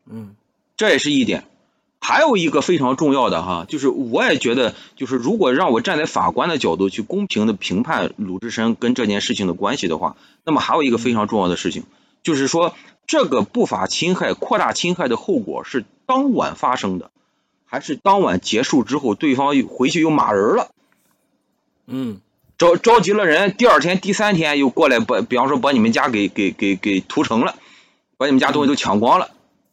[0.10, 0.36] 嗯，
[0.78, 1.46] 这也是一点，
[2.00, 11.84] 还有一个非常重要的哈，就是我也觉得，就是如果让我站在法官的角度去公平的评判鲁智深跟这件事情的关系的话，那么还有一个非常重要的事情，
[12.24, 12.74] 就是说
[13.06, 17.12] 这个不法侵害、扩大侵害的后果是当晚发生的，
[17.66, 20.72] 还是当晚结束之后，对方回去又骂人了，
[21.86, 22.20] 嗯，
[22.58, 27.56] 着着急了人，第二天、第三天又过来把，比方说把你们家给给给给屠城了，
[28.18, 29.32] 把你们家东西都抢光了。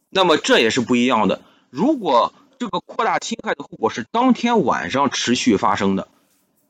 [0.09, 1.41] 那么这也是不一样的。
[1.69, 6.07] 如果这个扩大侵害的后果是当天晚上持续发生的，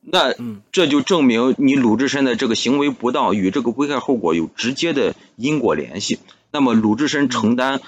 [0.02, 0.34] 那
[0.72, 6.20] 这就证明你鲁智深的这个行为不当与这个危害后果有直接的因果联系。
[6.52, 7.80] 那么鲁智深承担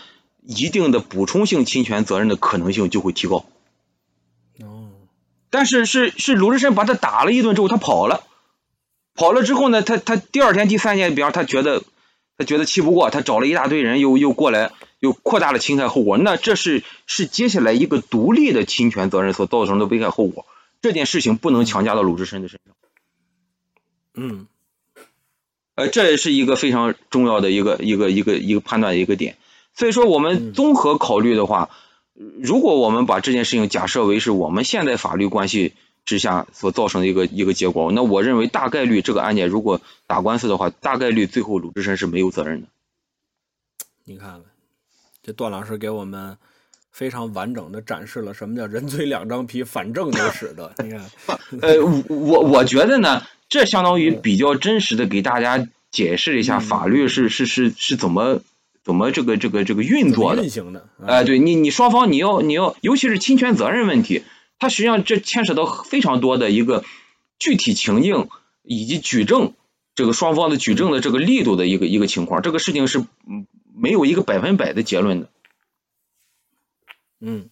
[0.45, 3.45] 一定的补充性侵权责任的可能性就会提高。
[4.61, 4.91] 哦，
[5.51, 8.25] 但是是是鲁智深把他打了一顿之后，他跑了，
[9.15, 11.83] 跑了之后呢，他他第二天、第三天，比方他觉得
[12.43, 14.73] 他觉得气不过，他找了一大堆人又又过来。
[15.03, 20.47] 又扩大了侵害后果，那这是是接下来一个独立的侵权责任所造成的危害后果，
[20.81, 22.77] 这件事情不能强加到鲁智深的身上。
[24.15, 24.47] 嗯，
[25.75, 29.39] 呃，这也是一个非常重要的一个一个一个一个判断的一个点。
[29.75, 31.71] 所以说，我们综合考虑的话，
[32.41, 42.69] 如果我们把这件事情假设为是我们现在法律关系之下所造成的一个一个结果，那我认为大概率这个案件如果打官司的话，大概率最后鲁智深是没有责任的。
[44.05, 44.43] 你看看。
[45.25, 46.37] 这段老师给我们
[46.91, 50.75] 非常完整的展示了什么叫人嘴两张皮，反正都使得。
[50.83, 51.01] 你看，
[51.61, 51.77] 呃，
[52.09, 58.41] 我我觉得呢，这相当于比较真实的给大家解释一下法律是是是是怎么
[58.83, 60.43] 怎么这个这个这个运作的。
[60.43, 60.89] 运行的。
[61.07, 64.25] 哎，对你你双方你要你要，尤其是侵权责任问题，
[64.63, 66.85] 它实际上这牵扯到非常多的一个
[67.39, 68.29] 具体情境
[68.63, 69.55] 以及举证
[69.95, 72.43] 这个双方的举证的这个力度的一个一个情况。
[72.43, 73.47] 这个事情是嗯。
[73.75, 75.29] 没有一个百分百的结论的，
[77.21, 77.49] 嗯，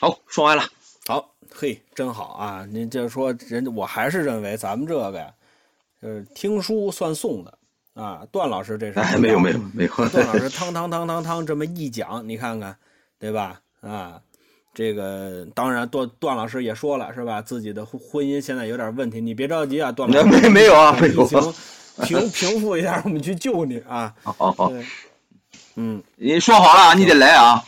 [0.00, 0.64] 好，说完了，
[1.06, 2.64] 好，嘿，真好啊！
[2.64, 5.34] 您就是说，人我还是认为咱们这个呀，
[6.00, 7.58] 就是听书算诵的
[7.92, 8.26] 啊。
[8.32, 12.78] 段老师这是没有没有没有，段老师汤汤汤汤汤这么一讲，你看看，
[13.18, 13.60] 对吧？
[13.82, 14.22] 啊，
[14.74, 17.40] 这个当然段段老师也说了是吧？
[17.40, 21.24] 自己的婚姻现在有点问题，你别着急啊，段老师没没有啊，没有，
[22.02, 24.12] 平平复一下，我们去救你啊。
[24.22, 24.72] 好好。
[25.76, 27.64] 嗯，你说好了，你得来啊！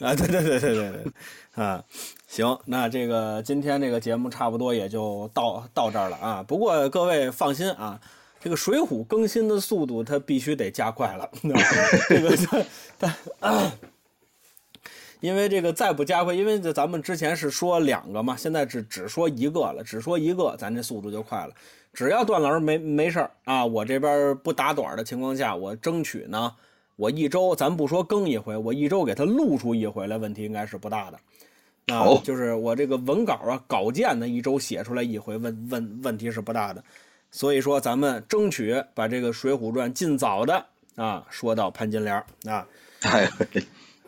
[0.00, 1.12] 啊，对对对对对对，
[1.54, 1.84] 啊，
[2.26, 6.42] 行，那这个今天这个节目差不多也就到到这儿了啊。
[6.42, 8.00] 不过各位放心啊，
[8.42, 11.28] 这个《水浒》更新的速度它必须得加快了，
[12.08, 12.34] 这个
[12.98, 13.14] 但
[15.22, 21.54] 因为这个再不加快，因为咱们之前是说两个嘛，现在只只说一个了，只说一个，咱这速度就快了。
[21.92, 26.52] 只要段老师没没事儿啊，我这边不打短的情况下，我争取呢。
[26.96, 31.94] 我一周，咱不说更一回，我一周给他录出一回来，问题应该是不大的。
[31.94, 36.82] 啊，就是我这个文稿啊、稿件呢，一周写出来一回，问问问题是不大的。
[37.30, 40.66] 所以说，咱们争取把这个《水浒传》尽早的
[40.96, 42.66] 啊说到潘金莲啊。
[43.02, 43.28] 哎，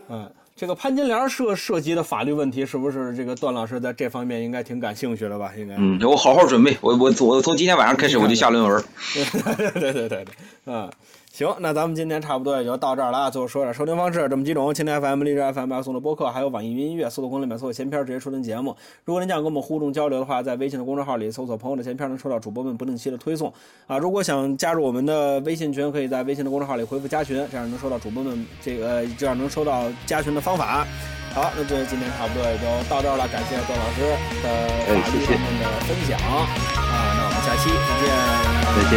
[0.09, 5.53] 嗯，这个潘金莲涉涉及的法律问题，是不是这个段老师在这方面应该挺感兴趣的吧？
[5.59, 5.75] 应该。
[5.77, 8.85] 嗯，我好好准备，我我我从今天晚上开始我就下论文。
[9.57, 10.25] 对对对对
[10.65, 10.89] 对，啊。
[11.35, 13.29] 行，那咱们今天差不多也就到这儿了啊。
[13.29, 17.11] 最后说点收听方式，这么几种：蜻蜓 FM、荔枝 FM、送的播客，还有网易云音乐。
[17.11, 18.77] 搜索“公里面搜索闲篇”，直接收听节目。
[19.05, 23.53] 如果您想跟我们互动交流的话，在微信的公众号里搜索“朋友的闲篇”，能收到主播们不定期的推送
[23.89, 23.99] 啊。
[23.99, 30.87] 如果想加入我们的微信群，可以在微信的公众号里回复“加群”，这样能收到主播们这个这样能收到加群的方法。
[31.35, 34.07] 好，那这今天差不多也就到这儿了，感谢段老师
[34.41, 34.47] 的
[34.87, 36.47] 法律方面的分享啊。
[36.87, 38.07] 那我们下期再见。
[38.71, 38.95] 再见。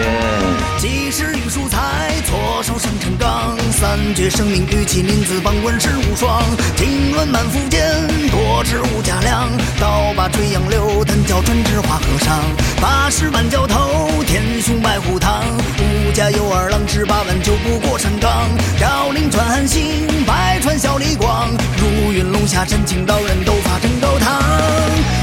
[0.77, 6.43] 及时雨蔬菜，左手生辰纲，三绝生命玉器名字，榜文世无双。
[6.75, 9.49] 经纶满腹间，多知无价量。
[9.79, 12.39] 刀把垂杨柳，单教专治花和尚。
[12.79, 15.43] 八十万教头，天雄白虎堂。
[15.79, 18.47] 吾家有二郎，十八万九不过山岗。
[18.79, 21.49] 绕岭传韩信，百川小李广。
[21.77, 24.41] 如云龙下山，青道人斗法争高堂。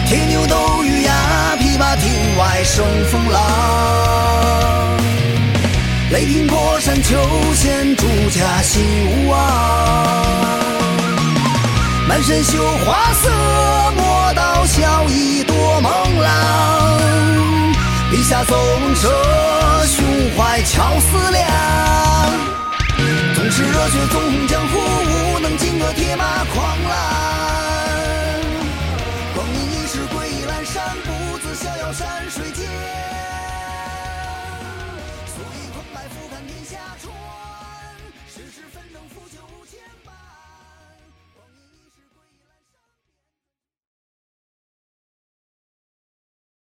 [0.06, 3.40] 铁牛斗玉牙，琵琶亭外生风浪。
[6.10, 7.16] 雷霆过山丘，
[7.54, 10.24] 现朱家新吴王。
[12.06, 13.30] 满身绣花色，
[13.96, 16.30] 魔道笑意多猛浪。
[18.10, 19.08] 笔下走龙蛇，
[19.86, 20.04] 胸
[20.36, 22.53] 怀巧思量。
[23.44, 27.43] 纵使热血纵横江湖，无能金戈铁马狂浪。